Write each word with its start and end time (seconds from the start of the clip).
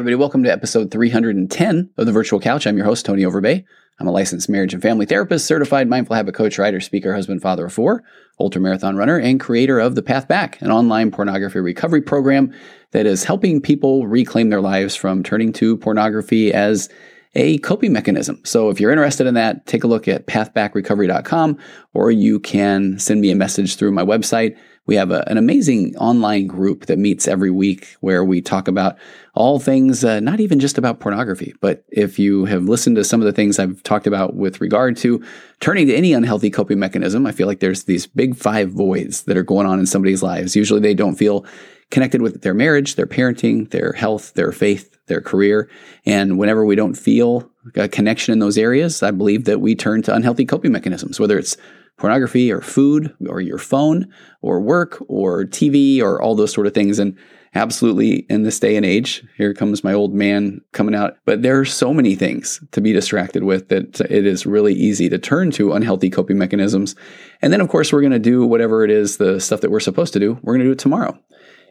Everybody, 0.00 0.16
welcome 0.16 0.42
to 0.44 0.50
episode 0.50 0.90
310 0.90 1.90
of 1.98 2.06
the 2.06 2.10
Virtual 2.10 2.40
Couch. 2.40 2.66
I'm 2.66 2.78
your 2.78 2.86
host, 2.86 3.04
Tony 3.04 3.20
Overbay. 3.20 3.62
I'm 3.98 4.06
a 4.06 4.10
licensed 4.10 4.48
marriage 4.48 4.72
and 4.72 4.82
family 4.82 5.04
therapist, 5.04 5.44
certified 5.44 5.90
mindful 5.90 6.16
habit 6.16 6.34
coach, 6.34 6.58
writer, 6.58 6.80
speaker, 6.80 7.14
husband, 7.14 7.42
father 7.42 7.66
of 7.66 7.74
four, 7.74 8.02
ultra 8.40 8.62
marathon 8.62 8.96
runner, 8.96 9.18
and 9.18 9.38
creator 9.38 9.78
of 9.78 9.96
The 9.96 10.02
Path 10.02 10.26
Back, 10.26 10.58
an 10.62 10.70
online 10.70 11.10
pornography 11.10 11.60
recovery 11.60 12.00
program 12.00 12.50
that 12.92 13.04
is 13.04 13.24
helping 13.24 13.60
people 13.60 14.06
reclaim 14.06 14.48
their 14.48 14.62
lives 14.62 14.96
from 14.96 15.22
turning 15.22 15.52
to 15.52 15.76
pornography 15.76 16.50
as 16.50 16.88
a 17.34 17.58
coping 17.58 17.92
mechanism. 17.92 18.40
So 18.42 18.70
if 18.70 18.80
you're 18.80 18.92
interested 18.92 19.26
in 19.26 19.34
that, 19.34 19.66
take 19.66 19.84
a 19.84 19.86
look 19.86 20.08
at 20.08 20.26
pathbackrecovery.com 20.26 21.58
or 21.92 22.10
you 22.10 22.40
can 22.40 22.98
send 22.98 23.20
me 23.20 23.30
a 23.30 23.36
message 23.36 23.76
through 23.76 23.92
my 23.92 24.02
website. 24.02 24.56
We 24.86 24.96
have 24.96 25.10
a, 25.10 25.22
an 25.28 25.38
amazing 25.38 25.96
online 25.96 26.46
group 26.46 26.86
that 26.86 26.98
meets 26.98 27.28
every 27.28 27.50
week 27.50 27.96
where 28.00 28.24
we 28.24 28.40
talk 28.40 28.66
about 28.66 28.96
all 29.34 29.60
things, 29.60 30.04
uh, 30.04 30.20
not 30.20 30.40
even 30.40 30.58
just 30.58 30.78
about 30.78 31.00
pornography, 31.00 31.54
but 31.60 31.84
if 31.88 32.18
you 32.18 32.46
have 32.46 32.64
listened 32.64 32.96
to 32.96 33.04
some 33.04 33.20
of 33.20 33.26
the 33.26 33.32
things 33.32 33.58
I've 33.58 33.82
talked 33.82 34.06
about 34.06 34.34
with 34.34 34.60
regard 34.60 34.96
to 34.98 35.22
turning 35.60 35.86
to 35.86 35.94
any 35.94 36.12
unhealthy 36.12 36.50
coping 36.50 36.78
mechanism, 36.78 37.26
I 37.26 37.32
feel 37.32 37.46
like 37.46 37.60
there's 37.60 37.84
these 37.84 38.06
big 38.06 38.36
five 38.36 38.72
voids 38.72 39.24
that 39.24 39.36
are 39.36 39.44
going 39.44 39.66
on 39.66 39.78
in 39.78 39.86
somebody's 39.86 40.22
lives. 40.22 40.56
Usually 40.56 40.80
they 40.80 40.94
don't 40.94 41.16
feel 41.16 41.44
connected 41.90 42.22
with 42.22 42.42
their 42.42 42.54
marriage, 42.54 42.94
their 42.94 43.06
parenting, 43.06 43.70
their 43.70 43.92
health, 43.92 44.34
their 44.34 44.52
faith, 44.52 44.96
their 45.06 45.20
career. 45.20 45.68
And 46.06 46.38
whenever 46.38 46.64
we 46.64 46.76
don't 46.76 46.94
feel 46.94 47.50
a 47.74 47.88
connection 47.88 48.32
in 48.32 48.38
those 48.38 48.56
areas, 48.56 49.02
I 49.02 49.10
believe 49.10 49.44
that 49.44 49.60
we 49.60 49.74
turn 49.74 50.02
to 50.02 50.14
unhealthy 50.14 50.46
coping 50.46 50.72
mechanisms, 50.72 51.20
whether 51.20 51.38
it's 51.38 51.56
pornography 52.00 52.50
or 52.50 52.60
food 52.60 53.14
or 53.28 53.40
your 53.40 53.58
phone 53.58 54.10
or 54.40 54.60
work 54.60 55.00
or 55.06 55.44
TV 55.44 56.00
or 56.00 56.20
all 56.20 56.34
those 56.34 56.52
sort 56.52 56.66
of 56.66 56.74
things. 56.74 56.98
And 56.98 57.16
absolutely 57.54 58.20
in 58.30 58.42
this 58.42 58.58
day 58.58 58.74
and 58.74 58.86
age, 58.86 59.22
here 59.36 59.52
comes 59.52 59.84
my 59.84 59.92
old 59.92 60.14
man 60.14 60.62
coming 60.72 60.94
out. 60.94 61.18
But 61.26 61.42
there 61.42 61.60
are 61.60 61.64
so 61.64 61.92
many 61.92 62.14
things 62.14 62.64
to 62.72 62.80
be 62.80 62.92
distracted 62.92 63.44
with 63.44 63.68
that 63.68 64.00
it 64.00 64.26
is 64.26 64.46
really 64.46 64.72
easy 64.74 65.08
to 65.10 65.18
turn 65.18 65.50
to 65.52 65.74
unhealthy 65.74 66.08
coping 66.08 66.38
mechanisms. 66.38 66.96
And 67.42 67.52
then, 67.52 67.60
of 67.60 67.68
course, 67.68 67.92
we're 67.92 68.00
going 68.00 68.12
to 68.12 68.18
do 68.18 68.46
whatever 68.46 68.82
it 68.82 68.90
is, 68.90 69.18
the 69.18 69.38
stuff 69.38 69.60
that 69.60 69.70
we're 69.70 69.78
supposed 69.78 70.14
to 70.14 70.20
do, 70.20 70.38
we're 70.42 70.54
going 70.54 70.60
to 70.60 70.66
do 70.66 70.72
it 70.72 70.78
tomorrow. 70.78 71.18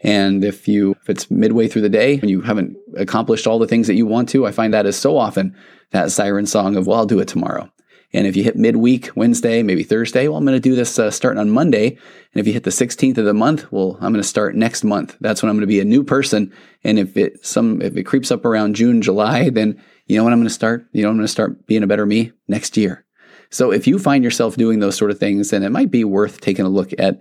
And 0.01 0.45
if 0.45 0.67
you 0.67 0.91
if 1.01 1.09
it's 1.09 1.29
midway 1.29 1.67
through 1.67 1.81
the 1.81 1.89
day 1.89 2.19
and 2.19 2.29
you 2.29 2.41
haven't 2.41 2.77
accomplished 2.95 3.47
all 3.47 3.59
the 3.59 3.67
things 3.67 3.87
that 3.87 3.95
you 3.95 4.05
want 4.05 4.29
to, 4.29 4.45
I 4.45 4.51
find 4.51 4.73
that 4.73 4.85
is 4.85 4.95
so 4.95 5.17
often 5.17 5.55
that 5.91 6.11
siren 6.11 6.45
song 6.45 6.77
of 6.77 6.87
well, 6.87 6.99
I'll 6.99 7.05
do 7.05 7.19
it 7.19 7.27
tomorrow. 7.27 7.69
And 8.11 8.25
if 8.25 8.35
you 8.35 8.43
hit 8.43 8.55
midweek, 8.55 9.11
Wednesday, 9.15 9.61
maybe 9.61 9.83
Thursday, 9.83 10.27
well, 10.27 10.37
I'm 10.37 10.45
going 10.45 10.55
to 10.55 10.59
do 10.59 10.75
this 10.75 10.97
uh, 10.97 11.11
starting 11.11 11.39
on 11.39 11.51
Monday. 11.51 11.89
And 11.89 12.39
if 12.39 12.47
you 12.47 12.53
hit 12.53 12.63
the 12.63 12.71
16th 12.71 13.19
of 13.19 13.25
the 13.25 13.33
month, 13.33 13.71
well, 13.71 13.97
I'm 14.01 14.11
going 14.11 14.15
to 14.15 14.23
start 14.23 14.55
next 14.55 14.83
month. 14.83 15.15
That's 15.21 15.43
when 15.43 15.49
I'm 15.49 15.55
going 15.57 15.61
to 15.61 15.67
be 15.67 15.79
a 15.79 15.85
new 15.85 16.03
person. 16.03 16.51
And 16.83 16.97
if 16.97 17.15
it 17.17 17.45
some 17.45 17.81
if 17.81 17.95
it 17.95 18.03
creeps 18.03 18.31
up 18.31 18.45
around 18.45 18.75
June, 18.75 19.01
July, 19.01 19.49
then 19.49 19.81
you 20.07 20.17
know 20.17 20.23
when 20.23 20.33
I'm 20.33 20.39
going 20.39 20.47
to 20.47 20.53
start. 20.53 20.87
You 20.91 21.03
know 21.03 21.09
I'm 21.09 21.17
going 21.17 21.25
to 21.25 21.31
start 21.31 21.67
being 21.67 21.83
a 21.83 21.87
better 21.87 22.05
me 22.05 22.31
next 22.47 22.77
year. 22.77 23.05
So 23.51 23.71
if 23.71 23.87
you 23.87 23.99
find 23.99 24.23
yourself 24.23 24.55
doing 24.55 24.79
those 24.79 24.95
sort 24.95 25.11
of 25.11 25.19
things, 25.19 25.49
then 25.49 25.63
it 25.63 25.71
might 25.71 25.91
be 25.91 26.03
worth 26.03 26.39
taking 26.41 26.65
a 26.65 26.69
look 26.69 26.91
at 26.97 27.19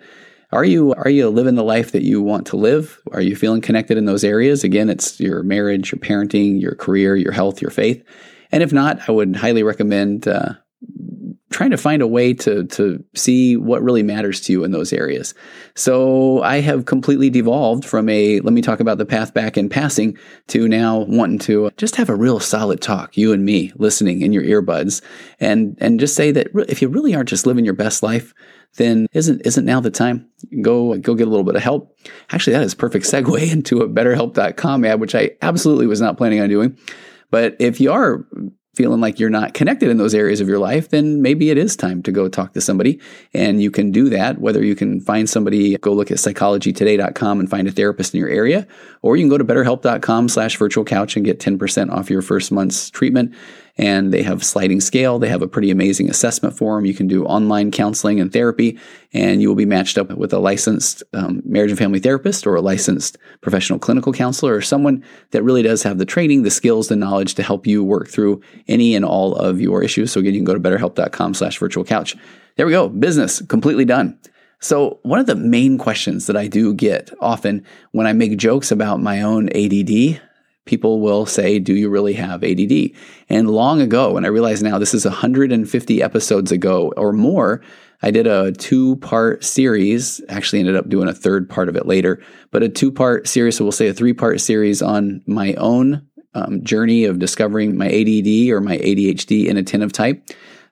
are 0.51 0.65
you 0.65 0.95
are 0.95 1.11
you 1.11 1.29
living 1.29 1.57
the 1.57 1.65
life 1.65 1.93
that 1.93 2.03
you 2.03 2.23
want 2.23 2.47
to 2.49 2.57
live? 2.57 2.99
Are 3.13 3.21
you 3.21 3.37
feeling 3.37 3.61
connected 3.61 3.99
in 3.99 4.07
those 4.07 4.25
areas? 4.25 4.65
Again, 4.65 4.89
it's 4.89 5.21
your 5.21 5.43
marriage, 5.43 5.93
your 5.93 5.99
parenting, 5.99 6.61
your 6.61 6.75
career, 6.75 7.17
your 7.17 7.33
health, 7.33 7.61
your 7.61 7.71
faith. 7.71 8.03
And 8.51 8.63
if 8.63 8.73
not, 8.73 9.07
I 9.07 9.13
would 9.13 9.37
highly 9.37 9.63
recommend 9.63 10.27
uh, 10.27 10.55
trying 11.59 11.71
to 11.73 11.77
find 11.77 12.03
a 12.03 12.07
way 12.07 12.33
to 12.33 12.65
to 12.67 13.03
see 13.17 13.57
what 13.57 13.83
really 13.83 14.05
matters 14.05 14.41
to 14.41 14.53
you 14.53 14.63
in 14.63 14.71
those 14.71 14.93
areas. 14.93 15.35
So 15.75 16.41
I 16.45 16.61
have 16.61 16.85
completely 16.85 17.31
devolved 17.31 17.85
from 17.85 18.09
a 18.09 18.39
let 18.41 18.53
me 18.53 18.63
talk 18.63 18.79
about 18.79 18.99
the 18.99 19.05
path 19.05 19.35
back 19.35 19.59
in 19.59 19.69
passing 19.69 20.17
to 20.47 20.69
now 20.69 20.99
wanting 21.09 21.41
to 21.41 21.73
just 21.77 21.97
have 21.97 22.11
a 22.11 22.15
real 22.15 22.39
solid 22.39 22.81
talk, 22.81 23.17
you 23.17 23.33
and 23.33 23.45
me, 23.45 23.73
listening 23.75 24.23
in 24.23 24.33
your 24.33 24.45
earbuds, 24.45 25.03
and 25.41 25.77
and 25.81 25.99
just 25.99 26.15
say 26.15 26.31
that 26.31 26.47
if 26.69 26.81
you 26.81 26.87
really 26.87 27.13
aren't 27.13 27.29
just 27.29 27.45
living 27.45 27.65
your 27.65 27.75
best 27.75 28.05
life, 28.05 28.35
then 28.77 29.09
isn't 29.13 29.45
isn't 29.45 29.65
now 29.65 29.81
the 29.81 29.91
time? 29.91 30.29
Go 30.63 30.97
go 30.99 31.17
get 31.17 31.27
a 31.27 31.31
little 31.31 31.45
bit 31.45 31.57
of 31.57 31.63
help. 31.63 31.99
Actually, 32.31 32.53
that 32.53 32.63
is 32.63 32.77
perfect 32.77 33.05
segue 33.05 33.51
into 33.53 33.81
a 33.81 33.89
betterhelp.com 33.89 34.85
ad, 34.85 35.01
which 35.01 35.17
I 35.17 35.33
absolutely 35.43 35.89
was 35.89 36.01
not 36.01 36.19
planning 36.19 36.41
on 36.41 36.49
doing. 36.49 36.79
But 37.31 37.57
if 37.59 37.81
you 37.81 37.93
are 37.93 38.25
feeling 38.79 39.01
like 39.01 39.19
you're 39.19 39.29
not 39.29 39.55
connected 39.55 39.91
in 39.91 39.97
those 39.97 40.15
areas 40.15 40.41
of 40.41 40.47
your 40.47 40.61
life, 40.61 40.91
then 40.91 41.21
maybe 41.21 41.51
it 41.51 41.59
is 41.59 41.75
time 41.75 42.01
to 42.05 42.13
go 42.13 42.29
talk 42.29 42.53
to 42.53 42.61
somebody. 42.61 43.01
And 43.35 43.61
you 43.61 43.73
can 43.73 43.91
do 43.91 44.09
that, 44.11 44.39
whether 44.39 44.65
you 44.65 44.77
can 44.77 45.01
find 45.01 45.29
somebody, 45.29 45.77
go 45.79 45.93
look 45.93 46.13
at 46.13 46.19
psychologytoday.com 46.19 47.41
and 47.41 47.51
find 47.51 47.67
a 47.67 47.73
therapist 47.73 48.15
in 48.15 48.21
your 48.21 48.29
area, 48.29 48.69
or 49.03 49.17
you 49.17 49.25
can 49.25 49.31
go 49.31 49.37
to 49.37 49.45
betterhelp.com 49.45 50.29
slash 50.29 50.57
virtual 50.57 50.85
couch 50.85 51.17
and 51.17 51.25
get 51.25 51.41
10% 51.41 51.91
off 51.91 52.09
your 52.09 52.23
first 52.23 52.53
month's 52.53 52.89
treatment 52.89 53.35
and 53.79 54.13
they 54.13 54.23
have 54.23 54.45
sliding 54.45 54.81
scale. 54.81 55.19
They 55.19 55.29
have 55.29 55.41
a 55.41 55.49
pretty 55.49 55.71
amazing 55.71 56.11
assessment 56.11 56.57
form. 56.59 56.85
You 56.85 56.95
can 56.95 57.07
do 57.07 57.25
online 57.25 57.71
counseling 57.71 58.21
and 58.21 58.33
therapy, 58.33 58.79
and 59.13 59.41
you 59.41 59.49
will 59.49 59.55
be 59.55 59.65
matched 59.65 59.97
up 59.97 60.11
with 60.11 60.33
a 60.33 60.39
licensed 60.39 61.05
um, 61.15 61.41
marriage 61.45 61.71
and 61.71 61.79
family 61.79 62.01
therapist 62.01 62.47
or 62.47 62.57
a 62.57 62.61
licensed 62.61 63.17
professional 63.41 63.79
clinical 63.79 64.13
counselor 64.13 64.55
or 64.55 64.61
someone 64.61 65.05
that 65.31 65.45
really 65.45 65.63
does 65.63 65.85
have 65.85 65.99
the 65.99 66.05
training, 66.05 66.43
the 66.43 66.51
skills, 66.51 66.89
the 66.89 66.97
knowledge 66.97 67.35
to 67.37 67.43
help 67.43 67.67
you 67.67 67.85
work 67.85 68.09
through 68.09 68.43
any 68.67 68.97
and 68.97 69.05
all 69.05 69.37
of 69.37 69.61
your 69.61 69.83
issues. 69.83 70.11
So 70.11 70.21
again, 70.21 70.35
you 70.35 70.41
can 70.41 70.45
go 70.45 70.55
to 70.55 70.61
betterhelp.com 70.61 71.35
slash 71.35 71.59
virtual 71.59 71.85
couch. 71.85 72.17
There 72.57 72.67
we 72.67 72.73
go. 72.73 72.89
Business 72.89 73.41
completely 73.43 73.85
done. 73.85 74.19
So, 74.61 74.99
one 75.05 75.21
of 75.21 75.27
the 75.27 75.37
main 75.37 75.79
questions 75.79 76.27
that 76.27 76.37
I 76.37 76.49
do 76.49 76.75
get 76.75 77.13
often 77.21 77.65
when 77.93 78.09
I 78.09 78.13
make 78.13 78.37
jokes 78.37 78.73
about 78.73 79.01
my 79.01 79.23
own 79.23 79.49
ADD 79.51 80.21
people 80.69 81.01
will 81.01 81.27
say, 81.27 81.59
Do 81.59 81.75
you 81.75 81.89
really 81.89 82.13
have 82.13 82.45
ADD? 82.45 82.91
And 83.29 83.51
long 83.51 83.81
ago, 83.81 84.17
and 84.17 84.25
I 84.25 84.29
realize 84.29 84.63
now 84.63 84.79
this 84.79 84.95
is 84.95 85.05
150 85.05 86.03
episodes 86.03 86.53
ago 86.53 86.93
or 86.97 87.13
more, 87.13 87.63
I 88.03 88.13
did 88.13 88.29
a 88.29 88.53
two 88.53 88.97
part 88.97 89.43
series, 89.43 90.21
actually 90.29 90.61
ended 90.61 90.77
up 90.77 90.89
doing 90.89 91.09
a 91.09 91.15
third 91.15 91.49
part 91.49 91.69
of 91.69 91.75
it 91.75 91.87
later, 91.87 92.23
but 92.53 92.63
a 92.63 92.69
two 92.69 92.93
part 92.93 93.27
series, 93.27 93.57
so 93.57 93.65
we'll 93.65 93.73
say 93.73 93.89
a 93.89 93.95
three 93.95 94.13
part 94.13 94.41
series 94.41 94.83
on 94.83 95.23
my 95.27 95.55
own 95.55 96.07
um, 96.35 96.63
journey 96.63 97.05
of 97.05 97.19
discovering 97.19 97.77
my 97.77 97.87
ADD 97.87 98.51
or 98.51 98.61
my 98.61 98.77
ADHD 98.79 99.47
inattentive 99.47 99.93
type. 99.93 100.23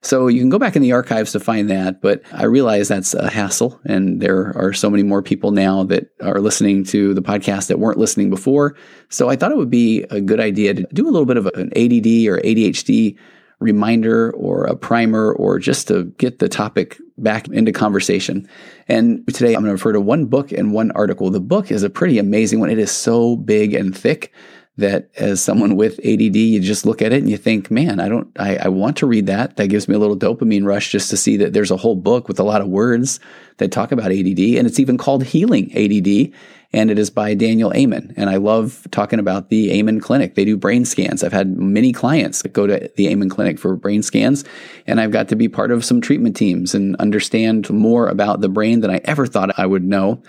So 0.06 0.28
you 0.28 0.38
can 0.38 0.50
go 0.50 0.58
back 0.60 0.76
in 0.76 0.82
the 0.82 0.92
archives 0.92 1.32
to 1.32 1.40
find 1.40 1.68
that, 1.68 2.00
but 2.00 2.22
I 2.32 2.44
realize 2.44 2.86
that's 2.86 3.12
a 3.12 3.28
hassle. 3.28 3.80
And 3.86 4.22
there 4.22 4.56
are 4.56 4.72
so 4.72 4.88
many 4.88 5.02
more 5.02 5.20
people 5.20 5.50
now 5.50 5.82
that 5.84 6.12
are 6.22 6.40
listening 6.40 6.84
to 6.84 7.12
the 7.12 7.22
podcast 7.22 7.66
that 7.66 7.80
weren't 7.80 7.98
listening 7.98 8.30
before. 8.30 8.76
So 9.08 9.28
I 9.28 9.34
thought 9.34 9.50
it 9.50 9.56
would 9.56 9.68
be 9.68 10.04
a 10.10 10.20
good 10.20 10.38
idea 10.38 10.74
to 10.74 10.86
do 10.92 11.08
a 11.08 11.10
little 11.10 11.26
bit 11.26 11.36
of 11.36 11.46
an 11.46 11.72
ADD 11.74 12.28
or 12.28 12.40
ADHD 12.40 13.18
reminder 13.58 14.30
or 14.34 14.66
a 14.66 14.76
primer 14.76 15.32
or 15.32 15.58
just 15.58 15.88
to 15.88 16.04
get 16.18 16.38
the 16.38 16.48
topic 16.48 16.98
back 17.18 17.48
into 17.48 17.72
conversation. 17.72 18.48
And 18.86 19.26
today 19.34 19.54
I'm 19.54 19.62
going 19.62 19.64
to 19.64 19.72
refer 19.72 19.92
to 19.92 20.00
one 20.00 20.26
book 20.26 20.52
and 20.52 20.72
one 20.72 20.92
article. 20.92 21.30
The 21.30 21.40
book 21.40 21.72
is 21.72 21.82
a 21.82 21.90
pretty 21.90 22.18
amazing 22.18 22.60
one. 22.60 22.70
It 22.70 22.78
is 22.78 22.92
so 22.92 23.34
big 23.34 23.74
and 23.74 23.96
thick 23.96 24.32
that 24.78 25.08
as 25.16 25.42
someone 25.42 25.74
with 25.76 25.98
ADD, 26.00 26.36
you 26.36 26.60
just 26.60 26.84
look 26.84 27.00
at 27.00 27.12
it 27.12 27.18
and 27.18 27.30
you 27.30 27.38
think, 27.38 27.70
man, 27.70 27.98
I 27.98 28.08
don't, 28.08 28.28
I, 28.38 28.56
I, 28.56 28.68
want 28.68 28.98
to 28.98 29.06
read 29.06 29.26
that. 29.26 29.56
That 29.56 29.68
gives 29.68 29.88
me 29.88 29.94
a 29.94 29.98
little 29.98 30.16
dopamine 30.16 30.66
rush 30.66 30.90
just 30.92 31.08
to 31.10 31.16
see 31.16 31.38
that 31.38 31.54
there's 31.54 31.70
a 31.70 31.78
whole 31.78 31.96
book 31.96 32.28
with 32.28 32.38
a 32.38 32.42
lot 32.42 32.60
of 32.60 32.68
words 32.68 33.18
that 33.56 33.72
talk 33.72 33.90
about 33.90 34.12
ADD. 34.12 34.38
And 34.38 34.66
it's 34.66 34.78
even 34.78 34.98
called 34.98 35.24
Healing 35.24 35.70
ADD. 35.74 36.30
And 36.72 36.90
it 36.90 36.98
is 36.98 37.08
by 37.08 37.32
Daniel 37.32 37.72
Amen. 37.74 38.12
And 38.18 38.28
I 38.28 38.36
love 38.36 38.86
talking 38.90 39.18
about 39.18 39.48
the 39.48 39.72
Amen 39.72 39.98
Clinic. 39.98 40.34
They 40.34 40.44
do 40.44 40.58
brain 40.58 40.84
scans. 40.84 41.24
I've 41.24 41.32
had 41.32 41.56
many 41.56 41.92
clients 41.92 42.42
that 42.42 42.52
go 42.52 42.66
to 42.66 42.90
the 42.96 43.08
Amen 43.08 43.30
Clinic 43.30 43.58
for 43.58 43.76
brain 43.76 44.02
scans. 44.02 44.44
And 44.86 45.00
I've 45.00 45.12
got 45.12 45.28
to 45.28 45.36
be 45.36 45.48
part 45.48 45.70
of 45.70 45.86
some 45.86 46.02
treatment 46.02 46.36
teams 46.36 46.74
and 46.74 46.96
understand 46.96 47.70
more 47.70 48.08
about 48.08 48.42
the 48.42 48.50
brain 48.50 48.80
than 48.80 48.90
I 48.90 49.00
ever 49.04 49.26
thought 49.26 49.58
I 49.58 49.64
would 49.64 49.84
know. 49.84 50.22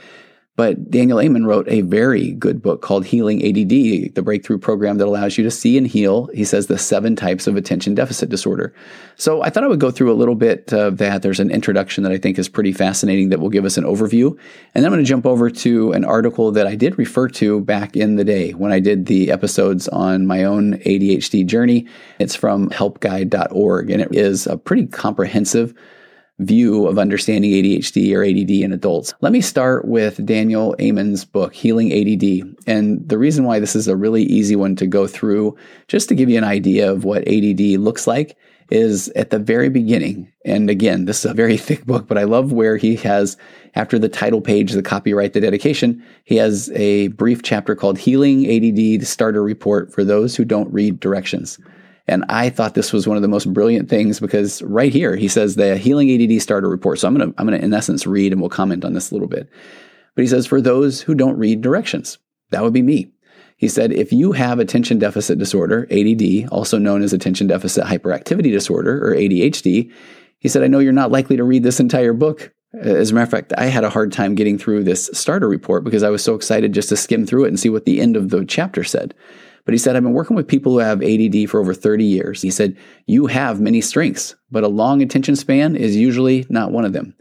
But 0.58 0.90
Daniel 0.90 1.22
Amen 1.22 1.46
wrote 1.46 1.70
a 1.70 1.82
very 1.82 2.32
good 2.32 2.64
book 2.64 2.82
called 2.82 3.06
Healing 3.06 3.46
ADD, 3.46 4.16
the 4.16 4.24
breakthrough 4.24 4.58
program 4.58 4.98
that 4.98 5.06
allows 5.06 5.38
you 5.38 5.44
to 5.44 5.52
see 5.52 5.78
and 5.78 5.86
heal, 5.86 6.32
he 6.34 6.44
says, 6.44 6.66
the 6.66 6.80
seven 6.80 7.16
types 7.16 7.46
of 7.46 7.56
attention 7.56 7.94
deficit 7.94 8.30
disorder. 8.30 8.74
So 9.18 9.44
I 9.44 9.52
thought 9.52 9.64
I 9.64 9.68
would 9.68 9.80
go 9.80 9.92
through 9.92 10.12
a 10.12 10.18
little 10.18 10.34
bit 10.34 10.74
of 10.74 10.98
that. 10.98 11.22
There's 11.22 11.40
an 11.40 11.52
introduction 11.52 12.04
that 12.04 12.12
I 12.12 12.18
think 12.18 12.40
is 12.40 12.50
pretty 12.50 12.74
fascinating 12.74 13.30
that 13.30 13.40
will 13.40 13.52
give 13.52 13.66
us 13.66 13.78
an 13.78 13.84
overview. 13.84 14.32
And 14.74 14.84
then 14.84 14.86
I'm 14.86 14.94
going 14.94 15.06
to 15.06 15.08
jump 15.08 15.28
over 15.28 15.52
to 15.52 15.92
an 15.92 16.04
article 16.04 16.52
that 16.52 16.66
I 16.66 16.74
did 16.74 16.98
refer 16.98 17.28
to 17.30 17.62
back 17.62 17.96
in 17.96 18.16
the 18.16 18.24
day 18.24 18.54
when 18.54 18.72
I 18.72 18.80
did 18.80 19.06
the 19.06 19.30
episodes 19.30 19.88
on 19.90 20.26
my 20.26 20.44
own 20.44 20.80
ADHD 20.80 21.46
journey. 21.46 21.86
It's 22.18 22.36
from 22.36 22.72
helpguide.org 22.72 23.92
and 23.92 24.02
it 24.02 24.16
is 24.16 24.48
a 24.48 24.58
pretty 24.58 24.88
comprehensive 24.88 25.76
view 26.40 26.86
of 26.86 27.00
understanding 27.00 27.52
ADHD 27.52 28.16
or 28.16 28.24
ADD 28.24 28.52
in 28.52 28.72
adults. 28.72 29.14
Let 29.22 29.32
me 29.32 29.42
start 29.42 29.86
with 29.86 30.24
Daniel 30.26 30.76
Amen's 30.80 31.26
book, 31.26 31.54
Healing 31.54 31.92
ADD. 31.92 32.56
And 32.68 33.08
the 33.08 33.18
reason 33.18 33.44
why 33.44 33.60
this 33.60 33.76
is 33.76 33.88
a 33.88 33.96
really 33.96 34.24
easy 34.24 34.56
one 34.56 34.76
to 34.76 34.86
go 34.86 35.08
through, 35.08 35.58
just 35.88 36.10
to 36.10 36.16
give 36.16 36.30
you 36.30 36.38
an 36.38 36.44
idea 36.44 36.92
of 36.92 37.04
what 37.04 37.28
ADD 37.28 37.80
looks 37.80 38.06
like, 38.06 38.38
is 38.70 39.10
at 39.10 39.30
the 39.30 39.40
very 39.40 39.70
beginning. 39.70 40.32
And 40.46 40.70
again, 40.70 41.06
this 41.06 41.24
is 41.24 41.32
a 41.32 41.34
very 41.34 41.58
thick 41.58 41.86
book, 41.86 42.08
but 42.08 42.18
I 42.18 42.24
love 42.24 42.52
where 42.52 42.78
he 42.78 42.96
has, 42.98 43.38
after 43.76 43.98
the 43.98 44.10
title 44.10 44.42
page, 44.42 44.74
the 44.74 44.84
copyright, 44.84 45.34
the 45.34 45.42
dedication, 45.42 46.04
he 46.24 46.36
has 46.36 46.70
a 46.72 47.08
brief 47.10 47.42
chapter 47.44 47.76
called 47.76 47.98
Healing 47.98 48.46
ADD, 48.46 48.76
the 48.76 49.06
starter 49.06 49.42
report 49.42 49.92
for 49.92 50.04
those 50.04 50.36
who 50.36 50.46
don't 50.46 50.72
read 50.72 51.00
directions. 51.00 51.58
And 52.08 52.24
I 52.30 52.50
thought 52.50 52.74
this 52.74 52.94
was 52.94 53.06
one 53.08 53.18
of 53.18 53.22
the 53.22 53.28
most 53.28 53.52
brilliant 53.52 53.90
things 53.90 54.20
because 54.20 54.62
right 54.62 54.94
here 54.94 55.16
he 55.16 55.28
says 55.28 55.56
the 55.56 55.78
Healing 55.78 56.10
ADD 56.10 56.42
starter 56.42 56.70
report. 56.70 57.00
So 57.00 57.08
I'm 57.08 57.16
going 57.18 57.34
to, 57.34 57.40
I'm 57.40 57.48
going 57.48 57.60
to 57.60 57.66
in 57.66 57.74
essence 57.74 58.08
read 58.08 58.32
and 58.32 58.40
we'll 58.40 58.50
comment 58.50 58.86
on 58.86 58.94
this 58.94 59.12
a 59.12 59.14
little 59.14 59.28
bit. 59.28 59.50
But 60.16 60.22
he 60.22 60.28
says, 60.28 60.48
for 60.48 60.62
those 60.62 61.02
who 61.02 61.14
don't 61.14 61.38
read 61.38 61.62
directions, 61.62 62.18
that 62.52 62.64
would 62.64 62.74
be 62.74 62.82
me. 62.82 63.12
He 63.58 63.68
said, 63.68 63.92
if 63.92 64.14
you 64.14 64.32
have 64.34 64.60
attention 64.60 65.00
deficit 65.00 65.38
disorder, 65.40 65.88
ADD, 65.92 66.50
also 66.52 66.78
known 66.78 67.02
as 67.02 67.12
attention 67.12 67.48
deficit 67.48 67.86
hyperactivity 67.86 68.52
disorder 68.52 69.04
or 69.04 69.16
ADHD, 69.16 69.92
he 70.40 70.48
said, 70.48 70.64
I 70.64 70.68
know 70.68 70.80
you're 70.80 70.94
not 70.94 71.12
likely 71.12 71.38
to 71.38 71.44
read 71.44 71.64
this 71.64 71.80
entire 71.80 72.14
book. 72.14 72.54
As 72.80 73.12
a 73.12 73.14
matter 73.16 73.24
of 73.24 73.32
fact, 73.32 73.54
I 73.58 73.66
had 73.66 73.84
a 73.84 73.90
hard 73.90 74.12
time 74.12 74.36
getting 74.36 74.58
through 74.58 74.84
this 74.84 75.10
starter 75.14 75.50
report 75.50 75.84
because 75.84 76.04
I 76.04 76.10
was 76.10 76.24
so 76.24 76.36
excited 76.36 76.74
just 76.74 76.90
to 76.90 76.98
skim 76.98 77.26
through 77.26 77.46
it 77.46 77.50
and 77.50 77.60
see 77.60 77.70
what 77.70 77.86
the 77.86 78.00
end 78.00 78.16
of 78.16 78.30
the 78.30 78.46
chapter 78.46 78.84
said. 78.84 79.16
But 79.68 79.74
he 79.74 79.80
said, 79.80 79.98
I've 79.98 80.04
been 80.04 80.14
working 80.14 80.38
with 80.38 80.48
people 80.48 80.72
who 80.72 80.80
have 80.80 81.04
ADD 81.04 81.50
for 81.50 81.60
over 81.60 81.74
30 81.74 82.06
years. 82.06 82.42
He 82.42 82.52
said, 82.52 82.78
You 83.06 83.26
have 83.26 83.60
many 83.60 83.82
strengths, 83.82 84.34
but 84.50 84.64
a 84.64 84.70
long 84.70 85.02
attention 85.02 85.36
span 85.36 85.76
is 85.76 85.94
usually 85.94 86.46
not 86.48 86.72
one 86.72 86.86
of 86.86 86.94
them. 86.94 87.14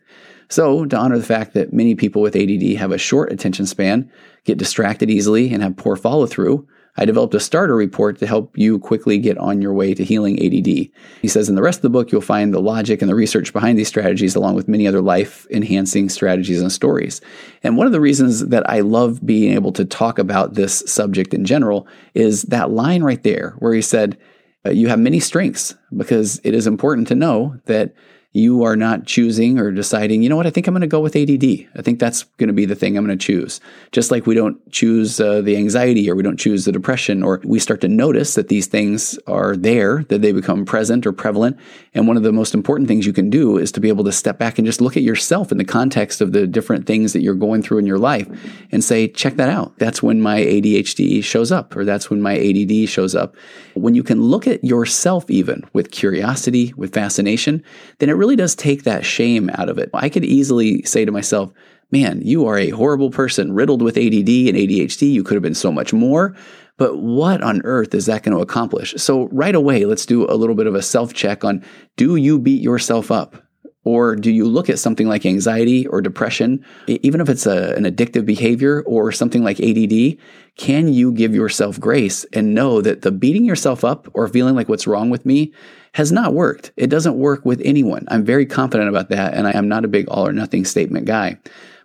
So, 0.49 0.85
to 0.85 0.97
honor 0.97 1.19
the 1.19 1.25
fact 1.25 1.55
that 1.55 1.73
many 1.73 1.97
people 1.97 2.23
with 2.23 2.37
ADD 2.37 2.79
have 2.79 2.93
a 2.93 2.99
short 2.99 3.33
attention 3.33 3.67
span, 3.67 4.09
get 4.45 4.59
distracted 4.59 5.11
easily, 5.11 5.53
and 5.53 5.61
have 5.61 5.77
poor 5.77 5.97
follow 5.97 6.25
through, 6.25 6.69
I 6.97 7.05
developed 7.05 7.35
a 7.35 7.41
starter 7.41 7.75
report 7.75 8.19
to 8.19 8.27
help 8.27 8.57
you 8.57 8.79
quickly 8.79 9.19
get 9.19 9.37
on 9.39 9.61
your 9.61 9.73
way 9.75 9.95
to 9.95 10.05
healing 10.05 10.39
ADD. 10.43 10.89
He 11.21 11.29
says 11.29 11.49
in 11.49 11.55
the 11.55 11.63
rest 11.63 11.79
of 11.79 11.83
the 11.83 11.91
book, 11.91 12.11
you'll 12.11 12.21
find 12.21 12.55
the 12.55 12.61
logic 12.61 13.03
and 13.03 13.09
the 13.09 13.15
research 13.15 13.53
behind 13.53 13.79
these 13.79 13.89
strategies, 13.89 14.35
along 14.35 14.55
with 14.55 14.69
many 14.69 14.87
other 14.87 15.03
life 15.03 15.47
enhancing 15.51 16.09
strategies 16.09 16.61
and 16.61 16.73
stories. 16.73 17.21
And 17.63 17.77
one 17.77 17.87
of 17.87 17.93
the 17.93 18.01
reasons 18.01 18.47
that 18.47 18.69
I 18.69 18.81
love 18.81 19.25
being 19.25 19.53
able 19.53 19.73
to 19.73 19.85
talk 19.85 20.19
about 20.19 20.55
this 20.55 20.83
subject 20.87 21.35
in 21.35 21.45
general 21.45 21.87
is 22.15 22.43
that 22.45 22.71
line 22.71 23.03
right 23.03 23.23
there 23.23 23.55
where 23.59 23.75
he 23.75 23.83
said, 23.83 24.17
uh, 24.65 24.71
You 24.71 24.89
have 24.89 24.99
many 24.99 25.21
strengths, 25.21 25.75
because 25.97 26.41
it 26.45 26.55
is 26.55 26.67
important 26.67 27.09
to 27.09 27.15
know 27.15 27.61
that 27.67 27.95
you 28.33 28.65
are 28.65 28.77
not 28.77 29.07
choosing 29.07 29.59
or 29.59 29.71
deciding, 29.71 30.23
you 30.23 30.29
know 30.29 30.37
what, 30.37 30.47
I 30.47 30.51
think 30.51 30.67
I'm 30.67 30.75
going 30.75 30.83
to 30.83 30.87
go 30.87 31.01
with 31.01 31.17
ADD. 31.17 31.69
I 31.75 31.83
think 31.83 31.99
that's 31.99 32.25
going 32.37 32.49
to 32.49 32.53
be 32.53 32.67
the 32.67 32.75
thing 32.75 32.97
I'm 32.97 33.07
going 33.07 33.17
to 33.17 33.25
choose. 33.25 33.61
Just 33.93 34.11
like 34.11 34.27
we 34.27 34.35
don't 34.35 34.59
choose 34.71 35.19
uh, 35.19 35.41
the 35.41 35.57
anxiety 35.57 36.11
or 36.11 36.15
we 36.15 36.23
don't 36.23 36.37
choose 36.37 36.67
the 36.67 36.73
depression, 36.73 37.23
or 37.23 37.41
we 37.45 37.59
start 37.59 37.81
to 37.81 37.89
notice 37.89 38.35
that 38.35 38.49
these 38.49 38.67
things 38.67 39.19
are 39.27 39.57
there, 39.57 40.05
that 40.09 40.21
they 40.21 40.33
become 40.33 40.67
present 40.67 41.07
or 41.07 41.13
prevalent. 41.13 41.57
And 41.95 42.07
one 42.07 42.19
of 42.19 42.25
the 42.25 42.33
most 42.33 42.53
important 42.53 42.89
things 42.89 43.07
you 43.07 43.15
can 43.15 43.31
do 43.31 43.57
is 43.57 43.73
to 43.73 43.81
be 43.81 43.89
able 43.89 44.05
to 44.05 44.13
step 44.13 44.39
back 44.39 44.59
and 44.59 44.67
just 44.67 44.83
look 44.83 44.99
at 44.99 45.03
yourself 45.03 45.51
in 45.51 45.57
the 45.57 45.65
context 45.65 46.21
of 46.21 46.33
the 46.33 46.47
different 46.47 46.87
things 46.87 47.15
that 47.15 47.23
you're 47.23 47.35
going 47.35 47.63
through 47.63 47.79
in 47.79 47.87
your 47.87 47.99
life 47.99 48.29
and 48.71 48.85
say, 48.85 49.09
check 49.09 49.37
that 49.37 49.49
out. 49.49 49.79
That's 49.79 50.03
when 50.03 50.21
my 50.21 50.41
ADHD 50.41 51.25
shows 51.25 51.51
up, 51.53 51.75
or 51.75 51.85
that's 51.85 52.11
when 52.11 52.21
my 52.21 52.37
ADD 52.37 52.89
shows 52.89 53.15
up. 53.15 53.35
When 53.75 53.95
you 53.95 54.03
can 54.03 54.21
look 54.21 54.47
at 54.47 54.63
yourself 54.63 55.31
even 55.31 55.65
with 55.73 55.91
curiosity, 55.91 56.75
with 56.77 56.93
fascination, 56.93 57.63
then 57.99 58.11
it 58.11 58.13
really 58.13 58.26
really 58.27 58.35
does 58.35 58.57
take 58.57 58.83
that 58.83 59.05
shame 59.05 59.49
out 59.55 59.69
of 59.69 59.79
it. 59.79 59.89
I 59.95 60.09
could 60.09 60.25
easily 60.25 60.83
say 60.83 61.05
to 61.05 61.13
myself, 61.13 61.53
man, 61.93 62.21
you 62.23 62.45
are 62.49 62.59
a 62.59 62.71
horrible 62.71 63.09
person 63.09 63.53
riddled 63.53 63.83
with 63.83 63.97
ADD 63.97 64.03
and 64.09 64.57
ADHD. 64.57 65.13
You 65.13 65.23
could 65.23 65.35
have 65.35 65.45
been 65.45 65.55
so 65.55 65.71
much 65.71 65.93
more. 65.93 66.35
But 66.77 66.99
what 66.99 67.41
on 67.41 67.63
earth 67.63 67.95
is 67.95 68.07
that 68.07 68.25
going 68.25 68.37
to 68.37 68.43
accomplish? 68.43 68.95
So, 68.97 69.29
right 69.29 69.55
away, 69.55 69.85
let's 69.85 70.05
do 70.05 70.29
a 70.29 70.35
little 70.35 70.57
bit 70.57 70.67
of 70.67 70.75
a 70.75 70.83
self 70.83 71.15
check 71.15 71.45
on 71.45 71.65
do 71.97 72.17
you 72.17 72.41
beat 72.41 72.61
yourself 72.61 73.13
up? 73.13 73.46
Or 73.87 74.17
do 74.17 74.33
you 74.33 74.49
look 74.49 74.69
at 74.69 74.81
something 74.81 75.09
like 75.09 75.25
anxiety 75.25 75.87
or 75.87 76.03
depression, 76.03 76.65
even 76.89 77.21
if 77.21 77.29
it's 77.29 77.47
a, 77.47 77.73
an 77.77 77.85
addictive 77.85 78.27
behavior 78.27 78.83
or 78.83 79.13
something 79.13 79.45
like 79.45 79.61
ADD? 79.61 80.19
Can 80.57 80.93
you 80.93 81.13
give 81.13 81.35
yourself 81.35 81.79
grace 81.79 82.25
and 82.33 82.53
know 82.53 82.81
that 82.81 83.03
the 83.03 83.13
beating 83.13 83.45
yourself 83.45 83.85
up 83.85 84.09
or 84.13 84.27
feeling 84.27 84.57
like 84.57 84.69
what's 84.69 84.89
wrong 84.89 85.09
with 85.09 85.25
me 85.25 85.53
has 85.97 86.11
not 86.11 86.35
worked. 86.35 86.73
It 86.77 86.89
doesn't 86.89 87.17
work 87.17 87.47
with 87.47 87.63
anyone. 87.65 88.07
I'm 88.09 88.23
very 88.23 88.45
confident 88.45 88.91
about 88.91 89.09
that, 89.11 89.33
and 89.33 89.47
I 89.47 89.53
am 89.53 89.69
not 89.69 89.85
a 89.85 89.89
big 89.89 90.07
all 90.09 90.27
or 90.27 90.33
nothing 90.33 90.67
statement 90.67 91.07
guy. 91.07 91.39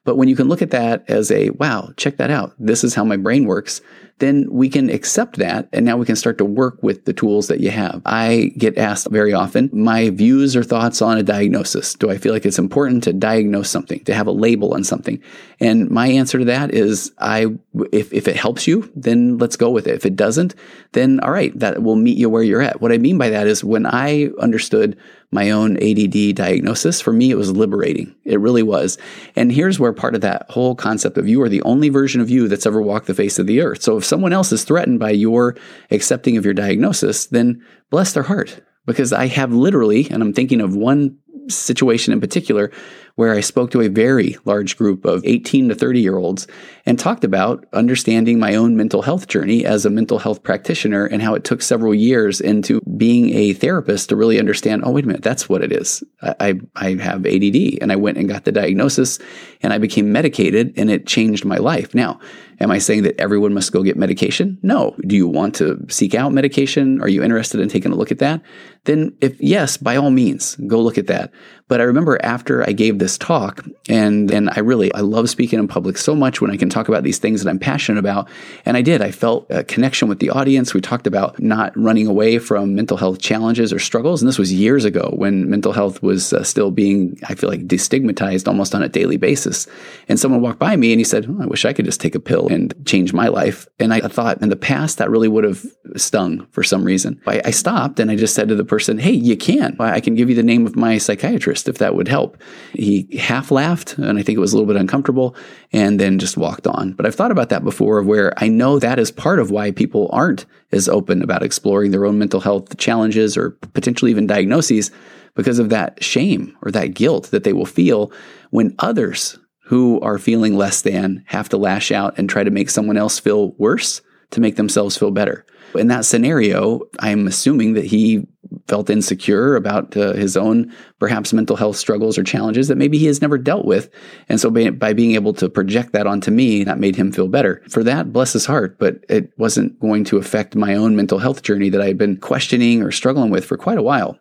But 0.03 0.17
when 0.17 0.27
you 0.27 0.35
can 0.35 0.49
look 0.49 0.61
at 0.61 0.71
that 0.71 1.05
as 1.07 1.31
a, 1.31 1.51
wow, 1.51 1.93
check 1.95 2.17
that 2.17 2.31
out. 2.31 2.53
This 2.59 2.83
is 2.83 2.95
how 2.95 3.05
my 3.05 3.15
brain 3.15 3.45
works 3.45 3.79
then 4.21 4.47
we 4.49 4.69
can 4.69 4.89
accept 4.89 5.37
that 5.37 5.67
and 5.73 5.85
now 5.85 5.97
we 5.97 6.05
can 6.05 6.15
start 6.15 6.37
to 6.37 6.45
work 6.45 6.81
with 6.81 7.05
the 7.05 7.13
tools 7.13 7.47
that 7.47 7.59
you 7.59 7.71
have. 7.71 8.01
I 8.05 8.53
get 8.57 8.77
asked 8.77 9.09
very 9.09 9.33
often 9.33 9.69
my 9.73 10.11
views 10.11 10.55
or 10.55 10.63
thoughts 10.63 11.01
on 11.01 11.17
a 11.17 11.23
diagnosis. 11.23 11.95
Do 11.95 12.09
I 12.09 12.17
feel 12.17 12.31
like 12.31 12.45
it's 12.45 12.59
important 12.59 13.03
to 13.03 13.13
diagnose 13.13 13.69
something, 13.69 14.03
to 14.05 14.13
have 14.13 14.27
a 14.27 14.31
label 14.31 14.73
on 14.73 14.83
something? 14.83 15.21
And 15.59 15.89
my 15.89 16.07
answer 16.07 16.39
to 16.39 16.45
that 16.45 16.73
is 16.73 17.11
I 17.17 17.47
if 17.91 18.13
if 18.13 18.27
it 18.27 18.35
helps 18.35 18.67
you, 18.67 18.89
then 18.95 19.37
let's 19.37 19.57
go 19.57 19.69
with 19.71 19.87
it. 19.87 19.95
If 19.95 20.05
it 20.05 20.15
doesn't, 20.15 20.55
then 20.93 21.19
all 21.21 21.31
right, 21.31 21.57
that 21.59 21.81
will 21.83 21.95
meet 21.95 22.17
you 22.17 22.29
where 22.29 22.43
you're 22.43 22.61
at. 22.61 22.79
What 22.79 22.91
I 22.91 22.97
mean 22.97 23.17
by 23.17 23.29
that 23.29 23.47
is 23.47 23.63
when 23.63 23.85
I 23.85 24.29
understood 24.39 24.97
my 25.31 25.51
own 25.51 25.77
ADD 25.77 26.35
diagnosis, 26.35 26.99
for 26.99 27.13
me, 27.13 27.31
it 27.31 27.37
was 27.37 27.51
liberating. 27.51 28.13
It 28.25 28.39
really 28.39 28.63
was. 28.63 28.97
And 29.35 29.51
here's 29.51 29.79
where 29.79 29.93
part 29.93 30.13
of 30.13 30.21
that 30.21 30.45
whole 30.49 30.75
concept 30.75 31.17
of 31.17 31.27
you 31.27 31.41
are 31.41 31.49
the 31.49 31.61
only 31.63 31.89
version 31.89 32.19
of 32.19 32.29
you 32.29 32.49
that's 32.49 32.65
ever 32.65 32.81
walked 32.81 33.07
the 33.07 33.13
face 33.13 33.39
of 33.39 33.47
the 33.47 33.61
earth. 33.61 33.81
So 33.81 33.97
if 33.97 34.03
someone 34.11 34.33
else 34.33 34.51
is 34.51 34.65
threatened 34.65 34.99
by 34.99 35.09
your 35.09 35.55
accepting 35.89 36.35
of 36.35 36.43
your 36.43 36.53
diagnosis, 36.53 37.27
then 37.27 37.65
bless 37.89 38.11
their 38.11 38.23
heart. 38.23 38.61
Because 38.85 39.13
I 39.13 39.27
have 39.27 39.53
literally, 39.53 40.09
and 40.11 40.21
I'm 40.21 40.33
thinking 40.33 40.59
of 40.59 40.75
one 40.75 41.17
situation 41.47 42.11
in 42.11 42.19
particular 42.19 42.71
where 43.15 43.33
I 43.33 43.41
spoke 43.41 43.71
to 43.71 43.81
a 43.81 43.87
very 43.87 44.37
large 44.45 44.77
group 44.77 45.05
of 45.05 45.25
18 45.25 45.69
to 45.69 45.75
30 45.75 46.01
year 46.01 46.17
olds 46.17 46.47
and 46.85 46.97
talked 46.97 47.23
about 47.23 47.65
understanding 47.73 48.39
my 48.39 48.55
own 48.55 48.75
mental 48.75 49.01
health 49.01 49.27
journey 49.27 49.65
as 49.65 49.85
a 49.85 49.89
mental 49.89 50.19
health 50.19 50.43
practitioner 50.43 51.05
and 51.05 51.21
how 51.21 51.33
it 51.35 51.43
took 51.43 51.61
several 51.61 51.93
years 51.93 52.41
into 52.41 52.81
being 52.97 53.33
a 53.35 53.53
therapist 53.53 54.09
to 54.09 54.15
really 54.15 54.39
understand 54.39 54.83
oh, 54.85 54.91
wait 54.91 55.03
a 55.03 55.07
minute, 55.07 55.23
that's 55.23 55.47
what 55.49 55.61
it 55.61 55.71
is. 55.71 56.03
I, 56.21 56.59
I 56.75 56.95
have 56.95 57.25
ADD. 57.25 57.79
And 57.81 57.91
I 57.91 57.95
went 57.95 58.17
and 58.17 58.27
got 58.27 58.45
the 58.45 58.51
diagnosis 58.51 59.19
and 59.61 59.73
I 59.73 59.77
became 59.77 60.11
medicated 60.11 60.73
and 60.77 60.89
it 60.89 61.07
changed 61.07 61.45
my 61.45 61.57
life. 61.57 61.93
Now, 61.93 62.19
Am 62.61 62.69
I 62.69 62.77
saying 62.77 63.01
that 63.03 63.19
everyone 63.19 63.55
must 63.55 63.71
go 63.71 63.81
get 63.81 63.97
medication? 63.97 64.59
No. 64.61 64.95
Do 65.07 65.15
you 65.15 65.27
want 65.27 65.55
to 65.55 65.83
seek 65.89 66.13
out 66.13 66.31
medication? 66.31 67.01
Are 67.01 67.09
you 67.09 67.23
interested 67.23 67.59
in 67.59 67.69
taking 67.69 67.91
a 67.91 67.95
look 67.95 68.11
at 68.11 68.19
that? 68.19 68.43
Then, 68.83 69.17
if 69.19 69.41
yes, 69.41 69.77
by 69.77 69.95
all 69.95 70.11
means, 70.11 70.57
go 70.67 70.79
look 70.79 70.99
at 70.99 71.07
that. 71.07 71.31
But 71.67 71.81
I 71.81 71.85
remember 71.85 72.23
after 72.23 72.61
I 72.61 72.73
gave 72.73 72.99
this 73.01 73.17
talk, 73.17 73.65
and 73.89 74.31
and 74.31 74.49
I 74.51 74.59
really 74.59 74.93
I 74.93 74.99
love 74.99 75.27
speaking 75.29 75.57
in 75.57 75.67
public 75.67 75.97
so 75.97 76.15
much 76.15 76.39
when 76.39 76.51
I 76.51 76.55
can 76.55 76.69
talk 76.69 76.87
about 76.87 77.03
these 77.03 77.17
things 77.17 77.43
that 77.43 77.49
I'm 77.49 77.57
passionate 77.57 77.99
about, 77.99 78.29
and 78.63 78.77
I 78.77 78.83
did. 78.83 79.01
I 79.01 79.09
felt 79.09 79.47
a 79.49 79.63
connection 79.63 80.07
with 80.07 80.19
the 80.19 80.29
audience. 80.29 80.73
We 80.73 80.81
talked 80.81 81.07
about 81.07 81.41
not 81.41 81.75
running 81.75 82.05
away 82.05 82.37
from 82.37 82.75
mental 82.75 82.97
health 82.97 83.19
challenges 83.19 83.73
or 83.73 83.79
struggles, 83.79 84.21
and 84.21 84.29
this 84.29 84.37
was 84.37 84.53
years 84.53 84.85
ago 84.85 85.11
when 85.15 85.49
mental 85.49 85.73
health 85.73 86.03
was 86.03 86.31
uh, 86.31 86.43
still 86.43 86.69
being 86.69 87.17
I 87.27 87.33
feel 87.33 87.49
like 87.49 87.67
destigmatized 87.67 88.47
almost 88.47 88.75
on 88.75 88.83
a 88.83 88.89
daily 88.89 89.17
basis. 89.17 89.67
And 90.07 90.19
someone 90.19 90.41
walked 90.41 90.59
by 90.59 90.75
me 90.75 90.93
and 90.93 90.99
he 90.99 91.03
said, 91.03 91.25
oh, 91.27 91.41
"I 91.41 91.47
wish 91.47 91.65
I 91.65 91.73
could 91.73 91.85
just 91.85 91.99
take 91.99 92.13
a 92.13 92.19
pill 92.19 92.47
and 92.49 92.73
change 92.85 93.13
my 93.13 93.29
life." 93.29 93.67
And 93.79 93.93
I 93.93 94.01
thought 94.01 94.41
in 94.43 94.49
the 94.49 94.55
past 94.55 94.99
that 94.99 95.09
really 95.09 95.27
would 95.27 95.43
have 95.43 95.65
stung 95.95 96.45
for 96.51 96.61
some 96.61 96.83
reason. 96.83 97.19
I, 97.25 97.41
I 97.45 97.51
stopped 97.51 97.99
and 97.99 98.11
I 98.11 98.15
just 98.15 98.35
said 98.35 98.47
to 98.49 98.55
the 98.55 98.63
person, 98.63 98.99
"Hey, 98.99 99.13
you 99.13 99.35
can. 99.35 99.75
I 99.79 99.99
can 99.99 100.13
give 100.13 100.29
you 100.29 100.35
the 100.35 100.43
name 100.43 100.67
of 100.67 100.75
my 100.75 100.99
psychiatrist." 100.99 101.71
if 101.71 101.79
that 101.79 101.95
would 101.95 102.07
help. 102.07 102.37
He 102.73 102.90
half 103.19 103.51
laughed, 103.51 103.97
and 103.97 104.17
I 104.17 104.23
think 104.23 104.37
it 104.37 104.41
was 104.41 104.53
a 104.53 104.55
little 104.55 104.71
bit 104.71 104.79
uncomfortable, 104.79 105.35
and 105.71 105.99
then 105.99 106.19
just 106.19 106.37
walked 106.37 106.67
on. 106.67 106.93
But 106.93 107.05
I've 107.05 107.15
thought 107.15 107.31
about 107.31 107.49
that 107.49 107.63
before, 107.63 108.01
where 108.01 108.33
I 108.37 108.47
know 108.47 108.79
that 108.79 108.99
is 108.99 109.11
part 109.11 109.39
of 109.39 109.51
why 109.51 109.71
people 109.71 110.09
aren't 110.11 110.45
as 110.71 110.87
open 110.87 111.21
about 111.21 111.43
exploring 111.43 111.91
their 111.91 112.05
own 112.05 112.17
mental 112.19 112.39
health 112.39 112.77
challenges 112.77 113.37
or 113.37 113.51
potentially 113.73 114.11
even 114.11 114.27
diagnoses 114.27 114.91
because 115.35 115.59
of 115.59 115.69
that 115.69 116.03
shame 116.03 116.55
or 116.61 116.71
that 116.71 116.93
guilt 116.93 117.31
that 117.31 117.43
they 117.43 117.53
will 117.53 117.65
feel 117.65 118.11
when 118.49 118.75
others 118.79 119.37
who 119.65 119.99
are 120.01 120.17
feeling 120.17 120.57
less 120.57 120.81
than 120.81 121.23
have 121.27 121.47
to 121.49 121.57
lash 121.57 121.91
out 121.91 122.17
and 122.17 122.29
try 122.29 122.43
to 122.43 122.51
make 122.51 122.69
someone 122.69 122.97
else 122.97 123.19
feel 123.19 123.51
worse 123.53 124.01
to 124.31 124.41
make 124.41 124.55
themselves 124.55 124.97
feel 124.97 125.11
better. 125.11 125.45
In 125.75 125.87
that 125.87 126.05
scenario, 126.05 126.81
I'm 126.99 127.27
assuming 127.27 127.73
that 127.73 127.85
he 127.85 128.27
felt 128.67 128.89
insecure 128.89 129.55
about 129.55 129.95
uh, 129.95 130.13
his 130.13 130.35
own 130.35 130.73
perhaps 130.99 131.33
mental 131.33 131.55
health 131.55 131.77
struggles 131.77 132.17
or 132.17 132.23
challenges 132.23 132.67
that 132.67 132.77
maybe 132.77 132.97
he 132.97 133.05
has 133.05 133.21
never 133.21 133.37
dealt 133.37 133.65
with. 133.65 133.89
And 134.29 134.39
so 134.39 134.49
by, 134.49 134.69
by, 134.71 134.93
being 134.93 135.15
able 135.15 135.33
to 135.35 135.49
project 135.49 135.93
that 135.93 136.07
onto 136.07 136.31
me, 136.31 136.63
that 136.63 136.79
made 136.79 136.95
him 136.95 137.11
feel 137.11 137.27
better. 137.27 137.61
For 137.69 137.83
that, 137.83 138.11
bless 138.11 138.33
his 138.33 138.45
heart, 138.45 138.77
but 138.77 139.03
it 139.09 139.31
wasn't 139.37 139.79
going 139.79 140.03
to 140.05 140.17
affect 140.17 140.55
my 140.55 140.75
own 140.75 140.95
mental 140.95 141.19
health 141.19 141.43
journey 141.43 141.69
that 141.69 141.81
I 141.81 141.87
had 141.87 141.97
been 141.97 142.17
questioning 142.17 142.81
or 142.81 142.91
struggling 142.91 143.29
with 143.29 143.45
for 143.45 143.57
quite 143.57 143.77
a 143.77 143.83
while. 143.83 144.17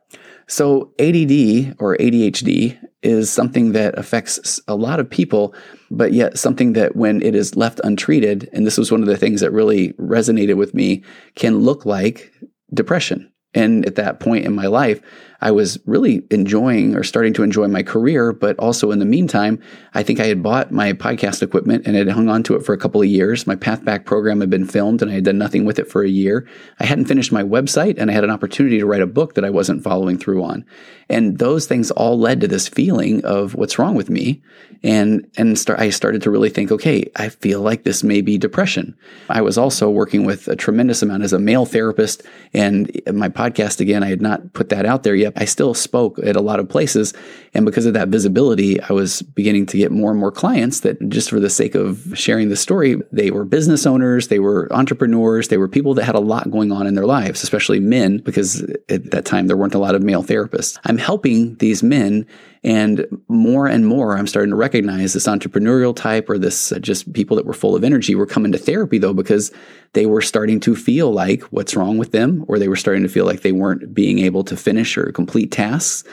So, 0.50 0.92
ADD 0.98 1.76
or 1.78 1.96
ADHD 1.98 2.76
is 3.04 3.30
something 3.30 3.70
that 3.70 3.96
affects 3.96 4.60
a 4.66 4.74
lot 4.74 4.98
of 4.98 5.08
people, 5.08 5.54
but 5.92 6.12
yet 6.12 6.40
something 6.40 6.72
that 6.72 6.96
when 6.96 7.22
it 7.22 7.36
is 7.36 7.54
left 7.54 7.80
untreated, 7.84 8.50
and 8.52 8.66
this 8.66 8.76
was 8.76 8.90
one 8.90 9.00
of 9.00 9.06
the 9.06 9.16
things 9.16 9.42
that 9.42 9.52
really 9.52 9.92
resonated 9.92 10.56
with 10.56 10.74
me, 10.74 11.04
can 11.36 11.60
look 11.60 11.86
like 11.86 12.32
depression. 12.74 13.30
And 13.54 13.86
at 13.86 13.94
that 13.94 14.18
point 14.18 14.44
in 14.44 14.52
my 14.52 14.66
life, 14.66 15.00
I 15.40 15.50
was 15.50 15.78
really 15.86 16.22
enjoying 16.30 16.94
or 16.94 17.02
starting 17.02 17.32
to 17.34 17.42
enjoy 17.42 17.66
my 17.68 17.82
career, 17.82 18.32
but 18.32 18.58
also 18.58 18.90
in 18.90 18.98
the 18.98 19.04
meantime, 19.04 19.60
I 19.94 20.02
think 20.02 20.20
I 20.20 20.26
had 20.26 20.42
bought 20.42 20.70
my 20.70 20.92
podcast 20.92 21.42
equipment 21.42 21.86
and 21.86 21.96
had 21.96 22.08
hung 22.08 22.28
on 22.28 22.42
to 22.44 22.56
it 22.56 22.64
for 22.64 22.72
a 22.72 22.78
couple 22.78 23.00
of 23.00 23.08
years. 23.08 23.46
My 23.46 23.56
Path 23.56 23.84
Back 23.84 24.04
program 24.04 24.40
had 24.40 24.50
been 24.50 24.66
filmed 24.66 25.02
and 25.02 25.10
I 25.10 25.14
had 25.14 25.24
done 25.24 25.38
nothing 25.38 25.64
with 25.64 25.78
it 25.78 25.90
for 25.90 26.02
a 26.02 26.08
year. 26.08 26.46
I 26.78 26.84
hadn't 26.84 27.06
finished 27.06 27.32
my 27.32 27.42
website 27.42 27.96
and 27.98 28.10
I 28.10 28.14
had 28.14 28.24
an 28.24 28.30
opportunity 28.30 28.78
to 28.78 28.86
write 28.86 29.02
a 29.02 29.06
book 29.06 29.34
that 29.34 29.44
I 29.44 29.50
wasn't 29.50 29.82
following 29.82 30.18
through 30.18 30.44
on. 30.44 30.64
And 31.08 31.38
those 31.38 31.66
things 31.66 31.90
all 31.90 32.18
led 32.18 32.40
to 32.40 32.48
this 32.48 32.68
feeling 32.68 33.24
of 33.24 33.54
what's 33.54 33.78
wrong 33.78 33.94
with 33.94 34.10
me. 34.10 34.42
And, 34.82 35.28
and 35.36 35.58
start, 35.58 35.80
I 35.80 35.90
started 35.90 36.22
to 36.22 36.30
really 36.30 36.50
think, 36.50 36.70
okay, 36.70 37.10
I 37.16 37.28
feel 37.28 37.60
like 37.60 37.84
this 37.84 38.04
may 38.04 38.20
be 38.20 38.38
depression. 38.38 38.96
I 39.28 39.42
was 39.42 39.58
also 39.58 39.90
working 39.90 40.24
with 40.24 40.48
a 40.48 40.56
tremendous 40.56 41.02
amount 41.02 41.22
as 41.22 41.32
a 41.32 41.38
male 41.38 41.66
therapist 41.66 42.22
and 42.54 42.90
my 43.12 43.28
podcast, 43.28 43.80
again, 43.80 44.02
I 44.02 44.08
had 44.08 44.22
not 44.22 44.52
put 44.52 44.68
that 44.70 44.86
out 44.86 45.02
there 45.02 45.14
yet 45.14 45.29
I 45.36 45.44
still 45.44 45.74
spoke 45.74 46.18
at 46.24 46.36
a 46.36 46.40
lot 46.40 46.60
of 46.60 46.68
places. 46.68 47.12
And 47.54 47.64
because 47.64 47.86
of 47.86 47.94
that 47.94 48.08
visibility, 48.08 48.80
I 48.80 48.92
was 48.92 49.22
beginning 49.22 49.66
to 49.66 49.76
get 49.76 49.90
more 49.90 50.10
and 50.10 50.20
more 50.20 50.32
clients 50.32 50.80
that 50.80 51.08
just 51.08 51.30
for 51.30 51.40
the 51.40 51.50
sake 51.50 51.74
of 51.74 52.12
sharing 52.14 52.48
the 52.48 52.56
story, 52.56 53.00
they 53.12 53.30
were 53.30 53.44
business 53.44 53.86
owners, 53.86 54.28
they 54.28 54.38
were 54.38 54.72
entrepreneurs, 54.72 55.48
they 55.48 55.58
were 55.58 55.68
people 55.68 55.94
that 55.94 56.04
had 56.04 56.14
a 56.14 56.20
lot 56.20 56.50
going 56.50 56.72
on 56.72 56.86
in 56.86 56.94
their 56.94 57.06
lives, 57.06 57.42
especially 57.42 57.80
men, 57.80 58.18
because 58.18 58.62
at 58.88 59.10
that 59.10 59.24
time 59.24 59.46
there 59.46 59.56
weren't 59.56 59.74
a 59.74 59.78
lot 59.78 59.94
of 59.94 60.02
male 60.02 60.22
therapists. 60.22 60.78
I'm 60.84 60.98
helping 60.98 61.56
these 61.56 61.82
men 61.82 62.26
and 62.62 63.06
more 63.28 63.66
and 63.66 63.86
more, 63.86 64.18
I'm 64.18 64.26
starting 64.26 64.50
to 64.50 64.56
recognize 64.56 65.14
this 65.14 65.26
entrepreneurial 65.26 65.96
type 65.96 66.28
or 66.28 66.38
this 66.38 66.72
uh, 66.72 66.78
just 66.78 67.10
people 67.14 67.36
that 67.36 67.46
were 67.46 67.54
full 67.54 67.74
of 67.74 67.84
energy 67.84 68.14
were 68.14 68.26
coming 68.26 68.52
to 68.52 68.58
therapy 68.58 68.98
though, 68.98 69.14
because 69.14 69.50
they 69.94 70.06
were 70.06 70.20
starting 70.20 70.60
to 70.60 70.76
feel 70.76 71.10
like 71.10 71.42
what's 71.44 71.74
wrong 71.74 71.96
with 71.96 72.12
them, 72.12 72.44
or 72.48 72.58
they 72.58 72.68
were 72.68 72.76
starting 72.76 73.02
to 73.02 73.08
feel 73.08 73.24
like 73.24 73.40
they 73.40 73.52
weren't 73.52 73.94
being 73.94 74.18
able 74.18 74.44
to 74.44 74.56
finish 74.56 74.98
or 74.98 75.10
complete 75.12 75.50
tasks. 75.50 76.04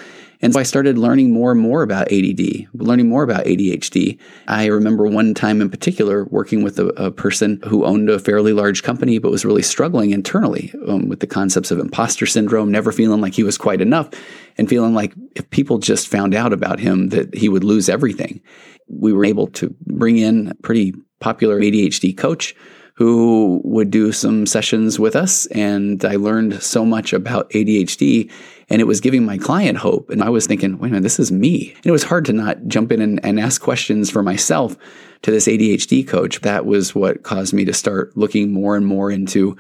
And 0.42 0.54
so 0.54 0.60
I 0.60 0.64
started 0.64 0.98
learning 0.98 1.32
more 1.32 1.52
and 1.52 1.60
more 1.60 1.82
about 1.82 2.12
ADD, 2.12 2.68
learning 2.74 3.10
more 3.10 3.24
about 3.24 3.46
ADHD. 3.46 4.20
I 4.48 4.68
remember 4.68 5.08
one 5.08 5.34
time 5.34 5.62
in 5.62 5.70
particular 5.70 6.26
working 6.26 6.64
with 6.64 6.80
a, 6.80 6.88
a 6.90 7.12
person 7.12 7.60
who 7.66 7.86
owned 7.86 8.10
a 8.10 8.20
fairly 8.20 8.54
large 8.54 8.84
company, 8.84 9.18
but 9.18 9.32
was 9.32 9.46
really 9.46 9.64
struggling 9.64 10.12
internally 10.12 10.74
um, 10.88 11.10
with 11.10 11.22
the 11.22 11.28
concepts 11.28 11.72
of 11.72 11.80
imposter 11.80 12.26
syndrome, 12.26 12.72
never 12.72 12.92
feeling 12.92 13.22
like 13.22 13.34
he 13.34 13.44
was 13.44 13.58
quite 13.58 13.82
enough, 13.82 14.10
and 14.58 14.70
feeling 14.70 14.94
like 14.94 15.14
if 15.36 15.50
people 15.50 15.80
just 15.80 16.08
found 16.08 16.36
out 16.36 16.54
about 16.54 16.80
him, 16.80 17.10
that 17.10 17.34
he 17.34 17.50
would 17.50 17.64
lose 17.64 17.90
everything. 17.90 18.42
We 18.88 19.14
were 19.14 19.26
able 19.26 19.48
to 19.48 19.76
bring 19.86 20.18
in 20.18 20.50
a 20.50 20.56
pretty 20.56 20.94
popular 21.20 21.60
ADHD 21.60 22.16
coach 22.16 22.56
who 22.98 23.62
would 23.64 23.92
do 23.92 24.12
some 24.12 24.48
sessions 24.48 24.98
with 24.98 25.16
us. 25.16 25.46
And 25.48 26.04
I 26.04 26.16
learned 26.16 26.64
so 26.64 26.84
much 26.84 27.14
about 27.14 27.48
ADHD 27.52 28.32
and 28.72 28.82
it 28.82 28.86
was 28.86 29.02
giving 29.02 29.24
my 29.24 29.38
client 29.38 29.78
hope. 29.78 30.10
And 30.10 30.24
I 30.24 30.30
was 30.30 30.48
thinking, 30.48 30.80
wait 30.80 30.88
a 30.88 30.92
minute, 30.94 31.04
this 31.04 31.20
is 31.20 31.32
me. 31.32 31.74
And 31.76 31.86
it 31.86 31.92
was 31.92 32.04
hard 32.04 32.26
to 32.26 32.34
not 32.34 32.66
jump 32.66 32.92
in 32.92 33.00
and, 33.00 33.24
and 33.24 33.40
ask 33.40 33.62
questions 33.62 34.10
for 34.10 34.24
myself 34.24 34.76
to 35.22 35.30
this 35.30 35.48
ADHD 35.48 36.08
coach. 36.08 36.42
That 36.42 36.66
was 36.66 36.96
what 36.96 37.22
caused 37.22 37.54
me 37.54 37.66
to 37.66 37.74
start 37.74 38.18
looking 38.18 38.52
more 38.52 38.76
and 38.76 38.86
more 38.86 39.12
into 39.12 39.56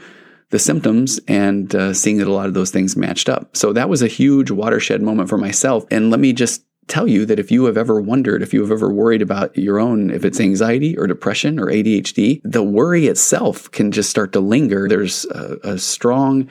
the 0.49 0.57
symptoms 0.57 1.19
and 1.27 1.75
uh, 1.75 1.93
seeing 1.93 2.17
that 2.17 2.27
a 2.27 2.33
lot 2.33 2.47
of 2.47 2.55
those 2.55 2.71
things 2.71 2.95
matched 2.95 3.29
up. 3.29 3.55
So 3.55 3.71
that 3.73 3.87
was 3.87 4.01
a 4.01 4.07
huge 4.07 4.49
watershed 4.49 5.03
moment 5.03 5.29
for 5.29 5.37
myself. 5.37 5.85
And 5.91 6.09
let 6.09 6.19
me 6.19 6.33
just 6.33 6.63
tell 6.87 7.07
you 7.07 7.25
that 7.25 7.39
if 7.39 7.51
you 7.51 7.65
have 7.65 7.77
ever 7.77 7.99
wondered, 7.99 8.41
if 8.41 8.53
you 8.53 8.61
have 8.61 8.71
ever 8.71 8.91
worried 8.91 9.21
about 9.21 9.55
your 9.57 9.79
own, 9.79 10.09
if 10.09 10.23
it's 10.23 10.39
anxiety 10.39 10.97
or 10.97 11.07
depression 11.07 11.59
or 11.59 11.67
ADHD, 11.67 12.41
the 12.43 12.63
worry 12.63 13.07
itself 13.07 13.69
can 13.71 13.91
just 13.91 14.09
start 14.09 14.33
to 14.33 14.39
linger. 14.39 14.87
There's 14.87 15.25
a, 15.25 15.57
a 15.63 15.77
strong 15.77 16.47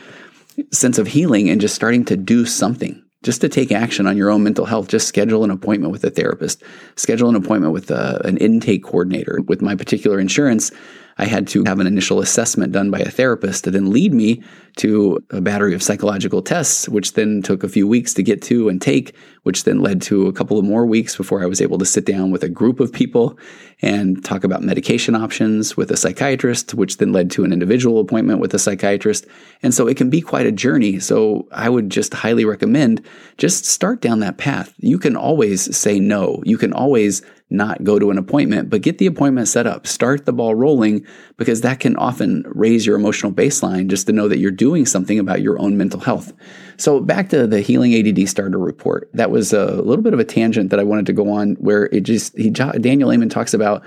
sense 0.73 0.99
of 0.99 1.07
healing 1.07 1.49
and 1.49 1.61
just 1.61 1.75
starting 1.75 2.05
to 2.07 2.17
do 2.17 2.47
something 2.47 3.03
just 3.23 3.41
to 3.41 3.49
take 3.49 3.73
action 3.73 4.07
on 4.07 4.17
your 4.17 4.31
own 4.31 4.45
mental 4.45 4.67
health, 4.67 4.87
just 4.87 5.09
schedule 5.09 5.43
an 5.43 5.51
appointment 5.51 5.91
with 5.91 6.05
a 6.05 6.11
therapist, 6.11 6.63
schedule 6.95 7.29
an 7.29 7.35
appointment 7.35 7.73
with 7.73 7.91
a, 7.91 7.97
uh, 7.97 8.29
an 8.29 8.37
intake 8.37 8.85
coordinator. 8.85 9.41
With 9.49 9.61
my 9.61 9.75
particular 9.75 10.21
insurance, 10.21 10.71
I 11.19 11.25
had 11.25 11.47
to 11.49 11.65
have 11.65 11.81
an 11.81 11.87
initial 11.87 12.21
assessment 12.21 12.73
done 12.73 12.91
by 12.91 12.99
a 12.99 13.11
therapist 13.11 13.65
to 13.65 13.71
then 13.71 13.91
lead 13.91 14.13
me 14.13 14.43
to 14.77 15.25
a 15.31 15.41
battery 15.41 15.75
of 15.75 15.83
psychological 15.83 16.43
tests, 16.43 16.89
which 16.89 17.15
then 17.15 17.41
took 17.41 17.65
a 17.65 17.69
few 17.69 17.89
weeks 17.89 18.13
to 18.15 18.23
get 18.23 18.43
to 18.43 18.69
and 18.69 18.81
take, 18.83 19.15
which 19.43 19.65
then 19.65 19.81
led 19.81 20.03
to 20.03 20.27
a 20.27 20.33
couple 20.33 20.59
of 20.59 20.65
more 20.67 20.85
weeks 20.85 21.17
before 21.17 21.43
I 21.43 21.47
was 21.47 21.63
able 21.63 21.79
to 21.79 21.87
sit 21.87 22.05
down 22.05 22.31
with 22.31 22.43
a 22.43 22.49
group 22.49 22.81
of 22.81 22.93
people 22.93 23.39
and 23.81 24.23
talk 24.23 24.45
about 24.45 24.63
medication 24.63 25.15
options 25.15 25.77
with 25.77 25.91
a 25.91 25.97
psychiatrist, 25.97 26.75
which 26.75 26.99
then 26.99 27.13
led 27.13 27.31
to 27.31 27.45
an 27.45 27.53
individual 27.53 28.01
appointment 28.01 28.41
with 28.41 28.53
a 28.53 28.59
psychiatrist. 28.59 29.27
And 29.63 29.73
so 29.73 29.87
it 29.87 29.97
can 29.97 30.11
be 30.11 30.21
quite 30.21 30.47
a 30.47 30.53
journey. 30.53 30.99
So 30.99 31.49
I 31.51 31.71
would 31.71 31.89
just 31.89 32.13
highly 32.13 32.45
recommend 32.45 33.03
just 33.39 33.65
start 33.65 34.03
down 34.03 34.21
that 34.21 34.37
path. 34.37 34.75
You 34.79 34.99
can 34.99 35.17
always 35.17 35.75
say 35.75 35.99
no. 35.99 36.43
You 36.45 36.59
can 36.59 36.75
always 36.75 37.23
not 37.49 37.85
go 37.85 37.99
to 37.99 38.11
an 38.11 38.19
appointment, 38.19 38.71
but 38.71 38.83
get 38.83 38.99
the 38.99 39.07
appointment 39.07 39.47
set 39.47 39.67
up. 39.67 39.87
Start 39.87 40.27
the 40.27 40.33
ball 40.33 40.55
rolling 40.55 41.07
because 41.37 41.61
that 41.61 41.79
can 41.79 41.95
often 41.97 42.45
raise 42.49 42.85
your 42.85 42.97
emotional 42.97 43.31
baseline 43.31 43.87
just 43.87 44.07
to 44.09 44.13
know 44.13 44.27
that 44.27 44.39
you're 44.39 44.51
doing 44.51 44.85
something 44.85 45.19
about 45.19 45.43
your 45.43 45.61
own 45.61 45.77
mental 45.77 46.01
health. 46.01 46.33
So 46.77 47.01
back 47.01 47.29
to 47.29 47.47
the 47.47 47.61
Healing 47.61 47.95
ADD 47.95 48.29
Starter 48.29 48.59
Report. 48.59 49.09
That 49.15 49.31
was 49.31 49.53
a 49.53 49.81
little 49.83 50.03
bit 50.03 50.13
of 50.13 50.19
a 50.19 50.25
tangent 50.25 50.71
that 50.71 50.81
I 50.81 50.85
wanted 50.85 51.07
to 51.07 51.13
go 51.13 51.31
on 51.31 51.55
where 51.57 51.85
it 51.87 52.01
just, 52.01 52.37
he, 52.37 52.51
Daniel 52.51 53.13
Amen 53.13 53.29
talks 53.29 53.55
about 53.55 53.85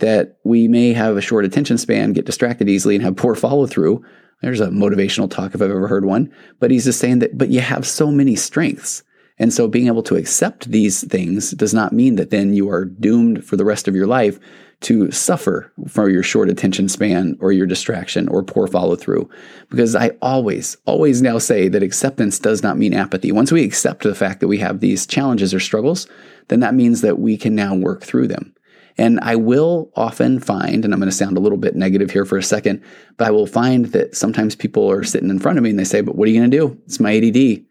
that 0.00 0.38
we 0.44 0.68
may 0.68 0.92
have 0.92 1.16
a 1.16 1.22
short 1.22 1.44
attention 1.44 1.78
span, 1.78 2.12
get 2.12 2.26
distracted 2.26 2.68
easily, 2.68 2.94
and 2.94 3.04
have 3.04 3.16
poor 3.16 3.34
follow 3.34 3.66
through. 3.66 4.04
There's 4.42 4.60
a 4.60 4.68
motivational 4.68 5.30
talk 5.30 5.54
if 5.54 5.62
I've 5.62 5.70
ever 5.70 5.88
heard 5.88 6.04
one. 6.04 6.32
But 6.60 6.70
he's 6.70 6.84
just 6.84 7.00
saying 7.00 7.20
that, 7.20 7.36
but 7.36 7.48
you 7.48 7.60
have 7.60 7.86
so 7.86 8.10
many 8.10 8.36
strengths. 8.36 9.02
And 9.38 9.52
so 9.52 9.68
being 9.68 9.86
able 9.86 10.02
to 10.04 10.16
accept 10.16 10.70
these 10.70 11.04
things 11.04 11.52
does 11.52 11.72
not 11.72 11.92
mean 11.92 12.16
that 12.16 12.30
then 12.30 12.54
you 12.54 12.70
are 12.70 12.84
doomed 12.84 13.44
for 13.44 13.56
the 13.56 13.64
rest 13.64 13.86
of 13.86 13.94
your 13.94 14.06
life 14.06 14.38
to 14.80 15.10
suffer 15.10 15.72
for 15.88 16.08
your 16.08 16.22
short 16.22 16.48
attention 16.48 16.88
span 16.88 17.36
or 17.40 17.50
your 17.50 17.66
distraction 17.66 18.28
or 18.28 18.44
poor 18.44 18.66
follow 18.66 18.94
through. 18.94 19.28
Because 19.70 19.96
I 19.96 20.10
always, 20.22 20.76
always 20.86 21.20
now 21.20 21.38
say 21.38 21.68
that 21.68 21.82
acceptance 21.82 22.38
does 22.38 22.62
not 22.62 22.78
mean 22.78 22.94
apathy. 22.94 23.32
Once 23.32 23.50
we 23.50 23.64
accept 23.64 24.04
the 24.04 24.14
fact 24.14 24.40
that 24.40 24.48
we 24.48 24.58
have 24.58 24.80
these 24.80 25.06
challenges 25.06 25.52
or 25.52 25.60
struggles, 25.60 26.06
then 26.48 26.60
that 26.60 26.74
means 26.74 27.00
that 27.00 27.18
we 27.18 27.36
can 27.36 27.54
now 27.54 27.74
work 27.74 28.02
through 28.02 28.28
them. 28.28 28.54
And 28.96 29.20
I 29.20 29.36
will 29.36 29.92
often 29.94 30.40
find, 30.40 30.84
and 30.84 30.92
I'm 30.92 30.98
going 30.98 31.10
to 31.10 31.16
sound 31.16 31.36
a 31.36 31.40
little 31.40 31.58
bit 31.58 31.76
negative 31.76 32.10
here 32.10 32.24
for 32.24 32.36
a 32.36 32.42
second, 32.42 32.82
but 33.16 33.28
I 33.28 33.30
will 33.30 33.46
find 33.46 33.86
that 33.86 34.16
sometimes 34.16 34.56
people 34.56 34.90
are 34.90 35.04
sitting 35.04 35.30
in 35.30 35.38
front 35.38 35.56
of 35.56 35.64
me 35.64 35.70
and 35.70 35.78
they 35.78 35.84
say, 35.84 36.00
But 36.00 36.16
what 36.16 36.26
are 36.26 36.32
you 36.32 36.40
going 36.40 36.50
to 36.50 36.56
do? 36.56 36.78
It's 36.84 36.98
my 36.98 37.16
ADD. 37.16 37.64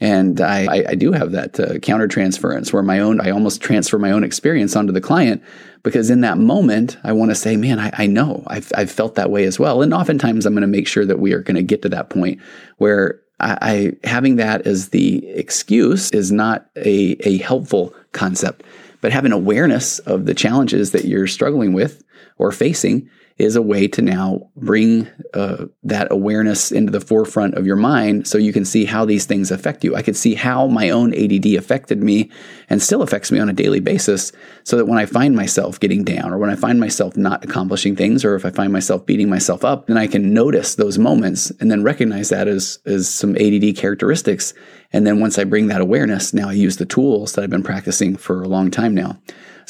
And 0.00 0.40
I, 0.40 0.84
I, 0.88 0.94
do 0.94 1.12
have 1.12 1.32
that 1.32 1.60
uh, 1.60 1.78
counter 1.78 2.08
transference 2.08 2.72
where 2.72 2.82
my 2.82 3.00
own, 3.00 3.20
I 3.20 3.30
almost 3.30 3.60
transfer 3.60 3.98
my 3.98 4.12
own 4.12 4.24
experience 4.24 4.74
onto 4.74 4.94
the 4.94 5.00
client 5.00 5.42
because 5.82 6.08
in 6.08 6.22
that 6.22 6.38
moment, 6.38 6.96
I 7.04 7.12
want 7.12 7.30
to 7.32 7.34
say, 7.34 7.56
man, 7.56 7.78
I, 7.78 7.90
I 7.92 8.06
know 8.06 8.42
I've, 8.46 8.72
I've 8.74 8.90
felt 8.90 9.16
that 9.16 9.30
way 9.30 9.44
as 9.44 9.58
well. 9.58 9.82
And 9.82 9.92
oftentimes 9.92 10.46
I'm 10.46 10.54
going 10.54 10.62
to 10.62 10.66
make 10.68 10.88
sure 10.88 11.04
that 11.04 11.18
we 11.18 11.34
are 11.34 11.42
going 11.42 11.56
to 11.56 11.62
get 11.62 11.82
to 11.82 11.90
that 11.90 12.08
point 12.08 12.40
where 12.78 13.20
I, 13.40 13.58
I, 13.60 14.08
having 14.08 14.36
that 14.36 14.66
as 14.66 14.88
the 14.88 15.26
excuse 15.28 16.10
is 16.12 16.32
not 16.32 16.70
a, 16.76 17.16
a 17.28 17.36
helpful 17.38 17.94
concept, 18.12 18.62
but 19.02 19.12
having 19.12 19.32
awareness 19.32 19.98
of 20.00 20.24
the 20.24 20.34
challenges 20.34 20.92
that 20.92 21.04
you're 21.04 21.26
struggling 21.26 21.74
with 21.74 22.02
or 22.38 22.52
facing 22.52 23.10
is 23.40 23.56
a 23.56 23.62
way 23.62 23.88
to 23.88 24.02
now 24.02 24.50
bring 24.56 25.08
uh, 25.34 25.64
that 25.82 26.10
awareness 26.10 26.70
into 26.70 26.92
the 26.92 27.00
forefront 27.00 27.54
of 27.54 27.66
your 27.66 27.76
mind 27.76 28.28
so 28.28 28.38
you 28.38 28.52
can 28.52 28.64
see 28.64 28.84
how 28.84 29.04
these 29.04 29.24
things 29.24 29.50
affect 29.50 29.82
you. 29.82 29.96
I 29.96 30.02
could 30.02 30.16
see 30.16 30.34
how 30.34 30.66
my 30.66 30.90
own 30.90 31.14
ADD 31.14 31.46
affected 31.54 32.02
me 32.02 32.30
and 32.68 32.82
still 32.82 33.02
affects 33.02 33.32
me 33.32 33.38
on 33.38 33.48
a 33.48 33.54
daily 33.54 33.80
basis 33.80 34.32
so 34.64 34.76
that 34.76 34.86
when 34.86 34.98
I 34.98 35.06
find 35.06 35.34
myself 35.34 35.80
getting 35.80 36.04
down 36.04 36.32
or 36.32 36.38
when 36.38 36.50
I 36.50 36.54
find 36.54 36.78
myself 36.78 37.16
not 37.16 37.44
accomplishing 37.44 37.96
things 37.96 38.24
or 38.24 38.34
if 38.34 38.44
I 38.44 38.50
find 38.50 38.72
myself 38.72 39.06
beating 39.06 39.30
myself 39.30 39.64
up, 39.64 39.86
then 39.86 39.96
I 39.96 40.06
can 40.06 40.34
notice 40.34 40.74
those 40.74 40.98
moments 40.98 41.50
and 41.60 41.70
then 41.70 41.82
recognize 41.82 42.28
that 42.28 42.46
as, 42.46 42.78
as 42.84 43.08
some 43.08 43.36
ADD 43.36 43.76
characteristics. 43.76 44.52
And 44.92 45.06
then 45.06 45.20
once 45.20 45.38
I 45.38 45.44
bring 45.44 45.68
that 45.68 45.80
awareness, 45.80 46.34
now 46.34 46.48
I 46.48 46.52
use 46.52 46.76
the 46.76 46.86
tools 46.86 47.32
that 47.32 47.42
I've 47.42 47.50
been 47.50 47.62
practicing 47.62 48.16
for 48.16 48.42
a 48.42 48.48
long 48.48 48.70
time 48.70 48.94
now. 48.94 49.18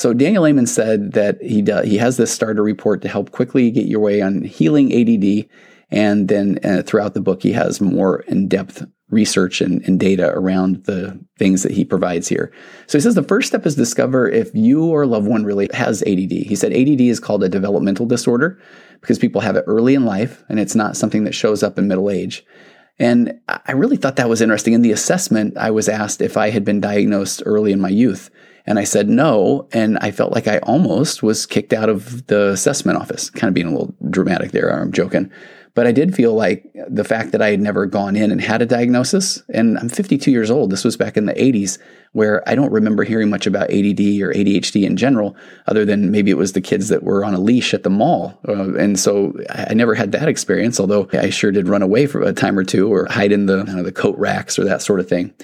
So 0.01 0.15
Daniel 0.15 0.47
Amen 0.47 0.65
said 0.65 1.13
that 1.13 1.43
he 1.43 1.61
does, 1.61 1.87
he 1.87 1.99
has 1.99 2.17
this 2.17 2.33
starter 2.33 2.63
report 2.63 3.03
to 3.03 3.09
help 3.09 3.33
quickly 3.33 3.71
get 3.71 3.85
your 3.85 4.01
way 4.01 4.23
on 4.23 4.41
healing 4.41 4.91
ADD, 4.95 5.47
and 5.91 6.27
then 6.27 6.59
uh, 6.65 6.83
throughout 6.87 7.13
the 7.13 7.21
book 7.21 7.43
he 7.43 7.53
has 7.53 7.83
more 7.83 8.21
in 8.21 8.49
depth 8.49 8.83
research 9.11 9.61
and, 9.61 9.83
and, 9.83 10.01
data 10.01 10.31
around 10.31 10.85
the 10.85 11.23
things 11.39 11.63
that 11.65 11.73
he 11.73 11.85
provides 11.85 12.29
here. 12.29 12.51
So 12.87 12.97
he 12.97 13.03
says 13.03 13.15
the 13.15 13.23
first 13.23 13.49
step 13.49 13.67
is 13.67 13.75
discover 13.75 14.27
if 14.27 14.55
you 14.55 14.87
or 14.87 15.03
a 15.03 15.07
loved 15.07 15.27
one 15.27 15.45
really 15.45 15.69
has 15.75 16.01
ADD. 16.05 16.33
He 16.33 16.57
said 16.57 16.73
ADD 16.73 17.03
is 17.03 17.21
called 17.21 17.45
a 17.45 17.51
developmental 17.51 18.07
disorder 18.07 18.59
because 19.03 19.19
people 19.19 19.43
have 19.43 19.57
it 19.57 19.65
early 19.67 19.95
in 19.95 20.07
life 20.07 20.43
and 20.49 20.59
it's 20.59 20.75
not 20.75 20.97
something 20.97 21.25
that 21.25 21.35
shows 21.35 21.63
up 21.63 21.79
in 21.79 21.89
middle 21.89 22.09
age. 22.09 22.43
And 22.99 23.39
I 23.47 23.73
really 23.73 23.99
thought 23.99 24.17
that 24.17 24.31
was 24.31 24.41
interesting. 24.41 24.73
In 24.73 24.81
the 24.81 24.93
assessment, 24.93 25.59
I 25.59 25.71
was 25.71 25.91
asked 25.91 26.23
if 26.23 26.39
I 26.39 26.49
had 26.49 26.65
been 26.65 26.81
diagnosed 26.81 27.43
early 27.45 27.73
in 27.73 27.81
my 27.81 27.91
youth. 27.91 28.31
And 28.71 28.79
I 28.79 28.85
said 28.85 29.09
no. 29.09 29.69
And 29.73 29.99
I 29.99 30.13
felt 30.13 30.33
like 30.33 30.47
I 30.47 30.59
almost 30.59 31.25
was 31.25 31.45
kicked 31.45 31.73
out 31.73 31.89
of 31.89 32.29
the 32.29 32.51
assessment 32.51 32.99
office, 32.99 33.29
kind 33.29 33.49
of 33.49 33.55
being 33.55 33.67
a 33.67 33.71
little 33.71 33.93
dramatic 34.09 34.53
there. 34.53 34.71
I'm 34.71 34.93
joking. 34.93 35.29
But 35.75 35.89
I 35.89 35.93
did 35.93 36.15
feel 36.15 36.35
like 36.35 36.71
the 36.89 37.03
fact 37.03 37.33
that 37.33 37.43
I 37.43 37.51
had 37.51 37.61
never 37.61 37.87
gone 37.87 38.15
in 38.15 38.31
and 38.31 38.41
had 38.41 38.63
a 38.63 38.67
diagnosis, 38.67 39.43
and 39.53 39.77
I'm 39.77 39.89
52 39.89 40.31
years 40.31 40.53
old, 40.53 40.71
this 40.71 40.85
was 40.85 40.97
back 40.97 41.17
in 41.17 41.27
the 41.27 41.33
80s, 41.35 41.79
where 42.13 42.49
I 42.49 42.55
don't 42.55 42.71
remember 42.71 43.03
hearing 43.03 43.29
much 43.29 43.47
about 43.47 43.71
ADD 43.71 44.21
or 44.21 44.33
ADHD 44.33 44.85
in 44.85 44.97
general, 44.97 45.37
other 45.67 45.85
than 45.85 46.13
maybe 46.13 46.31
it 46.31 46.37
was 46.37 46.53
the 46.53 46.61
kids 46.61 46.89
that 46.89 47.03
were 47.03 47.25
on 47.25 47.35
a 47.35 47.41
leash 47.41 47.75
at 47.75 47.83
the 47.83 47.91
mall. 47.91 48.39
Uh, 48.49 48.75
and 48.75 49.01
so 49.01 49.33
I 49.51 49.75
never 49.75 49.97
had 49.97 50.13
that 50.13 50.29
experience, 50.29 50.79
although 50.79 51.09
I 51.13 51.31
sure 51.31 51.51
did 51.51 51.69
run 51.69 51.83
away 51.83 52.07
for 52.07 52.23
a 52.23 52.33
time 52.33 52.57
or 52.57 52.65
two 52.65 52.93
or 52.93 53.07
hide 53.11 53.33
in 53.33 53.47
the, 53.47 53.65
know, 53.65 53.83
the 53.83 53.93
coat 53.93 54.17
racks 54.17 54.61
or 54.61 54.65
that 54.65 54.83
sort 54.83 55.01
of 55.01 55.09
thing. 55.09 55.35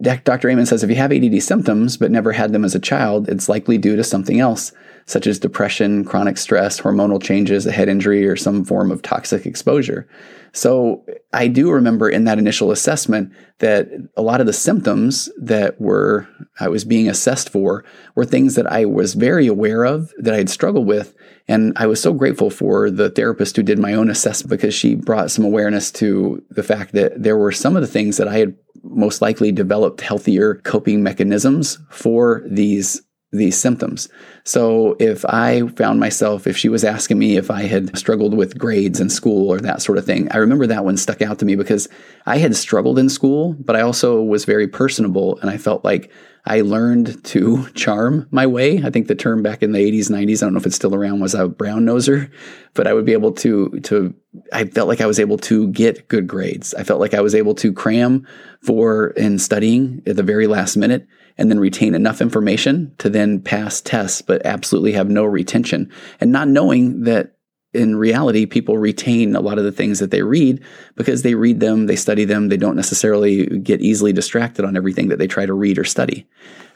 Dr. 0.00 0.50
Amen 0.50 0.66
says 0.66 0.82
if 0.82 0.90
you 0.90 0.96
have 0.96 1.12
ADD 1.12 1.42
symptoms 1.42 1.96
but 1.96 2.10
never 2.10 2.32
had 2.32 2.52
them 2.52 2.64
as 2.64 2.74
a 2.74 2.80
child, 2.80 3.28
it's 3.28 3.48
likely 3.48 3.78
due 3.78 3.96
to 3.96 4.04
something 4.04 4.40
else, 4.40 4.72
such 5.06 5.26
as 5.26 5.38
depression, 5.38 6.04
chronic 6.04 6.38
stress, 6.38 6.80
hormonal 6.80 7.22
changes, 7.22 7.66
a 7.66 7.72
head 7.72 7.88
injury, 7.88 8.26
or 8.26 8.36
some 8.36 8.64
form 8.64 8.90
of 8.90 9.02
toxic 9.02 9.46
exposure. 9.46 10.08
So 10.52 11.04
I 11.32 11.48
do 11.48 11.72
remember 11.72 12.08
in 12.08 12.24
that 12.24 12.38
initial 12.38 12.70
assessment 12.70 13.32
that 13.58 13.88
a 14.16 14.22
lot 14.22 14.40
of 14.40 14.46
the 14.46 14.52
symptoms 14.52 15.28
that 15.36 15.80
were 15.80 16.28
I 16.60 16.68
was 16.68 16.84
being 16.84 17.08
assessed 17.08 17.50
for 17.50 17.84
were 18.14 18.24
things 18.24 18.54
that 18.54 18.70
I 18.70 18.84
was 18.84 19.14
very 19.14 19.48
aware 19.48 19.84
of 19.84 20.12
that 20.18 20.32
I 20.32 20.38
had 20.38 20.48
struggled 20.48 20.86
with. 20.86 21.14
And 21.48 21.72
I 21.76 21.86
was 21.86 22.00
so 22.00 22.12
grateful 22.12 22.50
for 22.50 22.88
the 22.88 23.10
therapist 23.10 23.56
who 23.56 23.64
did 23.64 23.80
my 23.80 23.94
own 23.94 24.08
assessment 24.08 24.50
because 24.50 24.74
she 24.74 24.94
brought 24.94 25.32
some 25.32 25.44
awareness 25.44 25.90
to 25.92 26.42
the 26.50 26.62
fact 26.62 26.92
that 26.92 27.20
there 27.20 27.36
were 27.36 27.52
some 27.52 27.74
of 27.74 27.82
the 27.82 27.88
things 27.88 28.16
that 28.18 28.28
I 28.28 28.38
had 28.38 28.54
most 28.84 29.22
likely 29.22 29.50
developed 29.52 30.00
healthier 30.00 30.56
coping 30.56 31.02
mechanisms 31.02 31.78
for 31.90 32.42
these 32.46 33.02
these 33.34 33.58
symptoms. 33.58 34.08
So 34.44 34.96
if 34.98 35.24
I 35.24 35.66
found 35.68 36.00
myself, 36.00 36.46
if 36.46 36.56
she 36.56 36.68
was 36.68 36.84
asking 36.84 37.18
me 37.18 37.36
if 37.36 37.50
I 37.50 37.62
had 37.62 37.96
struggled 37.96 38.34
with 38.34 38.58
grades 38.58 39.00
in 39.00 39.10
school 39.10 39.50
or 39.50 39.58
that 39.60 39.82
sort 39.82 39.98
of 39.98 40.06
thing, 40.06 40.30
I 40.30 40.38
remember 40.38 40.66
that 40.66 40.84
one 40.84 40.96
stuck 40.96 41.22
out 41.22 41.38
to 41.40 41.44
me 41.44 41.56
because 41.56 41.88
I 42.26 42.38
had 42.38 42.54
struggled 42.56 42.98
in 42.98 43.08
school, 43.08 43.54
but 43.58 43.76
I 43.76 43.80
also 43.80 44.22
was 44.22 44.44
very 44.44 44.68
personable 44.68 45.38
and 45.40 45.50
I 45.50 45.56
felt 45.56 45.84
like 45.84 46.12
I 46.46 46.60
learned 46.60 47.24
to 47.24 47.68
charm 47.70 48.28
my 48.30 48.46
way. 48.46 48.82
I 48.84 48.90
think 48.90 49.08
the 49.08 49.14
term 49.14 49.42
back 49.42 49.62
in 49.62 49.72
the 49.72 49.78
80s, 49.78 50.10
90s, 50.10 50.42
I 50.42 50.46
don't 50.46 50.52
know 50.52 50.60
if 50.60 50.66
it's 50.66 50.76
still 50.76 50.94
around, 50.94 51.20
was 51.20 51.34
a 51.34 51.48
brown 51.48 51.86
noser, 51.86 52.30
but 52.74 52.86
I 52.86 52.92
would 52.92 53.06
be 53.06 53.14
able 53.14 53.32
to, 53.32 53.70
to, 53.84 54.14
I 54.52 54.66
felt 54.66 54.88
like 54.88 55.00
I 55.00 55.06
was 55.06 55.18
able 55.18 55.38
to 55.38 55.68
get 55.68 56.06
good 56.08 56.26
grades. 56.26 56.74
I 56.74 56.82
felt 56.82 57.00
like 57.00 57.14
I 57.14 57.22
was 57.22 57.34
able 57.34 57.54
to 57.56 57.72
cram 57.72 58.26
for 58.60 59.08
in 59.10 59.38
studying 59.38 60.02
at 60.06 60.16
the 60.16 60.22
very 60.22 60.46
last 60.46 60.76
minute 60.76 61.06
and 61.36 61.50
then 61.50 61.58
retain 61.58 61.94
enough 61.94 62.20
information 62.20 62.94
to 62.98 63.10
then 63.10 63.40
pass 63.40 63.80
tests, 63.80 64.22
but 64.22 64.44
absolutely 64.44 64.92
have 64.92 65.08
no 65.08 65.24
retention 65.24 65.90
and 66.20 66.32
not 66.32 66.48
knowing 66.48 67.02
that 67.02 67.34
in 67.74 67.96
reality, 67.96 68.46
people 68.46 68.78
retain 68.78 69.34
a 69.34 69.40
lot 69.40 69.58
of 69.58 69.64
the 69.64 69.72
things 69.72 69.98
that 69.98 70.12
they 70.12 70.22
read 70.22 70.62
because 70.94 71.22
they 71.22 71.34
read 71.34 71.58
them, 71.58 71.86
they 71.86 71.96
study 71.96 72.24
them, 72.24 72.48
they 72.48 72.56
don't 72.56 72.76
necessarily 72.76 73.46
get 73.58 73.80
easily 73.80 74.12
distracted 74.12 74.64
on 74.64 74.76
everything 74.76 75.08
that 75.08 75.18
they 75.18 75.26
try 75.26 75.44
to 75.44 75.52
read 75.52 75.76
or 75.76 75.84
study. 75.84 76.24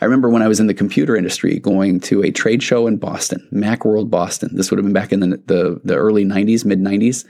I 0.00 0.04
remember 0.04 0.28
when 0.28 0.42
I 0.42 0.48
was 0.48 0.58
in 0.58 0.66
the 0.66 0.74
computer 0.74 1.16
industry 1.16 1.60
going 1.60 2.00
to 2.00 2.22
a 2.22 2.32
trade 2.32 2.62
show 2.62 2.88
in 2.88 2.96
Boston, 2.96 3.48
Macworld 3.52 4.10
Boston. 4.10 4.50
This 4.52 4.70
would 4.70 4.78
have 4.78 4.84
been 4.84 4.92
back 4.92 5.12
in 5.12 5.20
the, 5.20 5.40
the, 5.46 5.80
the 5.84 5.94
early 5.94 6.24
90s, 6.24 6.64
mid 6.64 6.80
90s. 6.80 7.24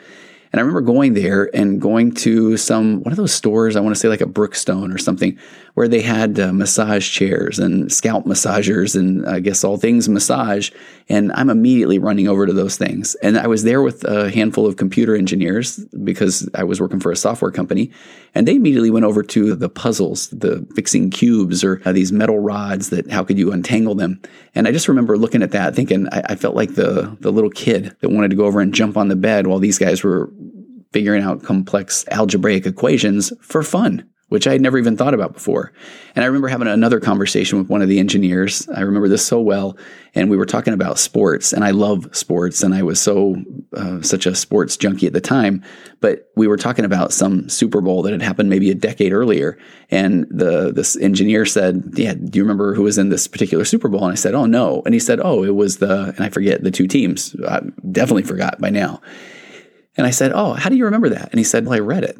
And 0.50 0.61
I 0.61 0.62
remember 0.62 0.80
going 0.80 1.12
there 1.12 1.54
and 1.54 1.78
going 1.80 2.12
to 2.12 2.56
some 2.56 3.02
one 3.02 3.12
of 3.12 3.18
those 3.18 3.35
stores, 3.35 3.76
I 3.76 3.80
want 3.80 3.94
to 3.94 4.00
say 4.00 4.08
like 4.08 4.23
a 4.23 4.26
Brookstone 4.26 4.94
or 4.94 4.99
something, 4.99 5.38
where 5.78 5.87
they 5.87 6.02
had 6.02 6.40
uh, 6.40 6.52
massage 6.52 7.08
chairs 7.08 7.61
and 7.61 7.92
scalp 7.92 8.25
massagers 8.25 8.99
and 8.99 9.25
I 9.28 9.38
guess 9.38 9.62
all 9.62 9.76
things 9.76 10.08
massage. 10.08 10.73
And 11.08 11.30
I'm 11.35 11.49
immediately 11.50 12.00
running 12.00 12.26
over 12.26 12.47
to 12.47 12.52
those 12.52 12.76
things. 12.76 13.14
And 13.23 13.38
I 13.38 13.47
was 13.47 13.62
there 13.62 13.80
with 13.80 14.02
a 14.02 14.28
handful 14.28 14.67
of 14.67 14.75
computer 14.75 15.14
engineers 15.14 15.76
because 16.02 16.50
I 16.52 16.64
was 16.64 16.80
working 16.80 16.99
for 16.99 17.12
a 17.12 17.17
software 17.17 17.52
company. 17.52 17.93
And 18.34 18.49
they 18.49 18.56
immediately 18.56 18.91
went 18.91 19.04
over 19.06 19.23
to 19.23 19.54
the 19.54 19.69
puzzles, 19.69 20.30
the 20.30 20.67
fixing 20.75 21.10
cubes 21.10 21.62
or 21.62 21.80
uh, 21.84 21.93
these 21.93 22.10
metal 22.10 22.41
rods 22.41 22.91
that 22.91 23.08
how 23.08 23.23
could 23.23 23.38
you 23.38 23.52
untangle 23.52 23.95
them. 23.95 24.21
And 24.56 24.67
I 24.67 24.73
just 24.73 24.88
remember 24.88 25.17
looking 25.17 25.45
at 25.45 25.52
that 25.52 25.76
thinking 25.76 26.08
I, 26.10 26.23
I 26.30 26.34
felt 26.34 26.56
like 26.56 26.75
the 26.75 27.17
the 27.21 27.30
little 27.30 27.50
kid 27.50 27.97
that 28.00 28.08
wanted 28.08 28.30
to 28.30 28.36
go 28.36 28.47
over 28.47 28.58
and 28.58 28.75
jump 28.75 28.97
on 28.97 29.06
the 29.06 29.14
bed 29.14 29.47
while 29.47 29.60
these 29.60 29.78
guys 29.78 30.02
were 30.02 30.28
figuring 30.93 31.23
out 31.23 31.45
complex 31.45 32.04
algebraic 32.10 32.67
equations 32.67 33.32
for 33.41 33.62
fun, 33.62 34.08
which 34.28 34.47
I 34.47 34.52
had 34.52 34.60
never 34.60 34.78
even 34.78 34.97
thought 34.97 35.14
about 35.14 35.32
before. 35.32 35.73
And 36.14 36.23
I 36.23 36.26
remember 36.26 36.49
having 36.49 36.69
another 36.69 37.00
conversation 37.00 37.58
with 37.58 37.69
one 37.69 37.80
of 37.80 37.88
the 37.88 37.99
engineers. 37.99 38.69
I 38.69 38.80
remember 38.80 39.08
this 39.08 39.25
so 39.25 39.41
well. 39.41 39.76
And 40.14 40.28
we 40.28 40.36
were 40.36 40.47
talking 40.47 40.75
about 40.75 40.99
sports, 40.99 41.52
and 41.52 41.64
I 41.64 41.71
love 41.71 42.08
sports, 42.17 42.62
and 42.62 42.75
I 42.75 42.82
was 42.82 43.00
so 43.00 43.36
uh, 43.75 44.02
such 44.02 44.26
a 44.26 44.34
sports 44.34 44.76
junkie 44.76 45.06
at 45.06 45.12
the 45.12 45.21
time. 45.21 45.62
But 46.00 46.30
we 46.34 46.47
were 46.47 46.56
talking 46.56 46.84
about 46.84 47.12
some 47.12 47.49
Super 47.49 47.80
Bowl 47.80 48.02
that 48.02 48.12
had 48.12 48.23
happened 48.23 48.50
maybe 48.50 48.71
a 48.71 48.75
decade 48.75 49.12
earlier, 49.12 49.58
and 49.91 50.26
the 50.30 50.73
this 50.73 50.97
engineer 50.97 51.45
said, 51.45 51.93
"Yeah, 51.95 52.14
do 52.14 52.38
you 52.38 52.43
remember 52.43 52.75
who 52.75 52.82
was 52.82 52.99
in 52.99 53.10
this 53.10 53.28
particular 53.28 53.64
Super 53.64 53.88
Bowl?" 53.88 54.04
And 54.04 54.12
I 54.12 54.17
said, 54.17 54.34
"Oh 54.34 54.47
no," 54.47 54.82
and 54.84 54.95
he 54.95 55.00
said, 55.00 55.21
"Oh, 55.23 55.45
it 55.45 55.54
was 55.54 55.76
the," 55.76 56.14
and 56.17 56.21
I 56.21 56.30
forget 56.30 56.64
the 56.64 56.71
two 56.71 56.88
teams. 56.88 57.36
I 57.47 57.60
definitely 57.93 58.25
forgot 58.25 58.60
by 58.60 58.71
now. 58.71 59.00
And 59.99 60.06
I 60.06 60.10
said, 60.10 60.32
Oh, 60.32 60.52
how 60.52 60.71
do 60.71 60.76
you 60.76 60.84
remember 60.84 61.08
that? 61.10 61.30
And 61.30 61.38
he 61.38 61.45
said, 61.45 61.67
Well, 61.67 61.75
I 61.75 61.80
read 61.80 62.04
it. 62.04 62.17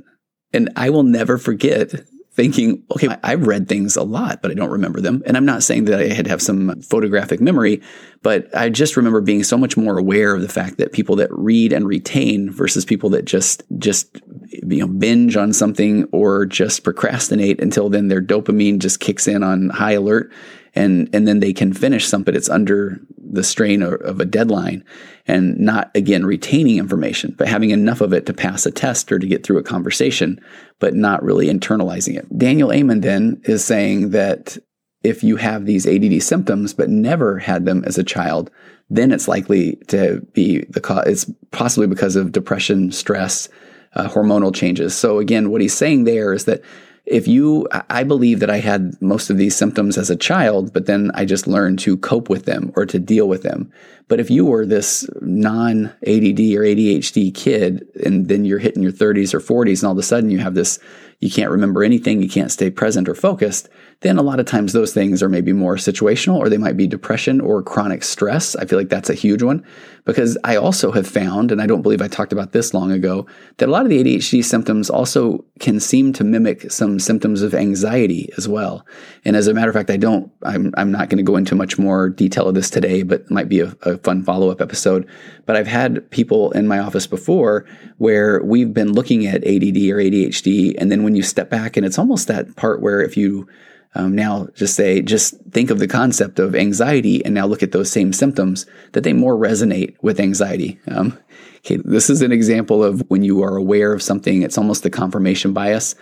And 0.53 0.71
I 0.77 0.91
will 0.91 1.03
never 1.03 1.39
forget 1.39 1.93
thinking, 2.39 2.85
okay, 2.95 3.09
I've 3.25 3.49
read 3.49 3.69
things 3.69 3.97
a 3.97 4.05
lot, 4.05 4.43
but 4.43 4.53
I 4.53 4.55
don't 4.55 4.71
remember 4.71 5.01
them. 5.01 5.25
And 5.27 5.37
I'm 5.37 5.45
not 5.45 5.65
saying 5.65 5.87
that 5.87 5.99
I 5.99 6.15
had 6.15 6.29
have 6.29 6.41
some 6.41 6.81
photographic 6.83 7.41
memory, 7.41 7.83
but 8.23 8.55
I 8.57 8.69
just 8.69 8.97
remember 8.97 9.21
being 9.21 9.43
so 9.43 9.59
much 9.59 9.77
more 9.77 9.99
aware 9.99 10.37
of 10.37 10.41
the 10.41 10.49
fact 10.49 10.79
that 10.79 10.93
people 10.93 11.17
that 11.17 11.33
read 11.33 11.73
and 11.73 11.85
retain 11.85 12.49
versus 12.49 12.85
people 12.85 13.11
that 13.11 13.25
just 13.25 13.65
just 13.79 14.21
you 14.45 14.79
know 14.79 14.87
binge 14.87 15.37
on 15.37 15.53
something 15.53 16.05
or 16.13 16.47
just 16.47 16.85
procrastinate 16.85 17.61
until 17.61 17.89
then 17.89 18.07
their 18.07 18.23
dopamine 18.23 18.79
just 18.79 19.01
kicks 19.01 19.27
in 19.27 19.43
on 19.43 19.71
high 19.71 19.93
alert 19.93 20.33
and 20.79 21.11
and 21.12 21.27
then 21.27 21.41
they 21.41 21.53
can 21.53 21.73
finish 21.73 22.07
something 22.07 22.35
it's 22.35 22.49
under 22.49 23.01
the 23.31 23.43
strain 23.43 23.83
of, 23.83 23.95
of, 24.03 24.21
a 24.21 24.25
deadline 24.25 24.83
and 25.27 25.59
not 25.59 25.91
again 25.95 26.25
retaining 26.25 26.79
information 26.79 27.35
but 27.37 27.49
having 27.49 27.71
enough 27.71 28.01
of 28.01 28.12
it 28.12 28.25
to 28.25 28.33
pass 28.33 28.64
a 28.64 28.71
test 28.71 29.11
or 29.12 29.19
to 29.19 29.27
get 29.27 29.45
through 29.45 29.59
a 29.59 29.62
conversation 29.62 30.41
but 30.79 30.95
not 30.95 31.23
really 31.23 31.49
internalizing 31.49 32.17
it. 32.17 32.38
Daniel 32.38 32.73
Amen 32.73 33.01
then 33.01 33.41
is 33.45 33.64
saying 33.64 34.11
that 34.11 34.57
if 35.03 35.23
you 35.23 35.37
have 35.37 35.67
these 35.67 35.87
ADD 35.87 36.23
symptoms 36.23 36.73
but 36.73 36.88
never 36.88 37.38
had 37.38 37.67
them 37.67 37.85
as 37.85 37.99
a 37.99 38.05
child 38.05 38.51
then 38.88 39.12
it's 39.12 39.29
likely 39.29 39.77
to 39.88 40.21
be 40.33 40.64
the 40.71 40.81
cause 40.81 41.07
it's 41.07 41.31
possibly 41.51 41.87
because 41.87 42.17
of 42.17 42.33
depression 42.33 42.93
stress 42.93 43.49
uh, 43.95 44.09
hormonal 44.09 44.55
changes. 44.55 44.95
So 44.95 45.19
again 45.19 45.51
what 45.51 45.61
he's 45.61 45.75
saying 45.75 46.05
there 46.05 46.33
is 46.33 46.45
that 46.45 46.62
if 47.11 47.27
you, 47.27 47.66
I 47.88 48.05
believe 48.05 48.40
that 48.40 48.51
I 48.51 48.59
had 48.59 49.01
most 49.01 49.31
of 49.31 49.38
these 49.38 49.57
symptoms 49.57 49.97
as 49.97 50.11
a 50.11 50.16
child, 50.16 50.73
but 50.73 50.87
then 50.87 51.11
I 51.14 51.25
just 51.25 51.47
learned 51.47 51.79
to 51.81 51.97
cope 51.97 52.29
with 52.29 52.44
them 52.44 52.73
or 52.77 52.85
to 52.87 52.99
deal 52.99 53.29
with 53.29 53.42
them. 53.42 53.73
But 54.09 54.21
if 54.21 54.31
you 54.31 54.44
were 54.44 54.66
this 54.66 55.09
non 55.21 55.87
ADD 56.07 56.40
or 56.57 56.64
ADHD 56.64 57.35
kid, 57.35 57.87
and 58.05 58.29
then 58.29 58.44
you're 58.44 58.59
hitting 58.59 58.83
your 58.83 58.92
30s 58.92 59.35
or 59.35 59.40
40s, 59.40 59.81
and 59.81 59.85
all 59.85 59.92
of 59.92 59.99
a 59.99 60.03
sudden 60.03 60.31
you 60.31 60.38
have 60.38 60.55
this 60.55 60.79
you 61.21 61.31
can't 61.31 61.51
remember 61.51 61.83
anything, 61.83 62.23
you 62.23 62.29
can't 62.29 62.53
stay 62.53 62.71
present 62.71 63.09
or 63.09 63.14
focused, 63.14 63.68
then 64.01 64.17
a 64.17 64.23
lot 64.23 64.39
of 64.39 64.47
times 64.47 64.73
those 64.73 64.95
things 64.95 65.25
are 65.25 65.29
maybe 65.29 65.53
more 65.53 65.75
situational 65.75 66.37
or 66.37 66.49
they 66.49 66.57
might 66.57 66.77
be 66.77 66.87
depression 66.87 67.41
or 67.41 67.63
chronic 67.65 68.05
stress. 68.05 68.55
I 68.55 68.65
feel 68.65 68.79
like 68.79 68.91
that's 68.91 69.11
a 69.11 69.15
huge 69.15 69.43
one 69.43 69.65
because 70.05 70.39
I 70.45 70.55
also 70.55 70.93
have 70.93 71.07
found, 71.07 71.51
and 71.51 71.61
I 71.61 71.67
don't 71.67 71.83
believe 71.83 72.01
I 72.01 72.07
talked 72.07 72.33
about 72.33 72.53
this 72.53 72.73
long 72.73 72.93
ago, 72.93 73.27
that 73.57 73.69
a 73.69 73.73
lot 73.73 73.83
of 73.83 73.89
the 73.89 74.03
ADHD 74.03 74.45
symptoms 74.45 74.89
also 74.89 75.45
can 75.59 75.81
seem 75.81 76.13
to 76.13 76.23
mimic 76.23 76.71
some 76.71 77.01
symptoms 77.01 77.43
of 77.43 77.55
anxiety 77.55 78.31
as 78.39 78.47
well. 78.47 78.87
And 79.25 79.35
as 79.35 79.49
a 79.49 79.55
matter 79.55 79.69
of 79.69 79.75
fact, 79.75 79.91
I 79.91 79.97
don't, 79.97 80.31
I'm, 80.45 80.73
I'm 80.77 80.93
not 80.93 81.09
going 81.09 81.19
to 81.19 81.25
go 81.25 81.37
into 81.37 81.57
much 81.57 81.77
more 81.77 82.09
detail 82.09 82.47
of 82.47 82.55
this 82.55 82.71
today, 82.71 83.03
but 83.03 83.29
might 83.33 83.49
be 83.49 83.61
a, 83.61 83.75
a 83.83 83.99
fun 83.99 84.23
follow 84.23 84.51
up 84.51 84.61
episode. 84.61 85.09
But 85.45 85.57
I've 85.57 85.67
had 85.67 86.09
people 86.11 86.53
in 86.53 86.69
my 86.69 86.79
office 86.79 87.09
before 87.09 87.67
where 87.97 88.43
we've 88.45 88.73
been 88.73 88.93
looking 88.93 89.27
at 89.27 89.45
ADD 89.45 89.91
or 89.91 89.99
ADHD, 89.99 90.77
and 90.79 90.93
then 90.93 91.03
when 91.03 91.17
you 91.17 91.23
step 91.25 91.51
back, 91.51 91.77
and 91.77 91.85
it's 91.85 91.99
almost 91.99 92.29
that 92.29 92.55
part 92.55 92.81
where 92.81 93.03
if 93.03 93.17
you 93.17 93.49
um, 93.94 94.14
now 94.14 94.48
just 94.55 94.74
say, 94.74 95.03
just 95.03 95.35
think 95.51 95.70
of 95.70 95.79
the 95.79 95.88
concept 95.88 96.38
of 96.38 96.55
anxiety 96.55 97.24
and 97.24 97.35
now 97.35 97.46
look 97.46 97.62
at 97.62 97.72
those 97.72 97.90
same 97.90 98.12
symptoms, 98.12 98.66
that 98.92 99.03
they 99.03 99.12
more 99.12 99.37
resonate 99.37 99.96
with 100.03 100.20
anxiety. 100.20 100.79
Um, 100.88 101.18
okay, 101.59 101.79
this 101.85 102.11
is 102.11 102.22
an 102.22 102.33
example 102.33 102.85
of 102.85 103.03
when 103.09 103.22
you 103.22 103.42
are 103.42 103.57
aware 103.57 103.92
of 103.92 104.03
something, 104.03 104.42
it's 104.42 104.59
almost 104.59 104.83
the 104.83 104.90
confirmation 104.90 105.53
bias. 105.53 105.94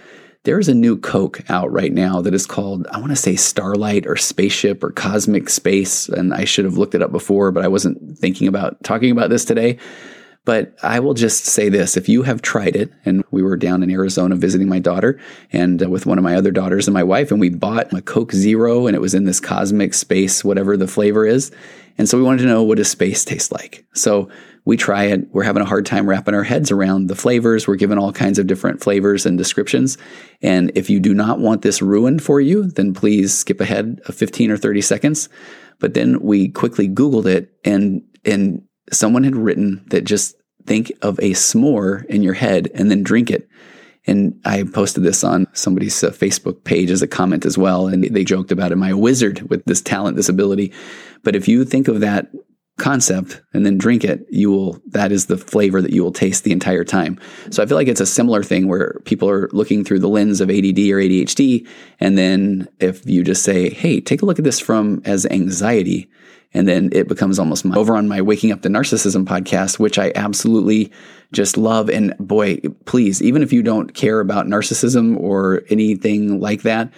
There's 0.44 0.68
a 0.68 0.74
new 0.74 0.96
Coke 0.96 1.40
out 1.48 1.72
right 1.72 1.92
now 1.92 2.20
that 2.20 2.34
is 2.34 2.46
called, 2.46 2.86
I 2.92 2.98
want 2.98 3.10
to 3.10 3.16
say 3.16 3.34
Starlight 3.34 4.06
or 4.06 4.16
Spaceship 4.16 4.84
or 4.84 4.92
Cosmic 4.92 5.48
Space. 5.48 6.08
And 6.08 6.32
I 6.32 6.44
should 6.44 6.64
have 6.64 6.78
looked 6.78 6.94
it 6.94 7.02
up 7.02 7.10
before, 7.10 7.50
but 7.50 7.64
I 7.64 7.68
wasn't 7.68 8.16
thinking 8.18 8.46
about 8.46 8.82
talking 8.84 9.10
about 9.10 9.28
this 9.30 9.44
today 9.44 9.78
But 10.46 10.76
I 10.80 11.00
will 11.00 11.12
just 11.12 11.44
say 11.44 11.68
this 11.68 11.96
if 11.96 12.08
you 12.08 12.22
have 12.22 12.40
tried 12.40 12.76
it, 12.76 12.92
and 13.04 13.24
we 13.32 13.42
were 13.42 13.56
down 13.56 13.82
in 13.82 13.90
Arizona 13.90 14.36
visiting 14.36 14.68
my 14.68 14.78
daughter 14.78 15.20
and 15.52 15.82
uh, 15.82 15.90
with 15.90 16.06
one 16.06 16.18
of 16.18 16.24
my 16.24 16.36
other 16.36 16.52
daughters 16.52 16.86
and 16.86 16.94
my 16.94 17.02
wife, 17.02 17.32
and 17.32 17.40
we 17.40 17.50
bought 17.50 17.92
a 17.92 18.00
Coke 18.00 18.32
Zero 18.32 18.86
and 18.86 18.94
it 18.94 19.00
was 19.00 19.12
in 19.12 19.24
this 19.24 19.40
cosmic 19.40 19.92
space, 19.92 20.44
whatever 20.44 20.76
the 20.76 20.86
flavor 20.86 21.26
is. 21.26 21.50
And 21.98 22.08
so 22.08 22.16
we 22.16 22.22
wanted 22.22 22.42
to 22.42 22.48
know 22.48 22.62
what 22.62 22.78
does 22.78 22.88
space 22.88 23.24
taste 23.24 23.50
like. 23.50 23.84
So 23.92 24.28
we 24.64 24.76
try 24.76 25.04
it. 25.04 25.28
We're 25.32 25.42
having 25.42 25.62
a 25.62 25.66
hard 25.66 25.84
time 25.84 26.08
wrapping 26.08 26.34
our 26.34 26.44
heads 26.44 26.70
around 26.70 27.08
the 27.08 27.16
flavors. 27.16 27.66
We're 27.66 27.74
given 27.74 27.98
all 27.98 28.12
kinds 28.12 28.38
of 28.38 28.46
different 28.46 28.82
flavors 28.82 29.26
and 29.26 29.36
descriptions. 29.36 29.98
And 30.42 30.70
if 30.76 30.88
you 30.88 31.00
do 31.00 31.12
not 31.12 31.40
want 31.40 31.62
this 31.62 31.82
ruined 31.82 32.22
for 32.22 32.40
you, 32.40 32.64
then 32.64 32.94
please 32.94 33.36
skip 33.36 33.60
ahead 33.60 34.00
of 34.06 34.14
15 34.14 34.52
or 34.52 34.56
30 34.56 34.80
seconds. 34.80 35.28
But 35.80 35.94
then 35.94 36.20
we 36.20 36.48
quickly 36.48 36.88
Googled 36.88 37.26
it 37.26 37.52
and, 37.64 38.02
and 38.24 38.62
someone 38.92 39.24
had 39.24 39.36
written 39.36 39.84
that 39.88 40.04
just 40.04 40.36
think 40.66 40.92
of 41.02 41.18
a 41.18 41.32
s'more 41.32 42.04
in 42.06 42.22
your 42.22 42.34
head 42.34 42.70
and 42.74 42.90
then 42.90 43.02
drink 43.02 43.30
it. 43.30 43.48
And 44.06 44.40
I 44.44 44.62
posted 44.62 45.02
this 45.02 45.24
on 45.24 45.46
somebody's 45.52 46.02
uh, 46.02 46.10
Facebook 46.10 46.62
page 46.62 46.90
as 46.90 47.02
a 47.02 47.08
comment 47.08 47.44
as 47.44 47.58
well. 47.58 47.88
And 47.88 48.04
they 48.04 48.24
joked 48.24 48.52
about, 48.52 48.70
am 48.70 48.82
I 48.82 48.90
a 48.90 48.96
wizard 48.96 49.48
with 49.50 49.64
this 49.64 49.80
talent, 49.80 50.16
this 50.16 50.28
ability? 50.28 50.72
But 51.24 51.34
if 51.34 51.48
you 51.48 51.64
think 51.64 51.88
of 51.88 52.00
that 52.00 52.30
concept 52.78 53.40
and 53.52 53.64
then 53.64 53.78
drink 53.78 54.04
it, 54.04 54.24
you 54.30 54.50
will, 54.50 54.80
that 54.88 55.10
is 55.10 55.26
the 55.26 55.38
flavor 55.38 55.80
that 55.80 55.92
you 55.92 56.04
will 56.04 56.12
taste 56.12 56.44
the 56.44 56.52
entire 56.52 56.84
time. 56.84 57.18
So 57.50 57.62
I 57.62 57.66
feel 57.66 57.76
like 57.76 57.88
it's 57.88 58.00
a 58.00 58.06
similar 58.06 58.42
thing 58.42 58.68
where 58.68 59.00
people 59.04 59.28
are 59.28 59.48
looking 59.52 59.82
through 59.82 60.00
the 60.00 60.08
lens 60.08 60.40
of 60.40 60.50
ADD 60.50 60.78
or 60.78 61.00
ADHD. 61.00 61.66
And 61.98 62.16
then 62.18 62.68
if 62.78 63.04
you 63.06 63.24
just 63.24 63.42
say, 63.42 63.70
Hey, 63.70 64.00
take 64.00 64.22
a 64.22 64.26
look 64.26 64.38
at 64.38 64.44
this 64.44 64.60
from 64.60 65.02
as 65.04 65.26
anxiety, 65.26 66.08
and 66.56 66.66
then 66.66 66.88
it 66.92 67.06
becomes 67.06 67.38
almost 67.38 67.66
my, 67.66 67.76
over 67.76 67.94
on 67.96 68.08
my 68.08 68.22
Waking 68.22 68.50
Up 68.50 68.62
to 68.62 68.70
Narcissism 68.70 69.26
podcast, 69.26 69.78
which 69.78 69.98
I 69.98 70.10
absolutely 70.14 70.90
just 71.32 71.58
love. 71.58 71.90
And 71.90 72.16
boy, 72.18 72.60
please, 72.86 73.20
even 73.20 73.42
if 73.42 73.52
you 73.52 73.62
don't 73.62 73.92
care 73.92 74.20
about 74.20 74.46
narcissism 74.46 75.20
or 75.20 75.62
anything 75.68 76.40
like 76.40 76.62
that, 76.62 76.90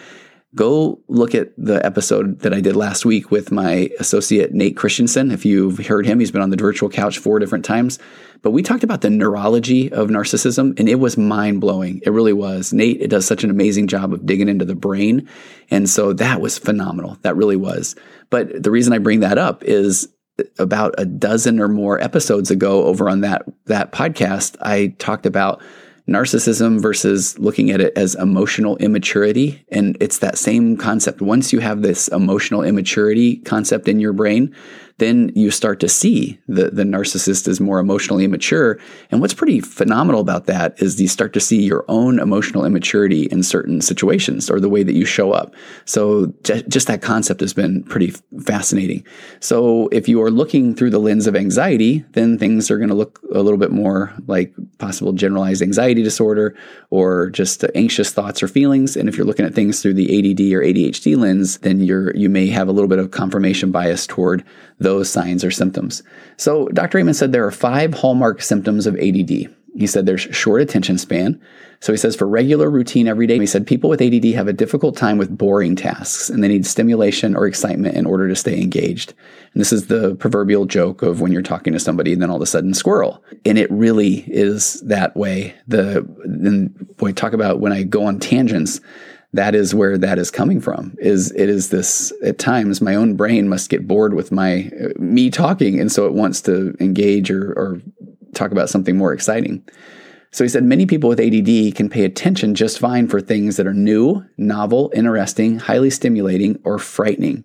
go 0.54 1.00
look 1.08 1.34
at 1.34 1.52
the 1.58 1.84
episode 1.84 2.40
that 2.40 2.54
I 2.54 2.60
did 2.60 2.74
last 2.74 3.04
week 3.04 3.30
with 3.30 3.52
my 3.52 3.90
associate 4.00 4.52
Nate 4.52 4.76
Christensen. 4.76 5.30
If 5.30 5.44
you've 5.44 5.86
heard 5.86 6.06
him, 6.06 6.20
he's 6.20 6.30
been 6.30 6.40
on 6.40 6.50
the 6.50 6.56
virtual 6.56 6.88
couch 6.88 7.18
four 7.18 7.38
different 7.38 7.64
times. 7.64 7.98
But 8.40 8.52
we 8.52 8.62
talked 8.62 8.84
about 8.84 9.02
the 9.02 9.10
neurology 9.10 9.92
of 9.92 10.08
narcissism, 10.08 10.78
and 10.78 10.88
it 10.88 10.96
was 10.96 11.18
mind 11.18 11.60
blowing. 11.60 12.00
It 12.04 12.10
really 12.10 12.32
was. 12.32 12.72
Nate 12.72 13.00
it 13.00 13.08
does 13.08 13.26
such 13.26 13.44
an 13.44 13.50
amazing 13.50 13.88
job 13.88 14.12
of 14.12 14.24
digging 14.24 14.48
into 14.48 14.64
the 14.64 14.74
brain. 14.74 15.28
And 15.70 15.88
so 15.88 16.12
that 16.14 16.40
was 16.40 16.56
phenomenal. 16.58 17.18
That 17.22 17.36
really 17.36 17.56
was. 17.56 17.94
But 18.30 18.62
the 18.62 18.70
reason 18.70 18.92
I 18.92 18.98
bring 18.98 19.20
that 19.20 19.38
up 19.38 19.64
is 19.64 20.08
about 20.58 20.94
a 20.98 21.04
dozen 21.04 21.60
or 21.60 21.68
more 21.68 22.00
episodes 22.00 22.50
ago 22.50 22.84
over 22.84 23.08
on 23.10 23.20
that 23.20 23.42
that 23.66 23.92
podcast, 23.92 24.56
I 24.62 24.94
talked 24.98 25.26
about 25.26 25.60
narcissism 26.08 26.80
versus 26.80 27.38
looking 27.38 27.70
at 27.70 27.80
it 27.80 27.92
as 27.96 28.14
emotional 28.14 28.76
immaturity. 28.78 29.64
And 29.70 29.96
it's 30.00 30.18
that 30.18 30.38
same 30.38 30.76
concept. 30.76 31.20
Once 31.20 31.52
you 31.52 31.60
have 31.60 31.82
this 31.82 32.08
emotional 32.08 32.62
immaturity 32.62 33.36
concept 33.36 33.88
in 33.88 34.00
your 34.00 34.14
brain, 34.14 34.54
then 34.98 35.30
you 35.34 35.50
start 35.50 35.80
to 35.80 35.88
see 35.88 36.38
the, 36.48 36.70
the 36.70 36.82
narcissist 36.82 37.48
is 37.48 37.60
more 37.60 37.78
emotionally 37.78 38.24
immature. 38.24 38.78
And 39.10 39.20
what's 39.20 39.34
pretty 39.34 39.60
phenomenal 39.60 40.20
about 40.20 40.46
that 40.46 40.80
is 40.82 41.00
you 41.00 41.08
start 41.08 41.32
to 41.34 41.40
see 41.40 41.62
your 41.62 41.84
own 41.88 42.18
emotional 42.18 42.64
immaturity 42.64 43.24
in 43.26 43.42
certain 43.42 43.80
situations 43.80 44.50
or 44.50 44.60
the 44.60 44.68
way 44.68 44.82
that 44.82 44.94
you 44.94 45.04
show 45.04 45.32
up. 45.32 45.54
So 45.84 46.34
just 46.42 46.88
that 46.88 47.00
concept 47.00 47.40
has 47.40 47.54
been 47.54 47.84
pretty 47.84 48.12
fascinating. 48.42 49.06
So 49.40 49.88
if 49.88 50.08
you 50.08 50.20
are 50.22 50.30
looking 50.30 50.74
through 50.74 50.90
the 50.90 50.98
lens 50.98 51.26
of 51.26 51.36
anxiety, 51.36 52.04
then 52.12 52.36
things 52.36 52.70
are 52.70 52.78
going 52.78 52.88
to 52.88 52.94
look 52.94 53.20
a 53.34 53.42
little 53.42 53.58
bit 53.58 53.70
more 53.70 54.12
like 54.26 54.52
possible 54.78 55.12
generalized 55.12 55.62
anxiety 55.62 56.02
disorder 56.02 56.56
or 56.90 57.30
just 57.30 57.64
anxious 57.74 58.10
thoughts 58.10 58.42
or 58.42 58.48
feelings. 58.48 58.96
And 58.96 59.08
if 59.08 59.16
you're 59.16 59.26
looking 59.26 59.46
at 59.46 59.54
things 59.54 59.80
through 59.80 59.94
the 59.94 60.18
ADD 60.18 60.40
or 60.52 60.62
ADHD 60.62 61.16
lens, 61.16 61.58
then 61.58 61.80
you're 61.80 62.14
you 62.16 62.28
may 62.28 62.48
have 62.48 62.68
a 62.68 62.72
little 62.72 62.88
bit 62.88 62.98
of 62.98 63.10
confirmation 63.10 63.70
bias 63.70 64.06
toward 64.06 64.44
those 64.88 65.10
signs 65.10 65.44
or 65.44 65.50
symptoms. 65.50 66.02
So 66.38 66.68
Dr. 66.68 66.98
Amen 66.98 67.12
said 67.12 67.30
there 67.30 67.46
are 67.46 67.50
five 67.50 67.92
hallmark 67.92 68.40
symptoms 68.40 68.86
of 68.86 68.96
ADD. 68.96 69.54
He 69.76 69.86
said 69.86 70.06
there's 70.06 70.22
short 70.22 70.62
attention 70.62 70.96
span. 70.96 71.38
So 71.80 71.92
he 71.92 71.98
says 71.98 72.16
for 72.16 72.26
regular 72.26 72.70
routine 72.70 73.06
every 73.06 73.26
day, 73.26 73.38
he 73.38 73.46
said 73.46 73.66
people 73.66 73.90
with 73.90 74.00
ADD 74.00 74.24
have 74.34 74.48
a 74.48 74.52
difficult 74.52 74.96
time 74.96 75.18
with 75.18 75.36
boring 75.36 75.76
tasks 75.76 76.30
and 76.30 76.42
they 76.42 76.48
need 76.48 76.66
stimulation 76.66 77.36
or 77.36 77.46
excitement 77.46 77.96
in 77.96 78.06
order 78.06 78.28
to 78.28 78.34
stay 78.34 78.60
engaged. 78.60 79.12
And 79.52 79.60
this 79.60 79.74
is 79.74 79.88
the 79.88 80.16
proverbial 80.16 80.64
joke 80.64 81.02
of 81.02 81.20
when 81.20 81.32
you're 81.32 81.42
talking 81.42 81.74
to 81.74 81.78
somebody 81.78 82.14
and 82.14 82.22
then 82.22 82.30
all 82.30 82.36
of 82.36 82.42
a 82.42 82.46
sudden 82.46 82.72
squirrel. 82.72 83.22
And 83.44 83.58
it 83.58 83.70
really 83.70 84.24
is 84.26 84.80
that 84.80 85.14
way. 85.14 85.54
The 85.68 86.04
then 86.24 86.68
boy, 86.96 87.12
talk 87.12 87.34
about 87.34 87.60
when 87.60 87.72
I 87.72 87.82
go 87.82 88.06
on 88.06 88.18
tangents 88.18 88.80
that 89.34 89.54
is 89.54 89.74
where 89.74 89.98
that 89.98 90.18
is 90.18 90.30
coming 90.30 90.60
from 90.60 90.96
is 90.98 91.32
it 91.32 91.48
is 91.48 91.68
this 91.68 92.12
at 92.24 92.38
times 92.38 92.80
my 92.80 92.94
own 92.94 93.14
brain 93.14 93.48
must 93.48 93.68
get 93.70 93.86
bored 93.86 94.14
with 94.14 94.32
my 94.32 94.70
uh, 94.82 94.88
me 94.98 95.30
talking 95.30 95.78
and 95.78 95.92
so 95.92 96.06
it 96.06 96.14
wants 96.14 96.40
to 96.40 96.74
engage 96.80 97.30
or, 97.30 97.52
or 97.52 97.80
talk 98.34 98.52
about 98.52 98.70
something 98.70 98.96
more 98.96 99.12
exciting 99.12 99.62
so 100.30 100.44
he 100.44 100.48
said 100.48 100.64
many 100.64 100.86
people 100.86 101.08
with 101.08 101.20
ADD 101.20 101.74
can 101.74 101.88
pay 101.88 102.04
attention 102.04 102.54
just 102.54 102.78
fine 102.78 103.08
for 103.08 103.20
things 103.20 103.56
that 103.56 103.66
are 103.66 103.74
new, 103.74 104.24
novel, 104.36 104.92
interesting, 104.94 105.58
highly 105.58 105.90
stimulating, 105.90 106.60
or 106.64 106.78
frightening. 106.78 107.44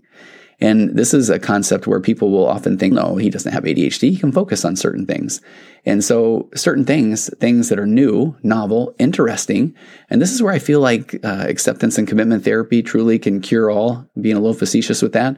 And 0.63 0.95
this 0.97 1.13
is 1.13 1.29
a 1.29 1.39
concept 1.39 1.87
where 1.87 1.99
people 1.99 2.31
will 2.31 2.47
often 2.47 2.77
think, 2.77 2.93
no, 2.93 3.17
he 3.17 3.29
doesn't 3.29 3.51
have 3.51 3.65
ADHD. 3.65 4.11
He 4.11 4.17
can 4.17 4.31
focus 4.31 4.63
on 4.63 4.77
certain 4.77 5.05
things. 5.05 5.41
And 5.85 6.01
so, 6.01 6.49
certain 6.55 6.85
things, 6.85 7.29
things 7.41 7.67
that 7.67 7.79
are 7.79 7.85
new, 7.85 8.37
novel, 8.43 8.95
interesting. 8.97 9.75
And 10.09 10.21
this 10.21 10.31
is 10.31 10.41
where 10.41 10.53
I 10.53 10.59
feel 10.59 10.79
like 10.79 11.19
uh, 11.21 11.45
acceptance 11.49 11.97
and 11.97 12.07
commitment 12.07 12.45
therapy 12.45 12.81
truly 12.81 13.19
can 13.19 13.41
cure 13.41 13.69
all, 13.69 14.07
being 14.21 14.37
a 14.37 14.39
little 14.39 14.53
facetious 14.53 15.01
with 15.01 15.11
that. 15.11 15.35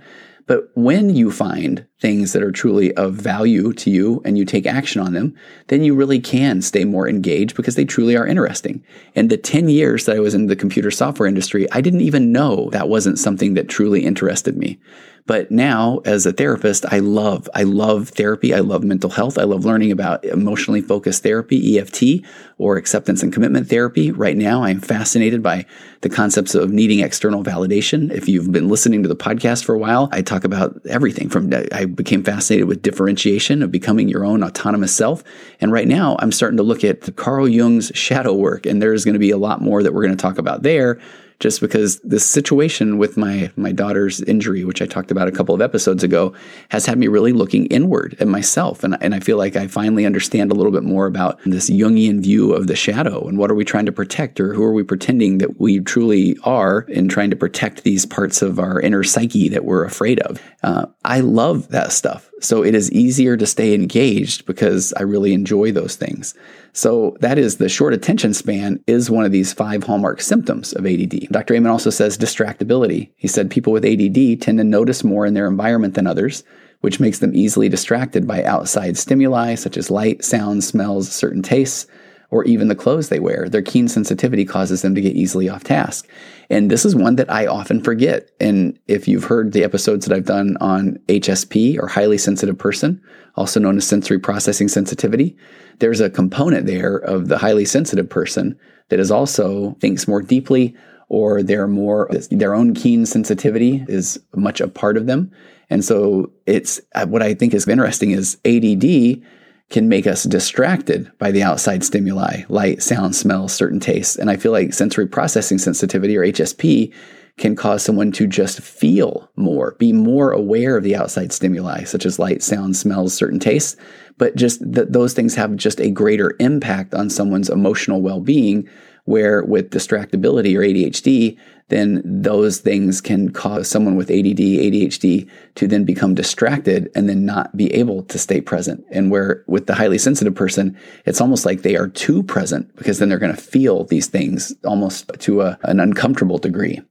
But 0.48 0.70
when 0.76 1.16
you 1.16 1.32
find 1.32 1.88
things 2.00 2.34
that 2.34 2.44
are 2.44 2.52
truly 2.52 2.94
of 2.94 3.16
value 3.16 3.74
to 3.74 3.90
you 3.90 4.22
and 4.26 4.38
you 4.38 4.46
take 4.46 4.68
action 4.68 5.02
on 5.02 5.14
them, 5.14 5.34
then 5.70 5.84
you 5.84 5.96
really 5.96 6.20
can 6.20 6.62
stay 6.62 6.86
more 6.86 7.10
engaged 7.10 7.56
because 7.56 7.74
they 7.74 7.86
truly 7.86 8.16
are 8.16 8.28
interesting. 8.28 8.84
And 9.16 9.32
the 9.32 9.38
10 9.38 9.70
years 9.70 10.06
that 10.06 10.16
I 10.16 10.20
was 10.20 10.36
in 10.36 10.46
the 10.46 10.56
computer 10.56 10.92
software 10.92 11.28
industry, 11.28 11.68
I 11.72 11.82
didn't 11.82 12.02
even 12.02 12.32
know 12.32 12.70
that 12.70 12.90
wasn't 12.90 13.18
something 13.18 13.56
that 13.56 13.70
truly 13.70 14.06
interested 14.06 14.56
me. 14.56 14.80
But 15.28 15.50
now 15.50 16.02
as 16.06 16.28
a 16.28 16.32
therapist, 16.32 16.86
I 16.92 17.00
love, 17.00 17.50
I 17.56 17.64
love 17.64 18.10
therapy. 18.10 18.54
I 18.54 18.60
love 18.60 18.84
mental 18.84 19.10
health. 19.10 19.40
I 19.40 19.44
love 19.44 19.66
learning 19.66 19.92
about 19.92 20.24
emotionally 20.24 20.82
focused 20.82 21.24
therapy, 21.24 21.80
EFT, 21.80 22.24
or 22.60 22.78
acceptance 22.78 23.24
and 23.24 23.34
commitment 23.34 23.68
therapy. 23.68 24.12
Right 24.12 24.38
now, 24.38 24.64
I'm 24.64 24.80
fascinated 24.80 25.42
by 25.42 25.66
the 26.02 26.10
concepts 26.10 26.54
of 26.54 26.70
needing 26.70 27.00
external 27.00 27.44
validation. 27.44 28.12
If 28.12 28.30
you've 28.30 28.52
been 28.52 28.70
listening 28.70 29.02
to 29.02 29.10
the 29.10 29.16
podcast 29.16 29.66
for 29.66 29.74
a 29.74 29.80
while, 29.80 30.10
I 30.12 30.22
talk 30.22 30.44
about 30.44 30.80
everything 30.88 31.30
from, 31.30 31.52
I 31.72 31.86
became 31.86 32.24
fascinated 32.24 32.68
with 32.68 32.84
differentiation 32.84 33.64
of 33.64 33.72
becoming 33.72 34.08
your 34.08 34.26
own 34.26 34.44
autonomous 34.44 34.96
self. 34.96 35.24
And 35.60 35.72
right 35.72 35.88
now, 35.88 36.18
I'm 36.20 36.32
starting 36.32 36.58
to 36.58 36.64
look 36.64 36.84
at 36.84 37.16
Carl 37.16 37.50
Jung's 37.50 37.92
shadow 37.96 38.34
work, 38.34 38.68
and 38.68 38.80
there's 38.80 39.04
going 39.04 39.14
to 39.14 39.20
be 39.20 39.32
a 39.32 39.38
lot 39.38 39.60
more 39.60 39.82
that 39.82 39.92
we're 39.92 40.04
going 40.04 40.16
to 40.16 40.22
talk 40.22 40.38
about 40.38 40.62
there 40.62 41.00
just 41.46 41.62
because 41.62 42.00
this 42.00 42.28
situation 42.28 42.98
with 42.98 43.18
my 43.18 43.52
my 43.56 43.72
daughter's 43.72 44.20
injury, 44.22 44.64
which 44.64 44.82
I 44.82 44.88
talked 44.88 45.12
about 45.12 45.28
a 45.28 45.32
couple 45.32 45.54
of 45.54 45.62
episodes 45.62 46.04
ago, 46.04 46.34
has 46.70 46.88
had 46.88 46.98
me 46.98 47.08
really 47.08 47.34
looking 47.34 47.68
inward 47.68 48.18
at 48.20 48.28
myself. 48.28 48.84
And, 48.84 48.98
and 49.00 49.14
I 49.14 49.20
feel 49.20 49.38
like 49.38 49.56
I 49.56 49.68
finally 49.68 50.08
understand 50.08 50.52
a 50.52 50.56
little 50.56 50.72
bit 50.72 50.82
more 50.82 51.06
about 51.06 51.40
this 51.46 51.70
Jungian 51.70 52.20
view 52.20 52.52
of 52.52 52.66
the 52.66 52.76
shadow 52.76 53.28
and 53.28 53.38
what 53.38 53.52
are 53.52 53.54
we 53.54 53.64
trying 53.64 53.86
to 53.86 53.92
protect 53.92 54.40
or 54.40 54.56
who 54.56 54.64
are 54.64 54.74
we 54.74 54.82
pretending 54.82 55.38
that 55.38 55.60
we 55.60 55.82
truly 55.82 56.36
are 56.42 56.82
in 56.88 57.10
trying 57.10 57.30
to 57.30 57.36
protect 57.36 57.84
these 57.84 58.08
parts 58.08 58.42
of 58.42 58.58
our 58.58 58.82
inner 58.82 59.04
psyche 59.04 59.48
that 59.50 59.66
we're 59.66 59.86
afraid 59.86 60.20
of. 60.22 60.42
Uh, 60.64 60.88
I 61.04 61.20
love 61.20 61.68
that 61.68 61.92
stuff. 61.92 62.28
So 62.42 62.64
it 62.64 62.76
is 62.76 62.92
easier 62.92 63.38
to 63.38 63.46
stay 63.46 63.74
engaged 63.74 64.46
because 64.46 64.94
I 64.94 65.04
really 65.04 65.34
enjoy 65.34 65.72
those 65.72 65.96
things. 65.96 66.36
So 66.74 67.16
that 67.22 67.38
is 67.38 67.58
the 67.58 67.70
short 67.70 67.94
attention 67.94 68.34
span 68.34 68.84
is 68.88 69.10
one 69.10 69.24
of 69.24 69.32
these 69.32 69.54
five 69.54 69.84
hallmark 69.84 70.22
symptoms 70.22 70.74
of 70.74 70.86
ADD. 70.86 71.30
Dr. 71.32 71.56
Amen 71.56 71.72
also 71.72 71.90
says 71.90 72.18
distractibility. 72.18 73.10
He 73.16 73.30
said 73.30 73.50
people 73.50 73.72
with 73.72 73.86
ADD 73.86 74.42
tend 74.42 74.58
to 74.58 74.64
notice 74.64 75.04
more 75.04 75.26
in 75.26 75.34
their 75.34 75.48
environment 75.48 75.94
than 75.94 76.08
others, 76.08 76.44
which 76.82 77.00
makes 77.00 77.20
them 77.20 77.34
easily 77.34 77.70
distracted 77.70 78.28
by 78.28 78.44
outside 78.44 78.98
stimuli 78.98 79.56
such 79.56 79.78
as 79.78 79.90
light, 79.90 80.24
sounds, 80.24 80.68
smells, 80.68 81.10
certain 81.10 81.42
tastes, 81.42 81.88
or 82.32 82.44
even 82.46 82.68
the 82.68 82.76
clothes 82.76 83.10
they 83.10 83.20
wear. 83.20 83.48
Their 83.48 83.62
keen 83.62 83.88
sensitivity 83.88 84.46
causes 84.46 84.82
them 84.82 84.96
to 84.96 85.02
get 85.02 85.16
easily 85.16 85.50
off 85.50 85.64
task. 85.64 86.08
And 86.50 86.70
this 86.70 86.86
is 86.86 86.96
one 86.96 87.16
that 87.16 87.32
I 87.32 87.48
often 87.48 87.84
forget. 87.84 88.30
And 88.40 88.78
if 88.88 89.08
you've 89.08 89.26
heard 89.26 89.52
the 89.52 89.64
episodes 89.64 90.06
that 90.06 90.16
I've 90.16 90.26
done 90.26 90.58
on 90.62 90.98
HSP 91.08 91.78
or 91.80 91.88
highly 91.88 92.18
sensitive 92.18 92.58
person, 92.58 93.02
also 93.36 93.60
known 93.60 93.78
as 93.78 93.88
sensory 93.88 94.20
processing 94.20 94.68
sensitivity, 94.68 95.38
there's 95.80 96.02
a 96.02 96.10
component 96.10 96.66
there 96.66 96.98
of 96.98 97.28
the 97.28 97.38
highly 97.38 97.66
sensitive 97.66 98.10
person 98.10 98.58
that 98.90 99.00
is 99.00 99.12
also 99.12 99.76
thinks 99.80 100.08
more 100.08 100.22
deeply 100.22 100.76
or 101.08 101.44
they're 101.44 101.68
more 101.68 102.10
their 102.32 102.56
own 102.56 102.74
keen 102.74 103.06
sensitivity 103.06 103.86
is 103.88 104.20
much 104.36 104.60
a 104.60 104.68
part 104.68 104.98
of 104.98 105.06
them. 105.06 105.32
And 105.70 105.84
so 105.84 106.32
it's 106.46 106.80
what 107.08 107.22
I 107.22 107.34
think 107.34 107.54
is 107.54 107.68
interesting 107.68 108.12
is 108.12 108.38
ADD 108.46 109.22
can 109.70 109.90
make 109.90 110.06
us 110.06 110.24
distracted 110.24 111.12
by 111.18 111.32
the 111.32 111.44
outside 111.44 111.84
stimuli, 111.84 112.44
light, 112.50 112.84
sound, 112.84 113.16
smell, 113.16 113.48
certain 113.48 113.80
tastes. 113.80 114.16
And 114.16 114.30
I 114.30 114.38
feel 114.38 114.52
like 114.52 114.74
sensory 114.74 115.08
processing 115.08 115.58
sensitivity 115.58 116.16
or 116.16 116.26
HSP 116.26 116.94
can 117.38 117.56
cause 117.56 117.84
someone 117.84 118.12
to 118.14 118.28
just 118.28 118.62
feel 118.62 119.30
more, 119.36 119.76
be 119.78 119.92
more 119.92 120.32
aware 120.32 120.78
of 120.78 120.84
the 120.84 120.96
outside 120.96 121.34
stimuli, 121.34 121.84
such 121.84 122.06
as 122.06 122.20
light, 122.20 122.42
sound, 122.42 122.78
smells, 122.78 123.14
certain 123.14 123.40
tastes. 123.40 123.76
But 124.18 124.36
just 124.36 124.60
that 124.72 124.94
those 124.94 125.14
things 125.14 125.36
have 125.36 125.56
just 125.58 125.82
a 125.82 125.92
greater 125.92 126.36
impact 126.40 126.94
on 126.94 127.10
someone's 127.10 127.50
emotional 127.50 128.02
well 128.02 128.22
being. 128.22 128.70
Where 129.04 129.44
with 129.44 129.70
distractibility 129.70 130.56
or 130.58 130.62
ADHD, 130.62 131.38
then 131.70 132.02
those 132.06 132.60
things 132.60 133.02
can 133.02 133.32
cause 133.32 133.68
someone 133.68 133.96
with 133.96 134.12
ADD, 134.12 134.38
ADHD 134.38 135.28
to 135.56 135.68
then 135.68 135.84
become 135.84 136.14
distracted 136.14 136.92
and 136.96 137.10
then 137.10 137.26
not 137.26 137.56
be 137.58 137.74
able 137.74 138.04
to 138.04 138.20
stay 138.20 138.40
present. 138.40 138.86
And 138.92 139.10
where 139.10 139.44
with 139.48 139.66
the 139.66 139.74
highly 139.74 139.98
sensitive 139.98 140.36
person, 140.36 140.78
it's 141.06 141.22
almost 141.22 141.46
like 141.46 141.62
they 141.62 141.76
are 141.76 141.88
too 141.88 142.22
present 142.22 142.76
because 142.76 143.00
then 143.00 143.10
they're 143.10 143.18
going 143.18 143.36
to 143.36 143.42
feel 143.42 143.86
these 143.86 144.08
things 144.08 144.54
almost 144.64 145.10
to 145.20 145.42
a, 145.42 145.58
an 145.64 145.80
uncomfortable 145.80 146.38
degree. 146.38 146.82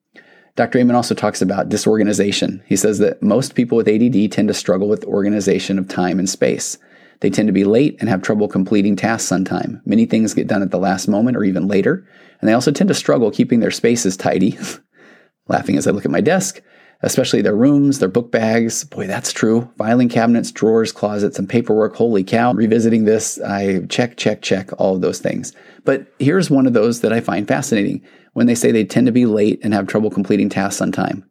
Dr. 0.57 0.79
Amen 0.79 0.95
also 0.95 1.15
talks 1.15 1.43
about 1.43 1.69
disorganization. 1.69 2.63
He 2.67 2.77
says 2.77 2.99
that 2.99 3.23
most 3.23 3.55
people 3.57 3.77
with 3.77 3.89
ADD 3.89 4.31
tend 4.31 4.49
to 4.49 4.55
struggle 4.55 4.89
with 4.89 5.05
organization 5.05 5.79
of 5.79 5.89
time 5.89 6.19
and 6.19 6.29
space. 6.29 6.79
They 7.25 7.31
tend 7.31 7.47
to 7.47 7.55
be 7.55 7.65
late 7.65 7.97
and 8.01 8.11
have 8.11 8.21
trouble 8.21 8.49
completing 8.49 8.97
tasks 8.97 9.33
on 9.33 9.47
time. 9.47 9.81
Many 9.87 10.05
things 10.05 10.35
get 10.35 10.47
done 10.47 10.61
at 10.61 10.71
the 10.71 10.79
last 10.79 11.09
moment 11.09 11.39
or 11.39 11.45
even 11.45 11.67
later, 11.67 12.07
and 12.39 12.47
they 12.47 12.53
also 12.53 12.71
tend 12.71 12.89
to 12.89 12.95
struggle 12.95 13.31
keeping 13.31 13.61
their 13.61 13.71
spaces 13.71 14.15
tidy. 14.15 14.59
Laughing 15.49 15.79
as 15.79 15.87
I 15.87 15.93
look 15.93 16.05
at 16.05 16.11
my 16.11 16.21
desk, 16.21 16.61
especially 17.01 17.41
their 17.41 17.57
rooms, 17.57 17.99
their 17.99 18.11
book 18.11 18.31
bags. 18.31 18.85
Boy, 18.85 19.07
that's 19.07 19.33
true. 19.33 19.73
Filing 19.79 20.11
cabinets, 20.11 20.53
drawers, 20.53 20.93
closets, 20.93 21.39
and 21.39 21.49
paperwork. 21.49 21.97
Holy 21.97 22.23
cow. 22.23 22.53
Revisiting 22.53 23.07
this, 23.07 23.41
I 23.41 23.87
check, 23.87 24.19
check, 24.19 24.43
check 24.43 24.69
all 24.79 24.95
of 24.95 25.01
those 25.01 25.21
things. 25.21 25.55
But 25.87 26.07
here's 26.19 26.51
one 26.51 26.67
of 26.67 26.75
those 26.75 27.01
that 27.01 27.15
I 27.15 27.23
find 27.23 27.49
fascinating 27.49 28.03
when 28.35 28.49
they 28.49 28.55
say 28.55 28.71
they 28.71 28.85
tend 28.85 29.07
to 29.07 29.13
be 29.13 29.25
late 29.25 29.61
and 29.65 29.73
have 29.73 29.87
trouble 29.87 30.11
completing 30.11 30.51
tasks 30.51 30.83
on 30.83 30.93
time. 30.93 31.25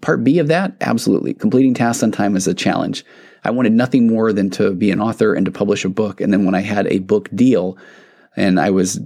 Part 0.00 0.22
B 0.22 0.38
of 0.38 0.46
that, 0.46 0.74
absolutely. 0.80 1.34
Completing 1.34 1.74
tasks 1.74 2.04
on 2.04 2.12
time 2.12 2.36
is 2.36 2.46
a 2.46 2.54
challenge. 2.54 3.04
I 3.44 3.50
wanted 3.50 3.72
nothing 3.72 4.06
more 4.06 4.32
than 4.32 4.50
to 4.50 4.72
be 4.74 4.90
an 4.90 5.00
author 5.00 5.34
and 5.34 5.46
to 5.46 5.52
publish 5.52 5.84
a 5.84 5.88
book. 5.88 6.20
And 6.20 6.32
then 6.32 6.44
when 6.44 6.54
I 6.54 6.60
had 6.60 6.86
a 6.86 6.98
book 6.98 7.28
deal 7.34 7.78
and 8.36 8.60
I 8.60 8.70
was 8.70 9.00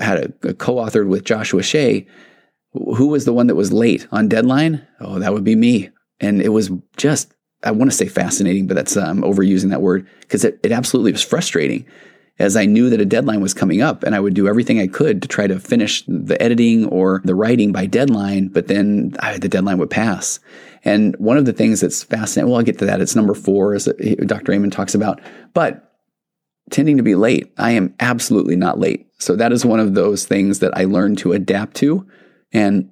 had 0.00 0.18
a, 0.18 0.48
a 0.48 0.54
co-authored 0.54 1.08
with 1.08 1.24
Joshua 1.24 1.62
Shea, 1.62 2.06
who 2.72 3.08
was 3.08 3.24
the 3.24 3.32
one 3.32 3.48
that 3.48 3.54
was 3.54 3.72
late 3.72 4.06
on 4.12 4.28
deadline? 4.28 4.86
Oh, 5.00 5.18
that 5.18 5.32
would 5.32 5.44
be 5.44 5.56
me. 5.56 5.90
And 6.20 6.40
it 6.40 6.50
was 6.50 6.70
just, 6.96 7.34
I 7.62 7.72
want 7.72 7.90
to 7.90 7.96
say 7.96 8.06
fascinating, 8.06 8.66
but 8.66 8.74
that's, 8.74 8.96
I'm 8.96 9.22
overusing 9.22 9.70
that 9.70 9.82
word 9.82 10.08
because 10.20 10.44
it, 10.44 10.58
it 10.62 10.72
absolutely 10.72 11.12
was 11.12 11.22
frustrating 11.22 11.84
as 12.38 12.56
I 12.56 12.64
knew 12.64 12.90
that 12.90 13.00
a 13.00 13.04
deadline 13.04 13.40
was 13.40 13.54
coming 13.54 13.82
up 13.82 14.02
and 14.02 14.14
I 14.14 14.20
would 14.20 14.34
do 14.34 14.48
everything 14.48 14.80
I 14.80 14.86
could 14.86 15.22
to 15.22 15.28
try 15.28 15.46
to 15.46 15.60
finish 15.60 16.02
the 16.06 16.40
editing 16.40 16.86
or 16.86 17.20
the 17.24 17.34
writing 17.34 17.72
by 17.72 17.86
deadline, 17.86 18.48
but 18.48 18.68
then 18.68 19.14
I, 19.20 19.38
the 19.38 19.48
deadline 19.48 19.78
would 19.78 19.90
pass. 19.90 20.40
And 20.84 21.14
one 21.16 21.36
of 21.36 21.44
the 21.44 21.52
things 21.52 21.80
that's 21.80 22.02
fascinating, 22.02 22.50
well, 22.50 22.58
I'll 22.58 22.64
get 22.64 22.78
to 22.78 22.86
that. 22.86 23.00
It's 23.00 23.16
number 23.16 23.34
four, 23.34 23.74
as 23.74 23.86
uh, 23.86 23.92
Dr. 24.26 24.52
Amen 24.52 24.70
talks 24.70 24.94
about, 24.94 25.20
but 25.54 25.92
tending 26.70 26.96
to 26.96 27.02
be 27.02 27.14
late. 27.14 27.52
I 27.58 27.72
am 27.72 27.94
absolutely 28.00 28.56
not 28.56 28.78
late. 28.78 29.06
So 29.18 29.36
that 29.36 29.52
is 29.52 29.64
one 29.64 29.80
of 29.80 29.94
those 29.94 30.26
things 30.26 30.60
that 30.60 30.76
I 30.76 30.84
learned 30.84 31.18
to 31.18 31.32
adapt 31.32 31.76
to. 31.76 32.06
And 32.52 32.90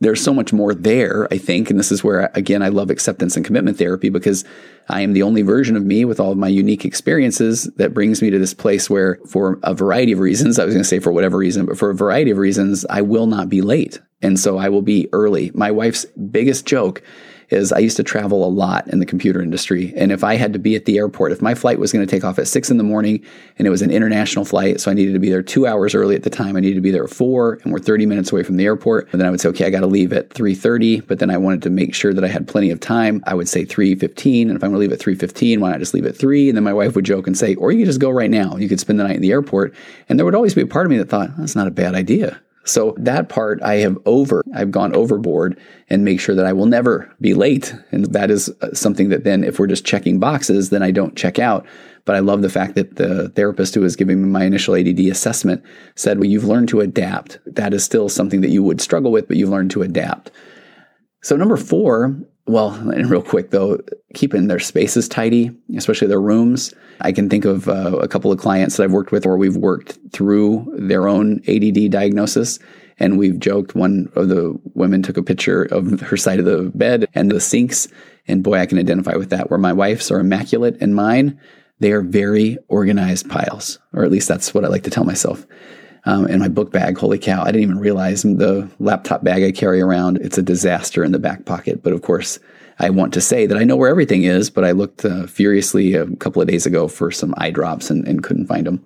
there's 0.00 0.22
so 0.22 0.32
much 0.32 0.52
more 0.52 0.74
there, 0.74 1.26
I 1.32 1.38
think. 1.38 1.70
And 1.70 1.78
this 1.78 1.90
is 1.90 2.04
where, 2.04 2.30
again, 2.34 2.62
I 2.62 2.68
love 2.68 2.88
acceptance 2.88 3.36
and 3.36 3.44
commitment 3.44 3.78
therapy 3.78 4.08
because 4.08 4.44
I 4.88 5.00
am 5.00 5.12
the 5.12 5.22
only 5.22 5.42
version 5.42 5.76
of 5.76 5.84
me 5.84 6.04
with 6.04 6.20
all 6.20 6.32
of 6.32 6.38
my 6.38 6.48
unique 6.48 6.84
experiences 6.84 7.64
that 7.76 7.94
brings 7.94 8.22
me 8.22 8.30
to 8.30 8.38
this 8.38 8.54
place 8.54 8.88
where, 8.88 9.18
for 9.28 9.58
a 9.62 9.74
variety 9.74 10.12
of 10.12 10.20
reasons, 10.20 10.58
I 10.58 10.64
was 10.64 10.74
going 10.74 10.84
to 10.84 10.88
say 10.88 11.00
for 11.00 11.12
whatever 11.12 11.36
reason, 11.36 11.66
but 11.66 11.78
for 11.78 11.90
a 11.90 11.94
variety 11.94 12.30
of 12.30 12.38
reasons, 12.38 12.86
I 12.88 13.02
will 13.02 13.26
not 13.26 13.48
be 13.48 13.60
late. 13.60 14.00
And 14.22 14.38
so 14.38 14.56
I 14.56 14.68
will 14.68 14.82
be 14.82 15.08
early. 15.12 15.50
My 15.54 15.70
wife's 15.70 16.04
biggest 16.30 16.64
joke 16.64 17.02
is 17.50 17.72
I 17.72 17.78
used 17.78 17.96
to 17.96 18.02
travel 18.02 18.44
a 18.44 18.48
lot 18.48 18.86
in 18.88 18.98
the 18.98 19.06
computer 19.06 19.40
industry. 19.40 19.92
And 19.96 20.12
if 20.12 20.22
I 20.22 20.36
had 20.36 20.52
to 20.52 20.58
be 20.58 20.76
at 20.76 20.84
the 20.84 20.98
airport, 20.98 21.32
if 21.32 21.40
my 21.40 21.54
flight 21.54 21.78
was 21.78 21.92
going 21.92 22.06
to 22.06 22.10
take 22.10 22.24
off 22.24 22.38
at 22.38 22.46
six 22.46 22.70
in 22.70 22.76
the 22.76 22.84
morning 22.84 23.24
and 23.58 23.66
it 23.66 23.70
was 23.70 23.82
an 23.82 23.90
international 23.90 24.44
flight, 24.44 24.80
so 24.80 24.90
I 24.90 24.94
needed 24.94 25.14
to 25.14 25.18
be 25.18 25.30
there 25.30 25.42
two 25.42 25.66
hours 25.66 25.94
early 25.94 26.14
at 26.14 26.22
the 26.22 26.30
time, 26.30 26.56
I 26.56 26.60
needed 26.60 26.76
to 26.76 26.80
be 26.80 26.90
there 26.90 27.04
at 27.04 27.10
four 27.10 27.58
and 27.64 27.72
we're 27.72 27.78
30 27.78 28.06
minutes 28.06 28.32
away 28.32 28.42
from 28.42 28.56
the 28.56 28.64
airport. 28.64 29.08
And 29.12 29.20
then 29.20 29.26
I 29.26 29.30
would 29.30 29.40
say, 29.40 29.48
okay, 29.50 29.66
I 29.66 29.70
got 29.70 29.80
to 29.80 29.86
leave 29.86 30.12
at 30.12 30.30
3.30, 30.30 31.06
but 31.06 31.18
then 31.18 31.30
I 31.30 31.38
wanted 31.38 31.62
to 31.62 31.70
make 31.70 31.94
sure 31.94 32.12
that 32.12 32.24
I 32.24 32.28
had 32.28 32.46
plenty 32.46 32.70
of 32.70 32.80
time. 32.80 33.22
I 33.26 33.34
would 33.34 33.48
say 33.48 33.64
3.15. 33.64 34.42
And 34.42 34.50
if 34.50 34.56
I'm 34.56 34.70
going 34.70 34.72
to 34.72 34.78
leave 34.78 34.92
at 34.92 34.98
3.15, 34.98 35.60
why 35.60 35.70
not 35.70 35.78
just 35.78 35.94
leave 35.94 36.06
at 36.06 36.16
three? 36.16 36.48
And 36.48 36.56
then 36.56 36.64
my 36.64 36.72
wife 36.72 36.94
would 36.94 37.04
joke 37.04 37.26
and 37.26 37.36
say, 37.36 37.54
or 37.54 37.72
you 37.72 37.78
could 37.78 37.86
just 37.86 38.00
go 38.00 38.10
right 38.10 38.30
now. 38.30 38.56
You 38.56 38.68
could 38.68 38.80
spend 38.80 39.00
the 39.00 39.04
night 39.04 39.16
in 39.16 39.22
the 39.22 39.32
airport. 39.32 39.74
And 40.08 40.18
there 40.18 40.26
would 40.26 40.34
always 40.34 40.54
be 40.54 40.62
a 40.62 40.66
part 40.66 40.86
of 40.86 40.90
me 40.90 40.98
that 40.98 41.08
thought, 41.08 41.30
that's 41.36 41.56
not 41.56 41.66
a 41.66 41.70
bad 41.72 41.94
idea. 41.94 42.40
So 42.68 42.94
that 42.98 43.30
part 43.30 43.62
I 43.62 43.76
have 43.76 43.96
over, 44.04 44.44
I've 44.54 44.70
gone 44.70 44.94
overboard 44.94 45.58
and 45.88 46.04
make 46.04 46.20
sure 46.20 46.34
that 46.34 46.44
I 46.44 46.52
will 46.52 46.66
never 46.66 47.10
be 47.18 47.32
late. 47.32 47.74
And 47.92 48.04
that 48.12 48.30
is 48.30 48.50
uh, 48.60 48.74
something 48.74 49.08
that 49.08 49.24
then, 49.24 49.42
if 49.42 49.58
we're 49.58 49.66
just 49.66 49.86
checking 49.86 50.20
boxes, 50.20 50.68
then 50.68 50.82
I 50.82 50.90
don't 50.90 51.16
check 51.16 51.38
out. 51.38 51.66
But 52.04 52.14
I 52.16 52.18
love 52.18 52.42
the 52.42 52.50
fact 52.50 52.74
that 52.74 52.96
the 52.96 53.30
therapist 53.30 53.74
who 53.74 53.80
was 53.80 53.96
giving 53.96 54.22
me 54.22 54.28
my 54.28 54.44
initial 54.44 54.76
ADD 54.76 55.00
assessment 55.00 55.62
said, 55.94 56.18
well, 56.18 56.28
you've 56.28 56.44
learned 56.44 56.68
to 56.68 56.80
adapt. 56.80 57.38
That 57.46 57.72
is 57.72 57.84
still 57.84 58.10
something 58.10 58.42
that 58.42 58.50
you 58.50 58.62
would 58.62 58.82
struggle 58.82 59.12
with, 59.12 59.28
but 59.28 59.38
you've 59.38 59.48
learned 59.48 59.70
to 59.72 59.82
adapt. 59.82 60.30
So, 61.22 61.36
number 61.36 61.56
four, 61.56 62.20
well, 62.48 62.70
and 62.70 63.10
real 63.10 63.22
quick 63.22 63.50
though, 63.50 63.78
keeping 64.14 64.48
their 64.48 64.58
spaces 64.58 65.08
tidy, 65.08 65.50
especially 65.76 66.08
their 66.08 66.20
rooms. 66.20 66.74
I 67.00 67.12
can 67.12 67.28
think 67.28 67.44
of 67.44 67.68
uh, 67.68 67.98
a 67.98 68.08
couple 68.08 68.32
of 68.32 68.38
clients 68.38 68.76
that 68.76 68.84
I've 68.84 68.92
worked 68.92 69.12
with 69.12 69.26
where 69.26 69.36
we've 69.36 69.56
worked 69.56 69.98
through 70.12 70.72
their 70.76 71.06
own 71.08 71.40
ADD 71.46 71.90
diagnosis. 71.90 72.58
And 73.00 73.16
we've 73.16 73.38
joked 73.38 73.76
one 73.76 74.10
of 74.16 74.28
the 74.28 74.58
women 74.74 75.02
took 75.02 75.16
a 75.16 75.22
picture 75.22 75.62
of 75.64 76.00
her 76.00 76.16
side 76.16 76.40
of 76.40 76.46
the 76.46 76.72
bed 76.74 77.08
and 77.14 77.30
the 77.30 77.40
sinks. 77.40 77.86
And 78.26 78.42
boy, 78.42 78.58
I 78.58 78.66
can 78.66 78.78
identify 78.78 79.14
with 79.14 79.30
that 79.30 79.50
where 79.50 79.58
my 79.58 79.72
wife's 79.72 80.10
are 80.10 80.18
immaculate 80.18 80.76
and 80.80 80.96
mine, 80.96 81.38
they 81.78 81.92
are 81.92 82.02
very 82.02 82.58
organized 82.66 83.30
piles, 83.30 83.78
or 83.92 84.04
at 84.04 84.10
least 84.10 84.26
that's 84.26 84.52
what 84.52 84.64
I 84.64 84.68
like 84.68 84.82
to 84.82 84.90
tell 84.90 85.04
myself. 85.04 85.46
Um, 86.08 86.38
my 86.38 86.48
book 86.48 86.72
bag, 86.72 86.96
holy 86.96 87.18
cow, 87.18 87.42
I 87.42 87.52
didn't 87.52 87.64
even 87.64 87.78
realize 87.78 88.22
the 88.22 88.66
laptop 88.78 89.22
bag 89.22 89.44
I 89.44 89.52
carry 89.52 89.82
around, 89.82 90.16
it's 90.22 90.38
a 90.38 90.42
disaster 90.42 91.04
in 91.04 91.12
the 91.12 91.18
back 91.18 91.44
pocket. 91.44 91.82
But 91.82 91.92
of 91.92 92.00
course, 92.00 92.38
I 92.78 92.88
want 92.88 93.12
to 93.12 93.20
say 93.20 93.44
that 93.44 93.58
I 93.58 93.64
know 93.64 93.76
where 93.76 93.90
everything 93.90 94.22
is, 94.22 94.48
but 94.48 94.64
I 94.64 94.70
looked 94.70 95.04
uh, 95.04 95.26
furiously 95.26 95.92
a 95.92 96.06
couple 96.16 96.40
of 96.40 96.48
days 96.48 96.64
ago 96.64 96.88
for 96.88 97.10
some 97.10 97.34
eye 97.36 97.50
drops 97.50 97.90
and, 97.90 98.08
and 98.08 98.22
couldn't 98.22 98.46
find 98.46 98.66
them. 98.66 98.82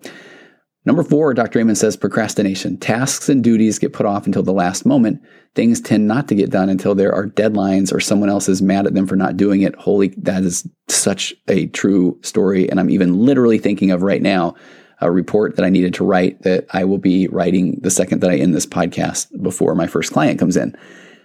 Number 0.85 1.05
four, 1.05 1.33
Dr. 1.33 1.61
Amen 1.61 1.77
says 1.77 1.97
procrastination. 1.97 2.77
Tasks 2.77 3.29
and 3.29 3.45
duties 3.45 3.79
get 3.79 3.93
put 3.93 4.05
off 4.05 4.27
until 4.27 4.43
the 4.43 4.53
last 4.53 4.85
moment. 4.85 5.23
Things 5.55 5.81
tend 5.81 6.09
not 6.09 6.27
to 6.27 6.35
get 6.35 6.51
done 6.51 6.69
until 6.69 6.97
there 6.97 7.15
are 7.15 7.29
deadlines 7.29 7.95
or 7.95 8.01
someone 8.01 8.31
else 8.31 8.49
is 8.49 8.61
mad 8.61 8.89
at 8.89 8.95
them 8.95 9.07
for 9.07 9.15
not 9.15 9.37
doing 9.37 9.63
it. 9.63 9.77
Holy, 9.77 10.09
that 10.17 10.43
is 10.43 10.69
such 10.89 11.33
a 11.47 11.69
true 11.69 12.19
story. 12.23 12.69
And 12.69 12.81
I'm 12.81 12.91
even 12.91 13.17
literally 13.17 13.59
thinking 13.59 13.93
of 13.93 14.03
right 14.03 14.23
now 14.23 14.57
a 15.03 15.11
report 15.11 15.57
that 15.57 15.65
I 15.65 15.71
needed 15.71 15.95
to 15.95 16.05
write 16.05 16.43
that 16.43 16.67
I 16.73 16.85
will 16.85 16.99
be 16.99 17.29
writing 17.29 17.79
the 17.83 17.91
second 17.91 18.21
that 18.21 18.31
I 18.31 18.37
end 18.37 18.55
this 18.55 18.67
podcast 18.67 19.43
before 19.43 19.75
my 19.75 19.87
first 19.87 20.13
client 20.13 20.39
comes 20.39 20.57
in. 20.57 20.77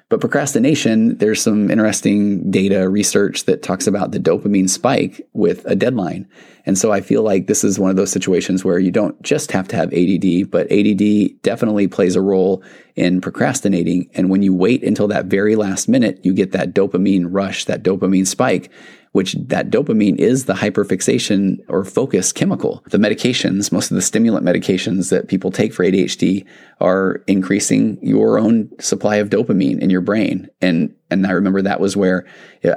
But 0.10 0.22
procrastination, 0.22 1.18
there's 1.18 1.42
some 1.42 1.70
interesting 1.70 2.50
data 2.50 2.88
research 2.88 3.44
that 3.44 3.62
talks 3.62 3.88
about 3.88 4.12
the 4.12 4.20
dopamine 4.20 4.70
spike 4.70 5.28
with 5.34 5.66
a 5.66 5.76
deadline. 5.76 6.30
And 6.66 6.78
so 6.78 6.94
I 6.94 7.02
feel 7.02 7.24
like 7.24 7.48
this 7.48 7.66
is 7.66 7.78
one 7.78 7.90
of 7.90 7.98
those 7.98 8.12
situations 8.12 8.64
where 8.64 8.80
you 8.80 8.90
don't 8.90 9.22
just 9.22 9.52
have 9.52 9.68
to 9.68 9.76
have 9.76 9.94
ADD, 9.94 10.50
but 10.50 10.72
ADD 10.72 11.42
definitely 11.42 11.90
plays 11.90 12.16
a 12.16 12.22
role 12.22 12.64
in 12.96 13.20
procrastinating. 13.20 14.10
And 14.14 14.30
when 14.30 14.44
you 14.44 14.54
wait 14.54 14.82
until 14.82 15.10
that 15.10 15.26
very 15.26 15.58
last 15.58 15.90
minute, 15.90 16.22
you 16.24 16.34
get 16.34 16.54
that 16.54 16.74
dopamine 16.74 17.26
rush, 17.28 17.66
that 17.66 17.84
dopamine 17.84 18.28
spike 18.28 18.72
which 19.12 19.34
that 19.34 19.70
dopamine 19.70 20.18
is 20.18 20.46
the 20.46 20.54
hyperfixation 20.54 21.58
or 21.68 21.84
focus 21.84 22.32
chemical. 22.32 22.84
The 22.90 22.98
medications, 22.98 23.72
most 23.72 23.92
of 23.92 23.96
the 23.96 24.02
stimulant 24.02 24.46
medications 24.46 25.10
that 25.10 25.28
people 25.28 25.52
take 25.52 25.74
for 25.74 25.84
ADHD 25.84 26.46
are 26.80 27.24
increasing 27.28 27.98
your 28.02 28.40
own 28.40 28.70
supply 28.80 29.18
of 29.18 29.30
dopamine 29.30 29.80
in 29.80 29.90
your 29.90 30.02
brain. 30.02 30.50
And 30.62 30.94
and 31.10 31.26
I 31.26 31.32
remember 31.32 31.62
that 31.62 31.80
was 31.80 31.96
where 31.96 32.26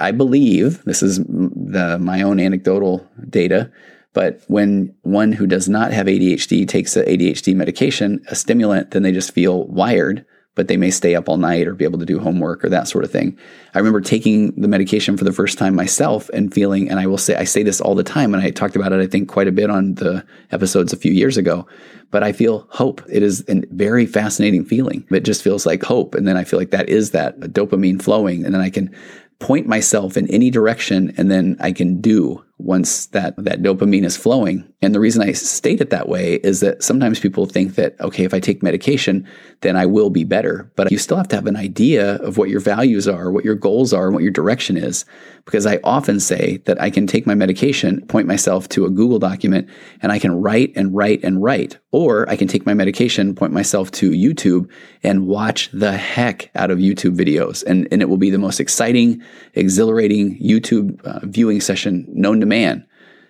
I 0.01 0.13
believe 0.13 0.85
this 0.85 1.03
is 1.03 1.19
the 1.19 1.99
my 2.01 2.23
own 2.23 2.39
anecdotal 2.39 3.09
data 3.29 3.71
but 4.13 4.43
when 4.49 4.95
one 5.03 5.33
who 5.33 5.47
does 5.47 5.69
not 5.69 5.93
have 5.93 6.07
ADHD 6.07 6.67
takes 6.67 6.97
an 6.97 7.07
ADHD 7.07 7.55
medication, 7.55 8.21
a 8.29 8.35
stimulant, 8.35 8.91
then 8.91 9.03
they 9.03 9.13
just 9.13 9.33
feel 9.33 9.67
wired 9.69 10.25
but 10.61 10.69
they 10.69 10.77
may 10.77 10.91
stay 10.91 11.15
up 11.15 11.27
all 11.27 11.39
night 11.39 11.67
or 11.67 11.73
be 11.73 11.87
able 11.87 11.99
to 11.99 12.05
do 12.05 12.21
homework 12.21 12.63
or 12.63 12.69
that 12.69 12.87
sort 12.87 13.03
of 13.03 13.11
thing. 13.11 13.35
I 13.73 13.79
remember 13.79 14.03
taking 14.03 14.51
the 14.61 14.69
medication 14.69 15.17
for 15.17 15.25
the 15.25 15.33
first 15.33 15.57
time 15.57 15.75
myself 15.75 16.29
and 16.35 16.53
feeling, 16.53 16.91
and 16.91 17.01
I 17.01 17.07
will 17.07 17.17
say, 17.17 17.35
I 17.35 17.45
say 17.45 17.63
this 17.63 17.81
all 17.81 17.95
the 17.95 18.05
time, 18.05 18.35
and 18.35 18.43
I 18.43 18.51
talked 18.51 18.77
about 18.77 18.93
it, 18.93 19.01
I 19.01 19.07
think, 19.07 19.27
quite 19.27 19.49
a 19.49 19.53
bit 19.53 19.71
on 19.71 19.95
the 19.95 20.23
episodes 20.51 20.93
a 20.93 20.99
few 20.99 21.13
years 21.13 21.39
ago, 21.39 21.67
but 22.11 22.23
I 22.23 22.33
feel 22.33 22.67
hope. 22.69 23.01
It 23.11 23.23
is 23.23 23.43
a 23.49 23.63
very 23.71 24.05
fascinating 24.05 24.67
feeling. 24.67 25.07
It 25.11 25.25
just 25.25 25.43
feels 25.43 25.65
like 25.65 25.83
hope. 25.83 26.15
And 26.15 26.29
then 26.29 26.37
I 26.37 26.45
feel 26.45 26.59
like 26.59 26.73
that 26.73 26.91
is 26.91 27.13
that 27.13 27.41
dopamine 27.41 28.03
flowing, 28.03 28.45
and 28.45 28.53
then 28.53 28.61
I 28.61 28.69
can 28.69 28.95
point 29.39 29.67
myself 29.67 30.19
in 30.19 30.31
any 30.31 30.51
direction 30.51 31.15
and 31.17 31.31
then 31.31 31.57
I 31.61 31.73
can 31.73 32.03
do 32.03 32.45
once 32.63 33.07
that, 33.07 33.35
that 33.37 33.63
dopamine 33.63 34.05
is 34.05 34.17
flowing. 34.17 34.71
And 34.83 34.95
the 34.95 35.01
reason 35.01 35.23
I 35.23 35.33
state 35.33 35.81
it 35.81 35.91
that 35.91 36.09
way 36.09 36.35
is 36.37 36.61
that 36.61 36.83
sometimes 36.83 37.21
people 37.21 37.47
think 37.47 37.75
that, 37.75 38.01
okay, 38.01 38.25
if 38.25 38.33
I 38.33 38.41
take 38.41 38.63
medication, 38.63 39.27
then 39.61 39.77
I 39.77 39.87
will 39.87 40.09
be 40.11 40.25
better. 40.25 40.71
But 40.77 40.91
you 40.91 40.99
still 40.99 41.19
have 41.19 41.29
to 41.29 41.37
have 41.37 41.47
an 41.47 41.57
idea 41.57 42.17
of 42.17 42.39
what 42.39 42.49
your 42.49 42.61
values 42.61 43.07
are, 43.07 43.31
what 43.31 43.45
your 43.45 43.55
goals 43.55 43.93
are, 43.93 44.07
and 44.07 44.15
what 44.15 44.23
your 44.23 44.33
direction 44.33 44.77
is. 44.77 45.05
Because 45.45 45.67
I 45.67 45.81
often 45.85 46.21
say 46.21 46.59
that 46.67 46.81
I 46.81 46.91
can 46.91 47.07
take 47.07 47.27
my 47.27 47.35
medication, 47.35 48.07
point 48.07 48.27
myself 48.27 48.69
to 48.71 48.85
a 48.85 48.91
Google 48.91 49.19
document, 49.19 49.69
and 50.01 50.13
I 50.13 50.19
can 50.19 50.41
write 50.41 50.73
and 50.77 50.95
write 50.95 51.23
and 51.23 51.43
write. 51.43 51.79
Or 51.93 52.29
I 52.31 52.37
can 52.37 52.47
take 52.47 52.67
my 52.67 52.75
medication, 52.75 53.35
point 53.35 53.53
myself 53.53 53.91
to 53.93 54.11
YouTube, 54.11 54.71
and 55.03 55.27
watch 55.27 55.71
the 55.73 55.93
heck 55.93 56.51
out 56.55 56.71
of 56.71 56.79
YouTube 56.79 57.17
videos. 57.17 57.65
And, 57.65 57.89
and 57.91 58.01
it 58.01 58.09
will 58.09 58.17
be 58.17 58.31
the 58.31 58.39
most 58.39 58.61
exciting, 58.61 59.23
exhilarating 59.55 60.39
YouTube 60.39 61.03
uh, 61.05 61.21
viewing 61.25 61.61
session 61.61 62.07
known 62.09 62.41
to 62.41 62.47
man. 62.51 62.87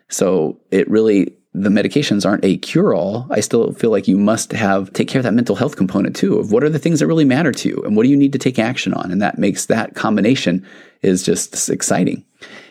So 0.09 0.59
it 0.73 0.91
really 0.91 1.37
the 1.53 1.69
medications 1.69 2.25
aren't 2.25 2.45
a 2.45 2.57
cure 2.59 2.95
all. 2.95 3.27
I 3.29 3.41
still 3.41 3.73
feel 3.73 3.91
like 3.91 4.07
you 4.07 4.17
must 4.17 4.53
have 4.53 4.93
take 4.93 5.09
care 5.09 5.19
of 5.19 5.25
that 5.25 5.35
mental 5.35 5.57
health 5.57 5.77
component 5.77 6.15
too 6.15 6.39
of 6.39 6.53
what 6.53 6.63
are 6.63 6.69
the 6.69 6.79
things 6.79 7.01
that 7.01 7.09
really 7.09 7.25
matter 7.25 7.51
to 7.51 7.69
you 7.69 7.83
and 7.85 7.97
what 7.97 8.05
do 8.05 8.09
you 8.09 8.17
need 8.17 8.33
to 8.35 8.39
take 8.39 8.59
action 8.59 8.95
on. 8.95 9.11
And 9.11 9.21
that 9.21 9.37
makes 9.37 9.67
that 9.67 9.97
combination 9.97 10.65
is 11.03 11.25
just 11.25 11.69
exciting. 11.69 12.25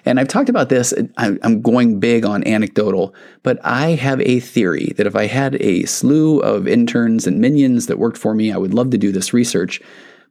And 0.05 0.17
I've 0.17 0.29
talked 0.29 0.47
about 0.47 0.69
this. 0.69 0.93
I'm 1.17 1.61
going 1.61 1.99
big 1.99 2.25
on 2.25 2.47
anecdotal, 2.47 3.13
but 3.43 3.59
I 3.65 3.89
have 3.89 4.21
a 4.21 4.39
theory 4.39 4.93
that 4.95 5.07
if 5.07 5.15
I 5.15 5.27
had 5.27 5.55
a 5.61 5.83
slew 5.83 6.39
of 6.39 6.67
interns 6.67 7.27
and 7.27 7.41
minions 7.41 7.87
that 7.87 7.99
worked 7.99 8.17
for 8.17 8.33
me, 8.33 8.51
I 8.51 8.57
would 8.57 8.73
love 8.73 8.91
to 8.91 8.97
do 8.97 9.11
this 9.11 9.33
research. 9.33 9.81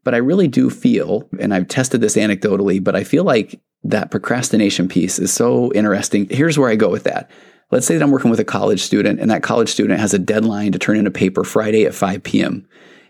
But 0.05 0.15
I 0.15 0.19
really 0.19 0.49
do 0.49 0.71
feel, 0.71 1.29
and 1.39 1.53
I've 1.53 1.69
tested 1.69 2.01
this 2.01 2.17
anecdotally, 2.17 2.83
but 2.83 2.97
I 2.97 3.05
feel 3.05 3.25
like 3.25 3.61
that 3.89 4.11
procrastination 4.11 4.89
piece 4.89 5.19
is 5.19 5.33
so 5.33 5.73
interesting. 5.73 6.29
Here's 6.31 6.59
where 6.59 6.71
I 6.71 6.77
go 6.77 6.91
with 6.91 7.05
that. 7.05 7.31
Let's 7.71 7.87
say 7.87 7.97
that 7.97 8.03
I'm 8.05 8.11
working 8.11 8.31
with 8.31 8.41
a 8.41 8.45
college 8.45 8.81
student 8.81 9.21
and 9.21 9.31
that 9.31 9.43
college 9.43 9.69
student 9.69 10.01
has 10.01 10.15
a 10.15 10.19
deadline 10.19 10.73
to 10.73 10.79
turn 10.79 10.97
in 10.97 11.07
a 11.07 11.11
paper 11.11 11.45
Friday 11.45 11.85
at 11.85 11.95
5 11.95 12.23
p.m. 12.23 12.67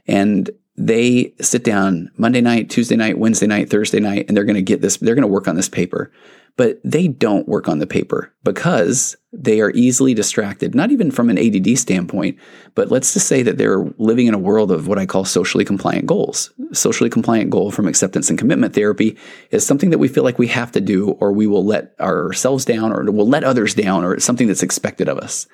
And 0.06 0.50
they 0.76 1.34
sit 1.40 1.64
down 1.64 2.10
Monday 2.16 2.40
night, 2.40 2.70
Tuesday 2.70 2.96
night, 2.96 3.18
Wednesday 3.18 3.46
night, 3.46 3.70
Thursday 3.70 4.00
night, 4.00 4.26
and 4.28 4.36
they're 4.36 4.44
going 4.44 4.56
to 4.56 4.62
get 4.62 4.80
this, 4.80 4.96
they're 4.96 5.14
going 5.14 5.22
to 5.22 5.28
work 5.28 5.48
on 5.48 5.56
this 5.56 5.68
paper 5.68 6.10
but 6.58 6.80
they 6.84 7.06
don't 7.06 7.48
work 7.48 7.68
on 7.68 7.78
the 7.78 7.86
paper 7.86 8.34
because 8.42 9.16
they 9.32 9.60
are 9.60 9.70
easily 9.70 10.12
distracted, 10.12 10.74
not 10.74 10.90
even 10.90 11.08
from 11.12 11.30
an 11.30 11.38
ADD 11.38 11.78
standpoint, 11.78 12.36
but 12.74 12.90
let's 12.90 13.14
just 13.14 13.28
say 13.28 13.44
that 13.44 13.58
they're 13.58 13.84
living 13.98 14.26
in 14.26 14.34
a 14.34 14.38
world 14.38 14.72
of 14.72 14.88
what 14.88 14.98
I 14.98 15.06
call 15.06 15.24
socially 15.24 15.64
compliant 15.64 16.06
goals. 16.06 16.52
Socially 16.72 17.10
compliant 17.10 17.50
goal 17.50 17.70
from 17.70 17.86
acceptance 17.86 18.28
and 18.28 18.36
commitment 18.36 18.74
therapy 18.74 19.16
is 19.52 19.64
something 19.64 19.90
that 19.90 19.98
we 19.98 20.08
feel 20.08 20.24
like 20.24 20.40
we 20.40 20.48
have 20.48 20.72
to 20.72 20.80
do, 20.80 21.10
or 21.20 21.30
we 21.32 21.46
will 21.46 21.64
let 21.64 21.94
ourselves 22.00 22.64
down, 22.64 22.92
or 22.92 23.08
we'll 23.08 23.28
let 23.28 23.44
others 23.44 23.72
down, 23.72 24.04
or 24.04 24.14
it's 24.14 24.24
something 24.24 24.48
that's 24.48 24.64
expected 24.64 25.08
of 25.08 25.18
us. 25.18 25.46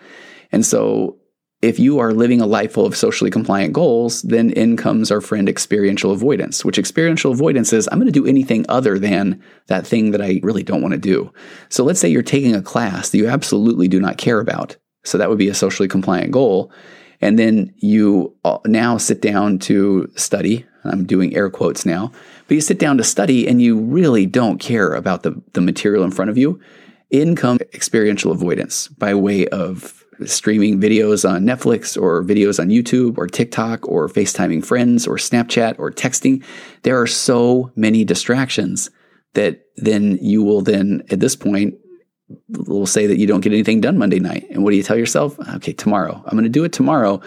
And 0.53 0.65
so 0.65 1.19
if 1.65 1.79
you 1.79 1.99
are 1.99 2.13
living 2.13 2.43
a 2.43 2.47
life 2.47 2.73
full 2.73 2.85
of 2.85 2.95
socially 2.95 3.31
compliant 3.31 3.73
goals, 3.73 4.21
then 4.21 4.51
in 4.51 4.77
comes 4.77 5.11
our 5.11 5.23
friend 5.23 5.49
experiential 5.49 6.13
avoidance, 6.13 6.63
which 6.63 6.79
experiential 6.79 7.33
avoidance 7.33 7.73
is 7.73 7.89
I'm 7.91 7.99
going 7.99 8.13
to 8.13 8.13
do 8.13 8.27
anything 8.27 8.67
other 8.69 8.99
than 8.99 9.43
that 9.69 9.87
thing 9.87 10.11
that 10.11 10.21
I 10.21 10.41
really 10.43 10.63
don't 10.63 10.83
want 10.83 10.93
to 10.93 10.99
do. 10.99 11.33
So 11.71 11.83
let's 11.83 11.99
say 11.99 12.09
you're 12.11 12.23
taking 12.23 12.55
a 12.55 12.61
class 12.61 13.09
that 13.09 13.17
you 13.17 13.29
absolutely 13.29 13.89
do 13.89 13.99
not 13.99 14.19
care 14.19 14.41
about. 14.41 14.77
So 15.05 15.17
that 15.17 15.31
would 15.31 15.39
be 15.39 15.49
a 15.49 15.55
socially 15.55 15.89
compliant 15.89 16.33
goal. 16.33 16.71
And 17.23 17.39
then 17.39 17.73
you 17.79 18.37
uh, 18.45 18.59
now 18.67 18.99
sit 18.99 19.23
down 19.23 19.59
to 19.61 20.11
study. 20.17 20.67
I'm 20.85 21.07
doing 21.07 21.35
air 21.35 21.49
quotes 21.49 21.87
now, 21.87 22.13
but 22.47 22.57
you 22.57 22.61
sit 22.61 22.79
down 22.79 22.99
to 22.99 23.05
study 23.05 23.49
and 23.49 23.63
you 23.63 23.81
really 23.81 24.27
don't 24.27 24.59
care 24.59 24.93
about 24.93 25.23
the, 25.23 25.41
the 25.55 25.63
material 25.63 26.05
in 26.05 26.11
front 26.11 26.31
of 26.31 26.37
you. 26.37 26.61
In 27.11 27.37
comes 27.37 27.61
experiential 27.73 28.33
avoidance 28.33 28.89
by 28.89 29.15
way 29.15 29.47
of 29.49 30.04
streaming 30.25 30.81
videos 30.81 31.29
on 31.29 31.45
Netflix 31.45 32.01
or 32.01 32.23
videos 32.25 32.61
on 32.61 32.69
YouTube 32.69 33.19
or 33.19 33.27
TikTok 33.27 33.89
or 33.89 34.09
FaceTiming 34.09 34.65
friends 34.65 35.07
or 35.07 35.17
Snapchat 35.17 35.79
or 35.79 35.91
texting. 35.91 36.45
There 36.83 37.01
are 37.01 37.07
so 37.07 37.73
many 37.77 38.05
distractions 38.05 38.91
that 39.35 39.67
then 39.77 40.19
you 40.21 40.43
will 40.43 40.63
then 40.63 41.03
at 41.11 41.21
this 41.21 41.37
point 41.37 41.75
will 42.49 42.87
say 42.87 43.07
that 43.07 43.19
you 43.19 43.27
don't 43.27 43.43
get 43.43 43.53
anything 43.53 43.81
done 43.81 43.99
Monday 43.99 44.19
night. 44.19 44.47
And 44.51 44.65
what 44.65 44.71
do 44.71 44.77
you 44.77 44.83
tell 44.83 44.97
yourself? 44.97 45.39
Okay, 45.57 45.73
tomorrow. 45.73 46.23
I'm 46.25 46.33
going 46.33 46.45
to 46.45 46.49
do 46.49 46.65
it 46.65 46.73
tomorrow. 46.73 47.21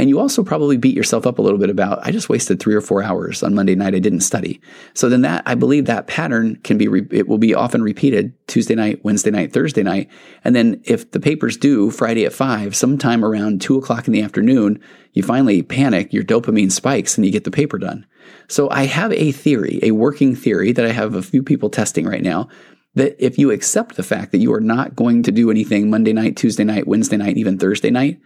And 0.00 0.08
you 0.08 0.18
also 0.18 0.42
probably 0.42 0.78
beat 0.78 0.96
yourself 0.96 1.26
up 1.26 1.38
a 1.38 1.42
little 1.42 1.58
bit 1.58 1.68
about, 1.68 1.98
I 2.02 2.10
just 2.10 2.30
wasted 2.30 2.58
three 2.58 2.74
or 2.74 2.80
four 2.80 3.02
hours 3.02 3.42
on 3.42 3.54
Monday 3.54 3.74
night. 3.74 3.94
I 3.94 3.98
didn't 3.98 4.22
study. 4.22 4.58
So 4.94 5.10
then 5.10 5.20
that, 5.20 5.42
I 5.44 5.54
believe 5.54 5.84
that 5.84 6.06
pattern 6.06 6.56
can 6.64 6.78
be, 6.78 6.88
re- 6.88 7.06
it 7.10 7.28
will 7.28 7.36
be 7.36 7.54
often 7.54 7.82
repeated 7.82 8.32
Tuesday 8.46 8.74
night, 8.74 9.04
Wednesday 9.04 9.30
night, 9.30 9.52
Thursday 9.52 9.82
night. 9.82 10.08
And 10.42 10.56
then 10.56 10.80
if 10.84 11.10
the 11.10 11.20
paper's 11.20 11.58
due 11.58 11.90
Friday 11.90 12.24
at 12.24 12.32
five, 12.32 12.74
sometime 12.74 13.22
around 13.22 13.60
two 13.60 13.76
o'clock 13.76 14.06
in 14.06 14.14
the 14.14 14.22
afternoon, 14.22 14.80
you 15.12 15.22
finally 15.22 15.62
panic, 15.62 16.14
your 16.14 16.24
dopamine 16.24 16.72
spikes 16.72 17.18
and 17.18 17.26
you 17.26 17.30
get 17.30 17.44
the 17.44 17.50
paper 17.50 17.76
done. 17.76 18.06
So 18.48 18.70
I 18.70 18.86
have 18.86 19.12
a 19.12 19.32
theory, 19.32 19.80
a 19.82 19.90
working 19.90 20.34
theory 20.34 20.72
that 20.72 20.86
I 20.86 20.92
have 20.92 21.14
a 21.14 21.22
few 21.22 21.42
people 21.42 21.68
testing 21.68 22.06
right 22.06 22.22
now 22.22 22.48
that 22.94 23.22
if 23.22 23.38
you 23.38 23.50
accept 23.50 23.96
the 23.96 24.02
fact 24.02 24.32
that 24.32 24.38
you 24.38 24.54
are 24.54 24.62
not 24.62 24.96
going 24.96 25.22
to 25.24 25.30
do 25.30 25.50
anything 25.50 25.90
Monday 25.90 26.14
night, 26.14 26.38
Tuesday 26.38 26.64
night, 26.64 26.86
Wednesday 26.86 27.18
night, 27.18 27.36
even 27.36 27.58
Thursday 27.58 27.90
night, 27.90 28.18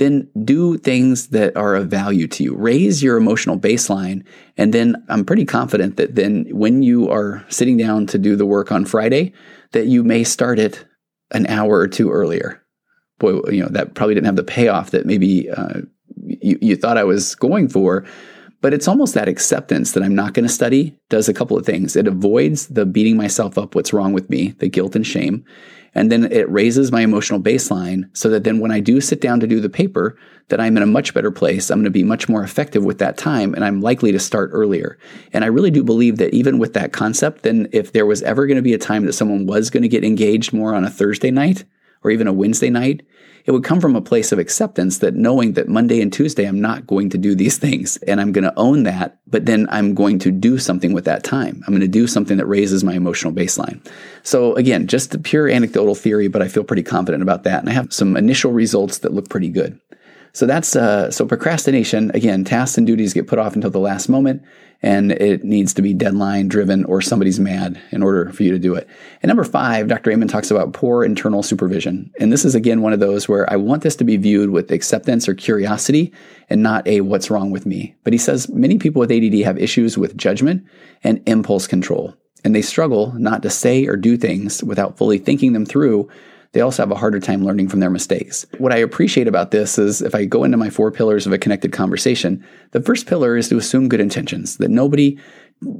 then 0.00 0.26
do 0.44 0.78
things 0.78 1.28
that 1.28 1.54
are 1.56 1.74
of 1.76 1.88
value 1.88 2.26
to 2.26 2.42
you. 2.42 2.56
Raise 2.56 3.02
your 3.02 3.18
emotional 3.18 3.58
baseline. 3.58 4.24
And 4.56 4.72
then 4.72 4.96
I'm 5.10 5.26
pretty 5.26 5.44
confident 5.44 5.98
that 5.98 6.14
then 6.14 6.46
when 6.50 6.82
you 6.82 7.08
are 7.10 7.44
sitting 7.50 7.76
down 7.76 8.06
to 8.06 8.18
do 8.18 8.34
the 8.34 8.46
work 8.46 8.72
on 8.72 8.86
Friday, 8.86 9.34
that 9.72 9.86
you 9.86 10.02
may 10.02 10.24
start 10.24 10.58
it 10.58 10.86
an 11.32 11.46
hour 11.46 11.78
or 11.78 11.86
two 11.86 12.10
earlier. 12.10 12.62
Boy, 13.18 13.40
you 13.50 13.62
know, 13.62 13.68
that 13.68 13.94
probably 13.94 14.14
didn't 14.14 14.26
have 14.26 14.36
the 14.36 14.42
payoff 14.42 14.90
that 14.90 15.04
maybe 15.04 15.50
uh, 15.50 15.82
you, 16.24 16.58
you 16.62 16.76
thought 16.76 16.96
I 16.96 17.04
was 17.04 17.34
going 17.34 17.68
for. 17.68 18.06
But 18.62 18.72
it's 18.72 18.88
almost 18.88 19.14
that 19.14 19.28
acceptance 19.28 19.92
that 19.92 20.02
I'm 20.02 20.14
not 20.14 20.32
going 20.32 20.46
to 20.46 20.52
study 20.52 20.98
does 21.10 21.28
a 21.28 21.34
couple 21.34 21.58
of 21.58 21.66
things. 21.66 21.94
It 21.94 22.06
avoids 22.06 22.68
the 22.68 22.86
beating 22.86 23.16
myself 23.18 23.58
up, 23.58 23.74
what's 23.74 23.92
wrong 23.92 24.14
with 24.14 24.30
me, 24.30 24.54
the 24.58 24.68
guilt 24.68 24.96
and 24.96 25.06
shame. 25.06 25.44
And 25.94 26.10
then 26.10 26.30
it 26.30 26.48
raises 26.50 26.92
my 26.92 27.00
emotional 27.00 27.40
baseline 27.40 28.04
so 28.16 28.28
that 28.30 28.44
then 28.44 28.60
when 28.60 28.70
I 28.70 28.80
do 28.80 29.00
sit 29.00 29.20
down 29.20 29.40
to 29.40 29.46
do 29.46 29.60
the 29.60 29.68
paper, 29.68 30.16
that 30.50 30.60
I'm 30.60 30.76
in 30.76 30.82
a 30.82 30.86
much 30.86 31.14
better 31.14 31.30
place. 31.30 31.70
I'm 31.70 31.78
going 31.78 31.84
to 31.84 31.90
be 31.90 32.04
much 32.04 32.28
more 32.28 32.42
effective 32.42 32.84
with 32.84 32.98
that 32.98 33.16
time 33.16 33.54
and 33.54 33.64
I'm 33.64 33.80
likely 33.80 34.12
to 34.12 34.18
start 34.18 34.50
earlier. 34.52 34.98
And 35.32 35.44
I 35.44 35.48
really 35.48 35.70
do 35.70 35.82
believe 35.82 36.18
that 36.18 36.34
even 36.34 36.58
with 36.58 36.74
that 36.74 36.92
concept, 36.92 37.42
then 37.42 37.68
if 37.72 37.92
there 37.92 38.06
was 38.06 38.22
ever 38.22 38.46
going 38.46 38.56
to 38.56 38.62
be 38.62 38.74
a 38.74 38.78
time 38.78 39.06
that 39.06 39.14
someone 39.14 39.46
was 39.46 39.70
going 39.70 39.82
to 39.82 39.88
get 39.88 40.04
engaged 40.04 40.52
more 40.52 40.74
on 40.74 40.84
a 40.84 40.90
Thursday 40.90 41.30
night 41.30 41.64
or 42.02 42.10
even 42.10 42.26
a 42.26 42.32
Wednesday 42.32 42.70
night, 42.70 43.02
it 43.44 43.52
would 43.52 43.64
come 43.64 43.80
from 43.80 43.96
a 43.96 44.00
place 44.00 44.32
of 44.32 44.38
acceptance 44.38 44.98
that 44.98 45.14
knowing 45.14 45.54
that 45.54 45.68
Monday 45.68 46.00
and 46.00 46.12
Tuesday 46.12 46.44
I'm 46.44 46.60
not 46.60 46.86
going 46.86 47.10
to 47.10 47.18
do 47.18 47.34
these 47.34 47.58
things 47.66 47.96
and 47.98 48.20
I'm 48.20 48.32
going 48.32 48.44
to 48.44 48.58
own 48.58 48.84
that, 48.84 49.18
but 49.26 49.46
then 49.46 49.66
I'm 49.70 49.94
going 49.94 50.18
to 50.20 50.30
do 50.30 50.58
something 50.58 50.92
with 50.92 51.04
that 51.04 51.24
time. 51.24 51.62
I'm 51.66 51.72
going 51.72 51.80
to 51.80 51.88
do 51.88 52.06
something 52.06 52.36
that 52.36 52.46
raises 52.46 52.84
my 52.84 52.94
emotional 52.94 53.32
baseline. 53.32 53.84
So 54.22 54.54
again, 54.56 54.86
just 54.86 55.10
the 55.10 55.18
pure 55.18 55.48
anecdotal 55.48 55.94
theory, 55.94 56.28
but 56.28 56.42
I 56.42 56.48
feel 56.48 56.64
pretty 56.64 56.82
confident 56.82 57.22
about 57.22 57.44
that. 57.44 57.60
And 57.60 57.68
I 57.68 57.72
have 57.72 57.92
some 57.92 58.16
initial 58.16 58.52
results 58.52 58.98
that 58.98 59.12
look 59.12 59.28
pretty 59.28 59.48
good. 59.48 59.80
So 60.32 60.46
that's 60.46 60.76
uh, 60.76 61.10
so 61.10 61.26
procrastination. 61.26 62.10
Again, 62.14 62.44
tasks 62.44 62.78
and 62.78 62.86
duties 62.86 63.12
get 63.12 63.26
put 63.26 63.38
off 63.38 63.54
until 63.54 63.70
the 63.70 63.80
last 63.80 64.08
moment, 64.08 64.42
and 64.82 65.12
it 65.12 65.44
needs 65.44 65.74
to 65.74 65.82
be 65.82 65.92
deadline 65.92 66.48
driven 66.48 66.84
or 66.84 67.00
somebody's 67.00 67.40
mad 67.40 67.80
in 67.90 68.02
order 68.02 68.30
for 68.32 68.42
you 68.42 68.52
to 68.52 68.58
do 68.58 68.74
it. 68.74 68.88
And 69.22 69.28
number 69.28 69.44
five, 69.44 69.88
Dr. 69.88 70.10
Amen 70.10 70.28
talks 70.28 70.50
about 70.50 70.72
poor 70.72 71.04
internal 71.04 71.42
supervision, 71.42 72.12
and 72.20 72.32
this 72.32 72.44
is 72.44 72.54
again 72.54 72.82
one 72.82 72.92
of 72.92 73.00
those 73.00 73.28
where 73.28 73.50
I 73.52 73.56
want 73.56 73.82
this 73.82 73.96
to 73.96 74.04
be 74.04 74.16
viewed 74.16 74.50
with 74.50 74.70
acceptance 74.70 75.28
or 75.28 75.34
curiosity, 75.34 76.12
and 76.48 76.62
not 76.62 76.86
a 76.86 77.00
what's 77.00 77.30
wrong 77.30 77.50
with 77.50 77.66
me. 77.66 77.96
But 78.04 78.12
he 78.12 78.18
says 78.18 78.48
many 78.48 78.78
people 78.78 79.00
with 79.00 79.12
ADD 79.12 79.40
have 79.44 79.58
issues 79.58 79.98
with 79.98 80.16
judgment 80.16 80.64
and 81.02 81.22
impulse 81.26 81.66
control, 81.66 82.14
and 82.44 82.54
they 82.54 82.62
struggle 82.62 83.12
not 83.16 83.42
to 83.42 83.50
say 83.50 83.86
or 83.86 83.96
do 83.96 84.16
things 84.16 84.62
without 84.62 84.96
fully 84.96 85.18
thinking 85.18 85.52
them 85.52 85.66
through 85.66 86.08
they 86.52 86.60
also 86.60 86.82
have 86.82 86.90
a 86.90 86.96
harder 86.96 87.20
time 87.20 87.44
learning 87.44 87.68
from 87.68 87.80
their 87.80 87.90
mistakes. 87.90 88.46
What 88.58 88.72
I 88.72 88.78
appreciate 88.78 89.28
about 89.28 89.50
this 89.50 89.78
is 89.78 90.02
if 90.02 90.14
I 90.14 90.24
go 90.24 90.44
into 90.44 90.56
my 90.56 90.70
four 90.70 90.90
pillars 90.90 91.26
of 91.26 91.32
a 91.32 91.38
connected 91.38 91.72
conversation, 91.72 92.44
the 92.72 92.82
first 92.82 93.06
pillar 93.06 93.36
is 93.36 93.48
to 93.48 93.56
assume 93.56 93.88
good 93.88 94.00
intentions, 94.00 94.56
that 94.56 94.70
nobody 94.70 95.18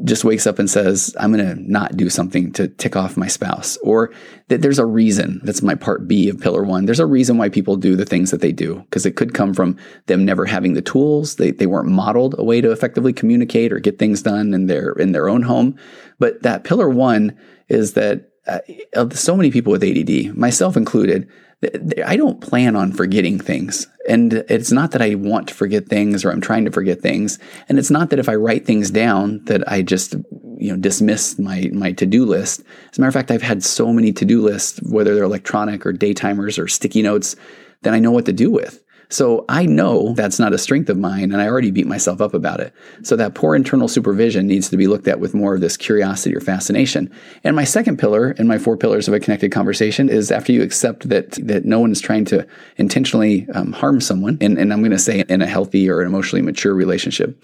just 0.04 0.24
wakes 0.24 0.46
up 0.46 0.58
and 0.58 0.68
says, 0.68 1.16
I'm 1.18 1.32
going 1.32 1.46
to 1.46 1.70
not 1.70 1.96
do 1.96 2.10
something 2.10 2.52
to 2.52 2.68
tick 2.68 2.96
off 2.96 3.16
my 3.16 3.28
spouse, 3.28 3.78
or 3.78 4.12
that 4.48 4.60
there's 4.60 4.78
a 4.78 4.84
reason. 4.84 5.40
That's 5.42 5.62
my 5.62 5.74
part 5.74 6.06
B 6.06 6.28
of 6.28 6.38
pillar 6.38 6.64
one. 6.64 6.84
There's 6.84 7.00
a 7.00 7.06
reason 7.06 7.38
why 7.38 7.48
people 7.48 7.76
do 7.76 7.96
the 7.96 8.04
things 8.04 8.30
that 8.30 8.42
they 8.42 8.52
do, 8.52 8.80
because 8.80 9.06
it 9.06 9.16
could 9.16 9.32
come 9.32 9.54
from 9.54 9.78
them 10.04 10.24
never 10.26 10.44
having 10.44 10.74
the 10.74 10.82
tools. 10.82 11.36
They, 11.36 11.52
they 11.52 11.66
weren't 11.66 11.88
modeled 11.88 12.34
a 12.38 12.44
way 12.44 12.60
to 12.60 12.70
effectively 12.70 13.14
communicate 13.14 13.72
or 13.72 13.78
get 13.78 13.98
things 13.98 14.20
done 14.20 14.52
in 14.52 14.66
their, 14.66 14.92
in 14.92 15.12
their 15.12 15.30
own 15.30 15.42
home. 15.42 15.76
But 16.18 16.42
that 16.42 16.64
pillar 16.64 16.90
one 16.90 17.38
is 17.68 17.94
that 17.94 18.29
uh, 18.46 19.08
so 19.10 19.36
many 19.36 19.50
people 19.50 19.72
with 19.72 19.84
ADD, 19.84 20.36
myself 20.36 20.76
included, 20.76 21.28
I 22.06 22.16
don't 22.16 22.40
plan 22.40 22.74
on 22.74 22.92
forgetting 22.92 23.38
things. 23.38 23.86
And 24.08 24.32
it's 24.48 24.72
not 24.72 24.92
that 24.92 25.02
I 25.02 25.14
want 25.14 25.48
to 25.48 25.54
forget 25.54 25.88
things 25.88 26.24
or 26.24 26.30
I'm 26.30 26.40
trying 26.40 26.64
to 26.64 26.70
forget 26.70 27.00
things. 27.00 27.38
And 27.68 27.78
it's 27.78 27.90
not 27.90 28.08
that 28.10 28.18
if 28.18 28.30
I 28.30 28.34
write 28.34 28.64
things 28.64 28.90
down 28.90 29.44
that 29.44 29.70
I 29.70 29.82
just, 29.82 30.14
you 30.56 30.70
know, 30.70 30.76
dismiss 30.76 31.38
my, 31.38 31.68
my 31.72 31.92
to-do 31.92 32.24
list. 32.24 32.62
As 32.90 32.98
a 32.98 33.00
matter 33.02 33.08
of 33.08 33.14
fact, 33.14 33.30
I've 33.30 33.42
had 33.42 33.62
so 33.62 33.92
many 33.92 34.10
to-do 34.10 34.40
lists, 34.40 34.80
whether 34.84 35.14
they're 35.14 35.24
electronic 35.24 35.84
or 35.84 35.92
day 35.92 36.14
timers 36.14 36.58
or 36.58 36.66
sticky 36.66 37.02
notes, 37.02 37.36
that 37.82 37.92
I 37.92 37.98
know 37.98 38.10
what 38.10 38.26
to 38.26 38.32
do 38.32 38.50
with. 38.50 38.82
So 39.10 39.44
I 39.48 39.66
know 39.66 40.14
that's 40.14 40.38
not 40.38 40.52
a 40.52 40.58
strength 40.58 40.88
of 40.88 40.96
mine, 40.96 41.32
and 41.32 41.42
I 41.42 41.48
already 41.48 41.70
beat 41.72 41.86
myself 41.86 42.20
up 42.20 42.32
about 42.32 42.60
it. 42.60 42.72
So 43.02 43.16
that 43.16 43.34
poor 43.34 43.56
internal 43.56 43.88
supervision 43.88 44.46
needs 44.46 44.70
to 44.70 44.76
be 44.76 44.86
looked 44.86 45.08
at 45.08 45.18
with 45.18 45.34
more 45.34 45.54
of 45.54 45.60
this 45.60 45.76
curiosity 45.76 46.34
or 46.34 46.40
fascination. 46.40 47.10
And 47.42 47.56
my 47.56 47.64
second 47.64 47.98
pillar 47.98 48.30
in 48.32 48.46
my 48.46 48.56
four 48.56 48.76
pillars 48.76 49.08
of 49.08 49.14
a 49.14 49.20
connected 49.20 49.50
conversation 49.50 50.08
is 50.08 50.30
after 50.30 50.52
you 50.52 50.62
accept 50.62 51.08
that 51.08 51.32
that 51.32 51.64
no 51.64 51.80
one 51.80 51.90
is 51.90 52.00
trying 52.00 52.24
to 52.26 52.46
intentionally 52.76 53.48
um, 53.52 53.72
harm 53.72 54.00
someone, 54.00 54.38
and, 54.40 54.56
and 54.58 54.72
I'm 54.72 54.80
going 54.80 54.92
to 54.92 54.98
say 54.98 55.24
in 55.28 55.42
a 55.42 55.46
healthy 55.46 55.90
or 55.90 56.00
an 56.00 56.06
emotionally 56.06 56.42
mature 56.42 56.74
relationship 56.74 57.36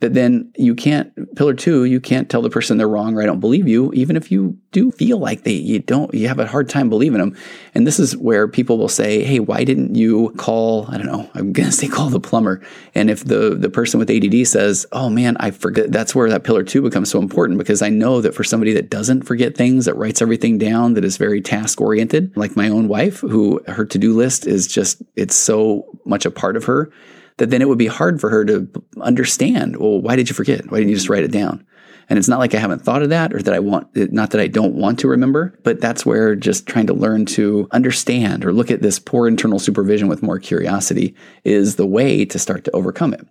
that 0.00 0.12
then 0.12 0.52
you 0.56 0.74
can't 0.74 1.12
pillar 1.36 1.54
two 1.54 1.84
you 1.84 2.00
can't 2.00 2.28
tell 2.28 2.42
the 2.42 2.50
person 2.50 2.76
they're 2.76 2.88
wrong 2.88 3.14
or 3.14 3.22
i 3.22 3.26
don't 3.26 3.40
believe 3.40 3.66
you 3.66 3.90
even 3.94 4.16
if 4.16 4.30
you 4.30 4.56
do 4.70 4.90
feel 4.90 5.18
like 5.18 5.44
they 5.44 5.52
you 5.52 5.78
don't 5.78 6.12
you 6.12 6.28
have 6.28 6.38
a 6.38 6.46
hard 6.46 6.68
time 6.68 6.90
believing 6.90 7.18
them 7.18 7.34
and 7.74 7.86
this 7.86 7.98
is 7.98 8.16
where 8.16 8.46
people 8.46 8.76
will 8.76 8.88
say 8.88 9.24
hey 9.24 9.40
why 9.40 9.64
didn't 9.64 9.94
you 9.94 10.32
call 10.36 10.86
i 10.90 10.98
don't 10.98 11.06
know 11.06 11.28
i'm 11.34 11.52
going 11.52 11.68
to 11.68 11.72
say 11.72 11.88
call 11.96 12.10
the 12.10 12.20
plumber. 12.20 12.62
And 12.94 13.10
if 13.10 13.24
the 13.24 13.54
the 13.54 13.70
person 13.70 13.98
with 13.98 14.10
add 14.10 14.46
says 14.46 14.86
oh 14.92 15.08
man 15.08 15.36
i 15.40 15.50
forget 15.50 15.92
that's 15.92 16.14
where 16.14 16.28
that 16.28 16.44
pillar 16.44 16.62
two 16.62 16.82
becomes 16.82 17.10
so 17.10 17.18
important 17.18 17.58
because 17.58 17.80
i 17.80 17.88
know 17.88 18.20
that 18.20 18.34
for 18.34 18.44
somebody 18.44 18.72
that 18.74 18.90
doesn't 18.90 19.22
forget 19.22 19.56
things 19.56 19.86
that 19.86 19.96
writes 19.96 20.20
everything 20.20 20.58
down 20.58 20.94
that 20.94 21.04
is 21.04 21.16
very 21.16 21.40
task 21.40 21.80
oriented 21.80 22.36
like 22.36 22.56
my 22.56 22.68
own 22.68 22.88
wife 22.88 23.20
who 23.20 23.62
her 23.66 23.84
to-do 23.84 24.14
list 24.14 24.46
is 24.46 24.66
just 24.66 25.02
it's 25.14 25.34
so 25.34 25.86
much 26.04 26.26
a 26.26 26.30
part 26.30 26.56
of 26.56 26.64
her 26.64 26.90
that 27.38 27.50
then 27.50 27.62
it 27.62 27.68
would 27.68 27.78
be 27.78 27.86
hard 27.86 28.20
for 28.20 28.30
her 28.30 28.44
to 28.44 28.68
understand, 29.00 29.76
well, 29.76 30.00
why 30.00 30.16
did 30.16 30.28
you 30.28 30.34
forget? 30.34 30.70
Why 30.70 30.78
didn't 30.78 30.90
you 30.90 30.96
just 30.96 31.08
write 31.08 31.24
it 31.24 31.32
down? 31.32 31.66
And 32.08 32.18
it's 32.18 32.28
not 32.28 32.38
like 32.38 32.54
I 32.54 32.58
haven't 32.58 32.82
thought 32.82 33.02
of 33.02 33.08
that 33.08 33.34
or 33.34 33.42
that 33.42 33.54
I 33.54 33.58
want, 33.58 33.88
not 34.12 34.30
that 34.30 34.40
I 34.40 34.46
don't 34.46 34.74
want 34.74 35.00
to 35.00 35.08
remember, 35.08 35.58
but 35.64 35.80
that's 35.80 36.06
where 36.06 36.36
just 36.36 36.66
trying 36.66 36.86
to 36.86 36.94
learn 36.94 37.26
to 37.26 37.66
understand 37.72 38.44
or 38.44 38.52
look 38.52 38.70
at 38.70 38.80
this 38.80 38.98
poor 38.98 39.26
internal 39.26 39.58
supervision 39.58 40.06
with 40.06 40.22
more 40.22 40.38
curiosity 40.38 41.16
is 41.44 41.76
the 41.76 41.86
way 41.86 42.24
to 42.24 42.38
start 42.38 42.64
to 42.64 42.70
overcome 42.70 43.12
it. 43.12 43.26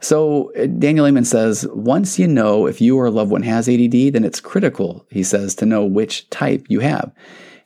So 0.00 0.52
uh, 0.54 0.66
Daniel 0.66 1.06
Amen 1.06 1.24
says, 1.24 1.66
once 1.72 2.18
you 2.18 2.26
know 2.26 2.66
if 2.66 2.80
you 2.80 2.98
or 2.98 3.06
a 3.06 3.10
loved 3.10 3.30
one 3.30 3.42
has 3.42 3.68
ADD, 3.68 4.12
then 4.12 4.24
it's 4.24 4.40
critical, 4.40 5.06
he 5.10 5.22
says, 5.22 5.54
to 5.56 5.66
know 5.66 5.84
which 5.84 6.28
type 6.30 6.66
you 6.68 6.80
have. 6.80 7.12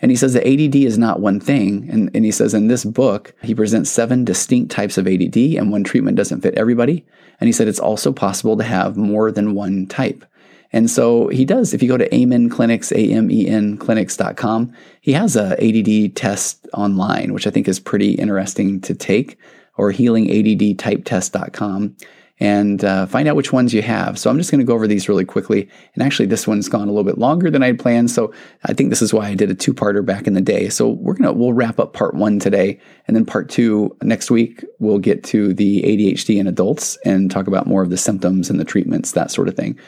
And 0.00 0.10
he 0.10 0.16
says 0.16 0.32
that 0.34 0.46
ADD 0.46 0.76
is 0.76 0.96
not 0.96 1.20
one 1.20 1.40
thing. 1.40 1.88
And, 1.90 2.10
and 2.14 2.24
he 2.24 2.30
says 2.30 2.54
in 2.54 2.68
this 2.68 2.84
book, 2.84 3.34
he 3.42 3.54
presents 3.54 3.90
seven 3.90 4.24
distinct 4.24 4.70
types 4.70 4.96
of 4.96 5.08
ADD, 5.08 5.36
and 5.36 5.72
one 5.72 5.84
treatment 5.84 6.16
doesn't 6.16 6.42
fit 6.42 6.54
everybody. 6.54 7.04
And 7.40 7.48
he 7.48 7.52
said 7.52 7.68
it's 7.68 7.80
also 7.80 8.12
possible 8.12 8.56
to 8.56 8.64
have 8.64 8.96
more 8.96 9.30
than 9.30 9.54
one 9.54 9.86
type. 9.86 10.24
And 10.72 10.90
so 10.90 11.28
he 11.28 11.44
does. 11.44 11.72
If 11.72 11.82
you 11.82 11.88
go 11.88 11.96
to 11.96 12.14
Amen 12.14 12.50
Clinics, 12.50 12.92
A-M-E-N 12.92 13.78
clinics.com, 13.78 14.72
he 15.00 15.12
has 15.12 15.34
a 15.34 15.54
ADD 15.54 16.14
test 16.14 16.68
online, 16.74 17.32
which 17.32 17.46
I 17.46 17.50
think 17.50 17.68
is 17.68 17.80
pretty 17.80 18.12
interesting 18.12 18.80
to 18.82 18.94
take, 18.94 19.38
or 19.76 19.92
healingaddtypetest.com 19.92 21.96
and 22.40 22.84
uh, 22.84 23.06
find 23.06 23.28
out 23.28 23.36
which 23.36 23.52
ones 23.52 23.74
you 23.74 23.82
have. 23.82 24.18
So 24.18 24.30
I'm 24.30 24.38
just 24.38 24.50
going 24.50 24.60
to 24.60 24.64
go 24.64 24.74
over 24.74 24.86
these 24.86 25.08
really 25.08 25.24
quickly. 25.24 25.68
And 25.94 26.02
actually, 26.02 26.26
this 26.26 26.46
one's 26.46 26.68
gone 26.68 26.88
a 26.88 26.92
little 26.92 27.04
bit 27.04 27.18
longer 27.18 27.50
than 27.50 27.62
I'd 27.62 27.78
planned. 27.78 28.10
So 28.10 28.32
I 28.64 28.74
think 28.74 28.90
this 28.90 29.02
is 29.02 29.12
why 29.12 29.28
I 29.28 29.34
did 29.34 29.50
a 29.50 29.54
two-parter 29.54 30.04
back 30.04 30.26
in 30.26 30.34
the 30.34 30.40
day. 30.40 30.68
So 30.68 30.88
we're 30.88 31.14
gonna 31.14 31.32
we'll 31.32 31.52
wrap 31.52 31.78
up 31.78 31.92
part 31.92 32.14
one 32.14 32.38
today, 32.38 32.78
and 33.06 33.16
then 33.16 33.24
part 33.24 33.48
two 33.48 33.96
next 34.02 34.30
week. 34.30 34.64
We'll 34.78 34.98
get 34.98 35.24
to 35.24 35.52
the 35.54 35.82
ADHD 35.82 36.38
in 36.38 36.46
adults 36.46 36.96
and 37.04 37.30
talk 37.30 37.46
about 37.46 37.66
more 37.66 37.82
of 37.82 37.90
the 37.90 37.96
symptoms 37.96 38.50
and 38.50 38.60
the 38.60 38.64
treatments, 38.64 39.12
that 39.12 39.30
sort 39.30 39.48
of 39.48 39.56
thing. 39.56 39.78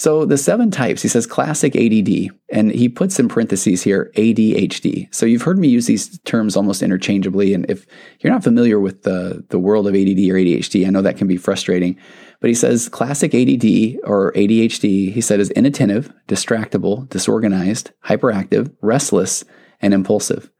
So 0.00 0.24
the 0.24 0.38
seven 0.38 0.70
types, 0.70 1.02
he 1.02 1.08
says 1.08 1.26
classic 1.26 1.76
ADD, 1.76 2.30
and 2.48 2.72
he 2.72 2.88
puts 2.88 3.20
in 3.20 3.28
parentheses 3.28 3.82
here 3.82 4.10
ADHD. 4.16 5.14
So 5.14 5.26
you've 5.26 5.42
heard 5.42 5.58
me 5.58 5.68
use 5.68 5.84
these 5.84 6.18
terms 6.20 6.56
almost 6.56 6.82
interchangeably. 6.82 7.52
And 7.52 7.68
if 7.68 7.84
you're 8.20 8.32
not 8.32 8.42
familiar 8.42 8.80
with 8.80 9.02
the, 9.02 9.44
the 9.50 9.58
world 9.58 9.86
of 9.86 9.94
ADD 9.94 10.30
or 10.30 10.40
ADHD, 10.40 10.86
I 10.86 10.90
know 10.90 11.02
that 11.02 11.18
can 11.18 11.26
be 11.26 11.36
frustrating. 11.36 11.98
But 12.40 12.48
he 12.48 12.54
says 12.54 12.88
classic 12.88 13.34
ADD 13.34 13.98
or 14.04 14.32
ADHD, 14.32 15.12
he 15.12 15.20
said, 15.20 15.38
is 15.38 15.50
inattentive, 15.50 16.10
distractible, 16.26 17.06
disorganized, 17.10 17.90
hyperactive, 18.06 18.74
restless, 18.80 19.44
and 19.82 19.92
impulsive. 19.92 20.50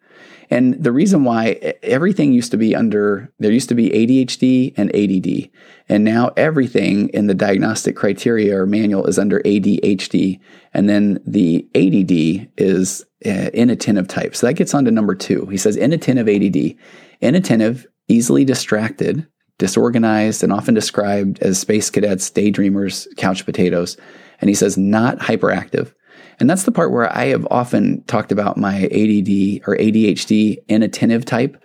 And 0.50 0.82
the 0.82 0.90
reason 0.90 1.22
why 1.22 1.74
everything 1.82 2.32
used 2.32 2.50
to 2.50 2.56
be 2.56 2.74
under, 2.74 3.32
there 3.38 3.52
used 3.52 3.68
to 3.68 3.76
be 3.76 3.90
ADHD 3.90 4.74
and 4.76 4.94
ADD. 4.94 5.48
And 5.88 6.02
now 6.02 6.32
everything 6.36 7.08
in 7.10 7.28
the 7.28 7.34
diagnostic 7.34 7.94
criteria 7.94 8.56
or 8.56 8.66
manual 8.66 9.06
is 9.06 9.18
under 9.18 9.40
ADHD. 9.40 10.40
And 10.74 10.88
then 10.88 11.20
the 11.24 11.68
ADD 11.76 12.50
is 12.56 13.04
uh, 13.24 13.50
inattentive 13.54 14.08
type. 14.08 14.34
So 14.34 14.48
that 14.48 14.54
gets 14.54 14.74
on 14.74 14.84
to 14.86 14.90
number 14.90 15.14
two. 15.14 15.46
He 15.46 15.56
says 15.56 15.76
inattentive 15.76 16.28
ADD. 16.28 16.76
Inattentive, 17.20 17.86
easily 18.08 18.44
distracted, 18.44 19.26
disorganized, 19.58 20.42
and 20.42 20.52
often 20.52 20.74
described 20.74 21.38
as 21.40 21.60
space 21.60 21.90
cadets, 21.90 22.28
daydreamers, 22.28 23.06
couch 23.16 23.44
potatoes. 23.44 23.96
And 24.40 24.48
he 24.48 24.54
says 24.54 24.76
not 24.76 25.18
hyperactive. 25.18 25.92
And 26.40 26.48
that's 26.48 26.64
the 26.64 26.72
part 26.72 26.90
where 26.90 27.14
I 27.14 27.26
have 27.26 27.46
often 27.50 28.02
talked 28.04 28.32
about 28.32 28.56
my 28.56 28.84
ADD 28.84 29.62
or 29.66 29.76
ADHD 29.76 30.56
inattentive 30.68 31.26
type. 31.26 31.62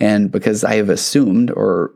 And 0.00 0.32
because 0.32 0.64
I 0.64 0.76
have 0.76 0.88
assumed, 0.88 1.50
or 1.50 1.92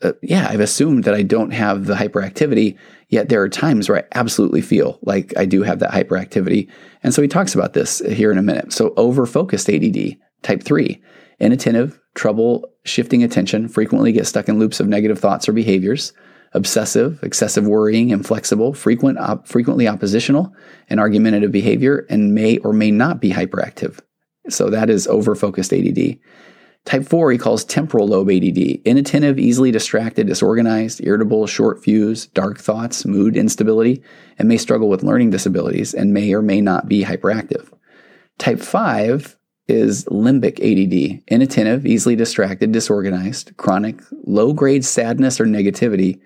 uh, 0.00 0.12
yeah, 0.22 0.46
I've 0.48 0.60
assumed 0.60 1.04
that 1.04 1.14
I 1.14 1.22
don't 1.22 1.50
have 1.50 1.86
the 1.86 1.94
hyperactivity, 1.94 2.78
yet 3.08 3.28
there 3.28 3.42
are 3.42 3.48
times 3.48 3.88
where 3.88 3.98
I 3.98 4.04
absolutely 4.14 4.62
feel 4.62 5.00
like 5.02 5.34
I 5.36 5.44
do 5.44 5.62
have 5.62 5.80
that 5.80 5.90
hyperactivity. 5.90 6.70
And 7.02 7.12
so 7.12 7.20
he 7.20 7.28
talks 7.28 7.54
about 7.54 7.72
this 7.72 7.98
here 7.98 8.30
in 8.30 8.38
a 8.38 8.42
minute. 8.42 8.72
So 8.72 8.94
over 8.96 9.26
focused 9.26 9.68
ADD, 9.68 10.16
type 10.42 10.62
three, 10.62 11.02
inattentive, 11.40 12.00
trouble 12.14 12.70
shifting 12.84 13.24
attention, 13.24 13.68
frequently 13.68 14.12
get 14.12 14.26
stuck 14.26 14.48
in 14.48 14.58
loops 14.58 14.80
of 14.80 14.86
negative 14.86 15.18
thoughts 15.18 15.48
or 15.48 15.52
behaviors 15.52 16.12
obsessive, 16.54 17.22
excessive 17.22 17.66
worrying, 17.66 18.10
inflexible, 18.10 18.74
frequent, 18.74 19.18
op- 19.18 19.48
frequently 19.48 19.88
oppositional, 19.88 20.54
and 20.88 21.00
argumentative 21.00 21.52
behavior, 21.52 22.06
and 22.10 22.34
may 22.34 22.58
or 22.58 22.72
may 22.72 22.90
not 22.90 23.20
be 23.20 23.32
hyperactive. 23.32 24.00
So 24.48 24.70
that 24.70 24.90
is 24.90 25.06
over-focused 25.06 25.72
ADD. 25.72 26.18
Type 26.84 27.04
4 27.04 27.30
he 27.30 27.38
calls 27.38 27.64
temporal 27.64 28.08
lobe 28.08 28.30
ADD, 28.30 28.58
inattentive, 28.84 29.38
easily 29.38 29.70
distracted, 29.70 30.26
disorganized, 30.26 31.00
irritable, 31.04 31.46
short 31.46 31.82
fuse, 31.82 32.26
dark 32.26 32.58
thoughts, 32.58 33.04
mood 33.04 33.36
instability, 33.36 34.02
and 34.38 34.48
may 34.48 34.56
struggle 34.56 34.88
with 34.88 35.04
learning 35.04 35.30
disabilities 35.30 35.94
and 35.94 36.12
may 36.12 36.34
or 36.34 36.42
may 36.42 36.60
not 36.60 36.88
be 36.88 37.04
hyperactive. 37.04 37.72
Type 38.38 38.60
5 38.60 39.36
is 39.68 40.04
limbic 40.06 40.58
ADD, 40.58 41.22
inattentive, 41.28 41.86
easily 41.86 42.16
distracted, 42.16 42.72
disorganized, 42.72 43.56
chronic, 43.56 44.00
low 44.24 44.52
grade 44.52 44.84
sadness 44.84 45.40
or 45.40 45.44
negativity, 45.44 46.20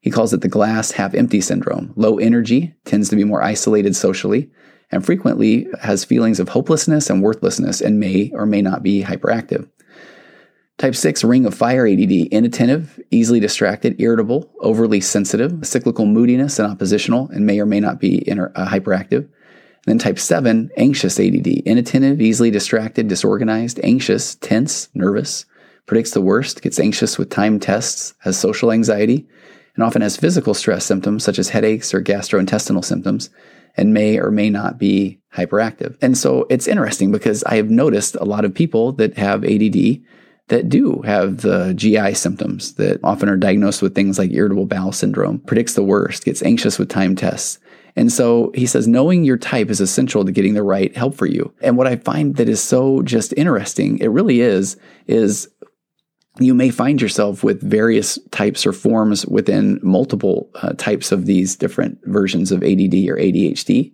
he 0.00 0.10
calls 0.10 0.32
it 0.32 0.40
the 0.40 0.48
glass 0.48 0.92
half 0.92 1.14
empty 1.14 1.40
syndrome. 1.40 1.92
Low 1.96 2.18
energy, 2.18 2.74
tends 2.84 3.08
to 3.10 3.16
be 3.16 3.24
more 3.24 3.42
isolated 3.42 3.94
socially, 3.94 4.50
and 4.90 5.04
frequently 5.04 5.68
has 5.82 6.04
feelings 6.04 6.40
of 6.40 6.48
hopelessness 6.48 7.10
and 7.10 7.22
worthlessness 7.22 7.80
and 7.80 8.00
may 8.00 8.30
or 8.34 8.46
may 8.46 8.62
not 8.62 8.82
be 8.82 9.02
hyperactive. 9.02 9.68
Type 10.78 10.96
6 10.96 11.22
ring 11.24 11.44
of 11.44 11.54
fire 11.54 11.86
ADD, 11.86 12.10
inattentive, 12.10 12.98
easily 13.10 13.38
distracted, 13.38 14.00
irritable, 14.00 14.50
overly 14.60 15.00
sensitive, 15.00 15.66
cyclical 15.66 16.06
moodiness 16.06 16.58
and 16.58 16.72
oppositional, 16.72 17.28
and 17.28 17.44
may 17.44 17.60
or 17.60 17.66
may 17.66 17.80
not 17.80 18.00
be 18.00 18.26
inter- 18.26 18.50
uh, 18.56 18.66
hyperactive. 18.66 19.28
And 19.86 19.86
then 19.86 19.98
type 19.98 20.18
7 20.18 20.70
anxious 20.78 21.20
ADD, 21.20 21.46
inattentive, 21.66 22.22
easily 22.22 22.50
distracted, 22.50 23.08
disorganized, 23.08 23.78
anxious, 23.82 24.36
tense, 24.36 24.88
nervous, 24.94 25.44
predicts 25.84 26.12
the 26.12 26.22
worst, 26.22 26.62
gets 26.62 26.80
anxious 26.80 27.18
with 27.18 27.28
time 27.28 27.60
tests, 27.60 28.14
has 28.20 28.38
social 28.38 28.72
anxiety, 28.72 29.28
and 29.74 29.84
often 29.84 30.02
has 30.02 30.16
physical 30.16 30.54
stress 30.54 30.84
symptoms 30.84 31.24
such 31.24 31.38
as 31.38 31.50
headaches 31.50 31.94
or 31.94 32.02
gastrointestinal 32.02 32.84
symptoms 32.84 33.30
and 33.76 33.94
may 33.94 34.18
or 34.18 34.30
may 34.30 34.50
not 34.50 34.78
be 34.78 35.20
hyperactive. 35.34 35.96
And 36.02 36.18
so 36.18 36.46
it's 36.50 36.66
interesting 36.66 37.12
because 37.12 37.44
I 37.44 37.56
have 37.56 37.70
noticed 37.70 38.16
a 38.16 38.24
lot 38.24 38.44
of 38.44 38.54
people 38.54 38.92
that 38.92 39.16
have 39.16 39.44
ADD 39.44 40.00
that 40.48 40.68
do 40.68 41.00
have 41.02 41.38
the 41.42 41.72
GI 41.74 42.14
symptoms 42.14 42.74
that 42.74 42.98
often 43.04 43.28
are 43.28 43.36
diagnosed 43.36 43.82
with 43.82 43.94
things 43.94 44.18
like 44.18 44.32
irritable 44.32 44.66
bowel 44.66 44.90
syndrome, 44.90 45.38
predicts 45.38 45.74
the 45.74 45.84
worst, 45.84 46.24
gets 46.24 46.42
anxious 46.42 46.78
with 46.78 46.88
time 46.88 47.14
tests. 47.14 47.58
And 47.96 48.12
so 48.12 48.50
he 48.54 48.66
says, 48.66 48.88
knowing 48.88 49.24
your 49.24 49.36
type 49.36 49.70
is 49.70 49.80
essential 49.80 50.24
to 50.24 50.32
getting 50.32 50.54
the 50.54 50.62
right 50.62 50.96
help 50.96 51.14
for 51.14 51.26
you. 51.26 51.52
And 51.60 51.76
what 51.76 51.86
I 51.86 51.96
find 51.96 52.36
that 52.36 52.48
is 52.48 52.62
so 52.62 53.02
just 53.02 53.32
interesting, 53.36 53.98
it 53.98 54.08
really 54.08 54.40
is, 54.40 54.76
is 55.06 55.48
you 56.38 56.54
may 56.54 56.70
find 56.70 57.02
yourself 57.02 57.42
with 57.42 57.60
various 57.60 58.18
types 58.30 58.64
or 58.64 58.72
forms 58.72 59.26
within 59.26 59.80
multiple 59.82 60.48
uh, 60.62 60.72
types 60.74 61.10
of 61.12 61.26
these 61.26 61.56
different 61.56 61.98
versions 62.04 62.52
of 62.52 62.62
ADD 62.62 62.94
or 63.08 63.16
ADHD. 63.16 63.92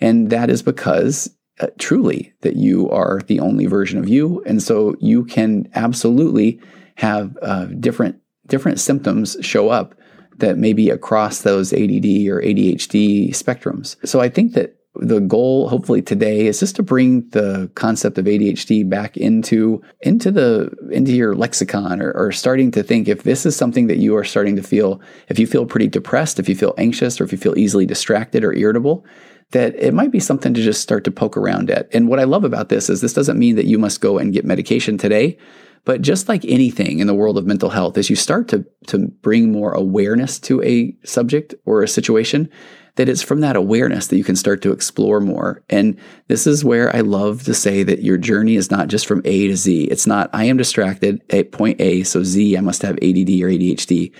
And 0.00 0.30
that 0.30 0.50
is 0.50 0.62
because 0.62 1.34
uh, 1.60 1.68
truly 1.78 2.32
that 2.42 2.56
you 2.56 2.88
are 2.90 3.20
the 3.26 3.40
only 3.40 3.66
version 3.66 3.98
of 3.98 4.08
you, 4.08 4.42
and 4.46 4.62
so 4.62 4.94
you 5.00 5.24
can 5.24 5.68
absolutely 5.74 6.60
have 6.96 7.36
uh, 7.42 7.66
different 7.66 8.16
different 8.46 8.80
symptoms 8.80 9.36
show 9.40 9.68
up 9.68 9.94
that 10.38 10.58
may 10.58 10.72
be 10.72 10.90
across 10.90 11.42
those 11.42 11.72
ADD 11.72 12.26
or 12.28 12.40
ADHD 12.40 13.30
spectrums. 13.30 13.96
So 14.08 14.20
I 14.20 14.28
think 14.28 14.54
that 14.54 14.79
the 14.96 15.20
goal 15.20 15.68
hopefully 15.68 16.02
today 16.02 16.46
is 16.46 16.58
just 16.58 16.74
to 16.76 16.82
bring 16.82 17.28
the 17.30 17.70
concept 17.74 18.18
of 18.18 18.24
ADHD 18.24 18.88
back 18.88 19.16
into 19.16 19.80
into 20.00 20.32
the 20.32 20.70
into 20.90 21.12
your 21.12 21.36
lexicon 21.36 22.02
or, 22.02 22.10
or, 22.12 22.32
starting 22.32 22.72
to 22.72 22.82
think 22.82 23.06
if 23.06 23.22
this 23.22 23.46
is 23.46 23.54
something 23.54 23.86
that 23.86 23.98
you 23.98 24.16
are 24.16 24.24
starting 24.24 24.56
to 24.56 24.62
feel 24.62 25.00
if 25.28 25.38
you 25.38 25.46
feel 25.46 25.64
pretty 25.64 25.86
depressed 25.86 26.40
if 26.40 26.48
you 26.48 26.56
feel 26.56 26.74
anxious 26.76 27.20
or 27.20 27.24
if 27.24 27.30
you 27.30 27.38
feel 27.38 27.56
easily 27.56 27.86
distracted 27.86 28.42
or 28.42 28.52
irritable 28.52 29.04
that 29.52 29.74
it 29.76 29.94
might 29.94 30.10
be 30.10 30.20
something 30.20 30.54
to 30.54 30.62
just 30.62 30.80
start 30.80 31.02
to 31.02 31.10
poke 31.10 31.36
around 31.36 31.70
at. 31.70 31.88
And 31.92 32.06
what 32.06 32.20
I 32.20 32.24
love 32.24 32.44
about 32.44 32.68
this 32.68 32.88
is 32.88 33.00
this 33.00 33.14
doesn't 33.14 33.38
mean 33.38 33.56
that 33.56 33.66
you 33.66 33.78
must 33.78 34.00
go 34.00 34.18
and 34.18 34.32
get 34.32 34.44
medication 34.44 34.98
today 34.98 35.38
but 35.84 36.02
just 36.02 36.28
like 36.28 36.44
anything 36.44 36.98
in 36.98 37.06
the 37.06 37.14
world 37.14 37.38
of 37.38 37.46
mental 37.46 37.70
health 37.70 37.96
as 37.96 38.10
you 38.10 38.16
start 38.16 38.48
to 38.48 38.64
to 38.86 39.08
bring 39.22 39.52
more 39.52 39.72
awareness 39.72 40.38
to 40.38 40.62
a 40.62 40.94
subject 41.04 41.54
or 41.64 41.82
a 41.82 41.88
situation 41.88 42.50
that 42.96 43.08
it's 43.08 43.22
from 43.22 43.40
that 43.40 43.56
awareness 43.56 44.08
that 44.08 44.16
you 44.16 44.24
can 44.24 44.36
start 44.36 44.62
to 44.62 44.72
explore 44.72 45.20
more. 45.20 45.62
And 45.70 45.98
this 46.28 46.46
is 46.46 46.64
where 46.64 46.94
I 46.94 47.00
love 47.00 47.44
to 47.44 47.54
say 47.54 47.82
that 47.82 48.02
your 48.02 48.18
journey 48.18 48.56
is 48.56 48.70
not 48.70 48.88
just 48.88 49.06
from 49.06 49.22
A 49.24 49.48
to 49.48 49.56
Z. 49.56 49.84
It's 49.84 50.06
not, 50.06 50.30
I 50.32 50.44
am 50.44 50.56
distracted 50.56 51.22
at 51.30 51.52
point 51.52 51.80
A, 51.80 52.02
so 52.02 52.22
Z, 52.22 52.56
I 52.56 52.60
must 52.60 52.82
have 52.82 52.96
ADD 52.96 53.30
or 53.42 53.48
ADHD 53.48 54.12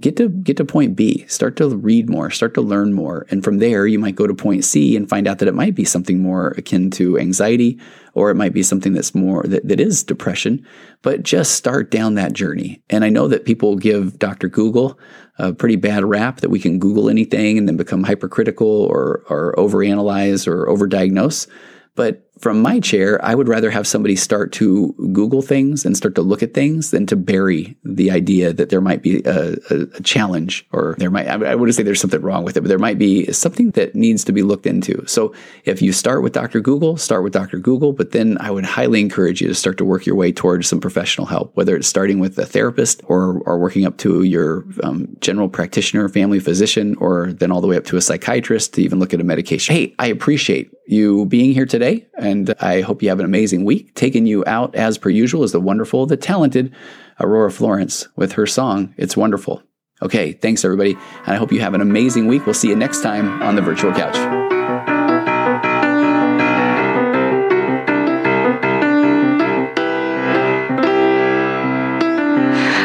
get 0.00 0.16
to 0.16 0.28
get 0.28 0.58
to 0.58 0.64
point 0.64 0.94
B, 0.94 1.24
start 1.26 1.56
to 1.56 1.68
read 1.68 2.10
more, 2.10 2.30
start 2.30 2.54
to 2.54 2.60
learn 2.60 2.92
more. 2.92 3.26
And 3.30 3.42
from 3.42 3.58
there, 3.58 3.86
you 3.86 3.98
might 3.98 4.14
go 4.14 4.26
to 4.26 4.34
point 4.34 4.64
C 4.64 4.96
and 4.96 5.08
find 5.08 5.26
out 5.26 5.38
that 5.38 5.48
it 5.48 5.54
might 5.54 5.74
be 5.74 5.84
something 5.84 6.20
more 6.20 6.48
akin 6.58 6.90
to 6.92 7.18
anxiety, 7.18 7.80
or 8.14 8.30
it 8.30 8.34
might 8.34 8.52
be 8.52 8.62
something 8.62 8.92
that's 8.92 9.14
more 9.14 9.42
that, 9.44 9.66
that 9.66 9.80
is 9.80 10.04
depression, 10.04 10.66
but 11.02 11.22
just 11.22 11.54
start 11.54 11.90
down 11.90 12.14
that 12.14 12.34
journey. 12.34 12.82
And 12.90 13.04
I 13.04 13.08
know 13.08 13.28
that 13.28 13.46
people 13.46 13.76
give 13.76 14.18
Dr. 14.18 14.48
Google 14.48 14.98
a 15.38 15.52
pretty 15.52 15.76
bad 15.76 16.04
rap 16.04 16.40
that 16.40 16.50
we 16.50 16.58
can 16.58 16.78
Google 16.78 17.08
anything 17.08 17.58
and 17.58 17.68
then 17.68 17.76
become 17.76 18.04
hypercritical 18.04 18.66
or, 18.66 19.22
or 19.28 19.54
overanalyze 19.56 20.46
or 20.46 20.66
overdiagnose. 20.66 21.46
But 21.94 22.25
from 22.38 22.60
my 22.60 22.80
chair, 22.80 23.22
I 23.24 23.34
would 23.34 23.48
rather 23.48 23.70
have 23.70 23.86
somebody 23.86 24.14
start 24.14 24.52
to 24.52 24.94
Google 25.12 25.40
things 25.40 25.84
and 25.84 25.96
start 25.96 26.14
to 26.16 26.22
look 26.22 26.42
at 26.42 26.52
things 26.52 26.90
than 26.90 27.06
to 27.06 27.16
bury 27.16 27.76
the 27.82 28.10
idea 28.10 28.52
that 28.52 28.68
there 28.68 28.80
might 28.80 29.02
be 29.02 29.22
a, 29.24 29.56
a, 29.70 29.86
a 29.94 30.02
challenge 30.02 30.66
or 30.70 30.96
there 30.98 31.10
might, 31.10 31.28
I 31.28 31.54
wouldn't 31.54 31.74
say 31.74 31.82
there's 31.82 32.00
something 32.00 32.20
wrong 32.20 32.44
with 32.44 32.56
it, 32.56 32.60
but 32.60 32.68
there 32.68 32.78
might 32.78 32.98
be 32.98 33.32
something 33.32 33.70
that 33.70 33.94
needs 33.94 34.22
to 34.24 34.32
be 34.32 34.42
looked 34.42 34.66
into. 34.66 35.02
So 35.06 35.32
if 35.64 35.80
you 35.80 35.92
start 35.92 36.22
with 36.22 36.34
Dr. 36.34 36.60
Google, 36.60 36.96
start 36.98 37.24
with 37.24 37.32
Dr. 37.32 37.58
Google, 37.58 37.92
but 37.92 38.12
then 38.12 38.36
I 38.40 38.50
would 38.50 38.64
highly 38.64 39.00
encourage 39.00 39.40
you 39.40 39.48
to 39.48 39.54
start 39.54 39.78
to 39.78 39.84
work 39.84 40.04
your 40.04 40.16
way 40.16 40.30
towards 40.30 40.68
some 40.68 40.80
professional 40.80 41.26
help, 41.26 41.56
whether 41.56 41.74
it's 41.74 41.88
starting 41.88 42.18
with 42.18 42.38
a 42.38 42.44
therapist 42.46 43.00
or, 43.06 43.40
or 43.46 43.58
working 43.58 43.86
up 43.86 43.96
to 43.98 44.24
your 44.24 44.64
um, 44.82 45.08
general 45.20 45.48
practitioner, 45.48 46.08
family 46.08 46.40
physician, 46.40 46.96
or 46.98 47.32
then 47.32 47.50
all 47.50 47.62
the 47.62 47.66
way 47.66 47.76
up 47.76 47.84
to 47.84 47.96
a 47.96 48.00
psychiatrist 48.02 48.74
to 48.74 48.82
even 48.82 48.98
look 48.98 49.14
at 49.14 49.20
a 49.20 49.24
medication. 49.24 49.74
Hey, 49.74 49.94
I 49.98 50.08
appreciate 50.08 50.70
you 50.86 51.26
being 51.26 51.52
here 51.52 51.66
today. 51.66 52.05
And 52.18 52.54
I 52.60 52.80
hope 52.80 53.02
you 53.02 53.10
have 53.10 53.20
an 53.20 53.26
amazing 53.26 53.64
week. 53.64 53.94
Taking 53.94 54.26
you 54.26 54.42
out 54.46 54.74
as 54.74 54.96
per 54.98 55.10
usual 55.10 55.44
is 55.44 55.52
the 55.52 55.60
wonderful, 55.60 56.06
the 56.06 56.16
talented 56.16 56.74
Aurora 57.20 57.50
Florence 57.50 58.08
with 58.16 58.32
her 58.32 58.46
song, 58.46 58.94
It's 58.96 59.16
Wonderful. 59.16 59.62
Okay, 60.02 60.32
thanks 60.32 60.64
everybody. 60.64 60.92
And 60.92 61.34
I 61.34 61.36
hope 61.36 61.52
you 61.52 61.60
have 61.60 61.74
an 61.74 61.80
amazing 61.80 62.26
week. 62.26 62.44
We'll 62.46 62.54
see 62.54 62.68
you 62.68 62.76
next 62.76 63.02
time 63.02 63.42
on 63.42 63.56
the 63.56 63.62
virtual 63.62 63.92
couch. 63.92 64.16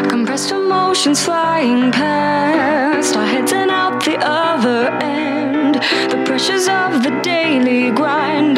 Compressed 0.08 0.52
emotions 0.52 1.22
flying 1.22 1.92
past, 1.92 3.14
our 3.16 3.26
heads 3.26 3.52
and 3.52 3.70
out 3.70 4.02
the 4.04 4.16
other 4.18 4.88
end. 5.02 5.74
The 5.74 6.22
pressures 6.24 6.66
of 6.66 7.02
the 7.02 7.20
daily 7.22 7.90
grind, 7.90 8.56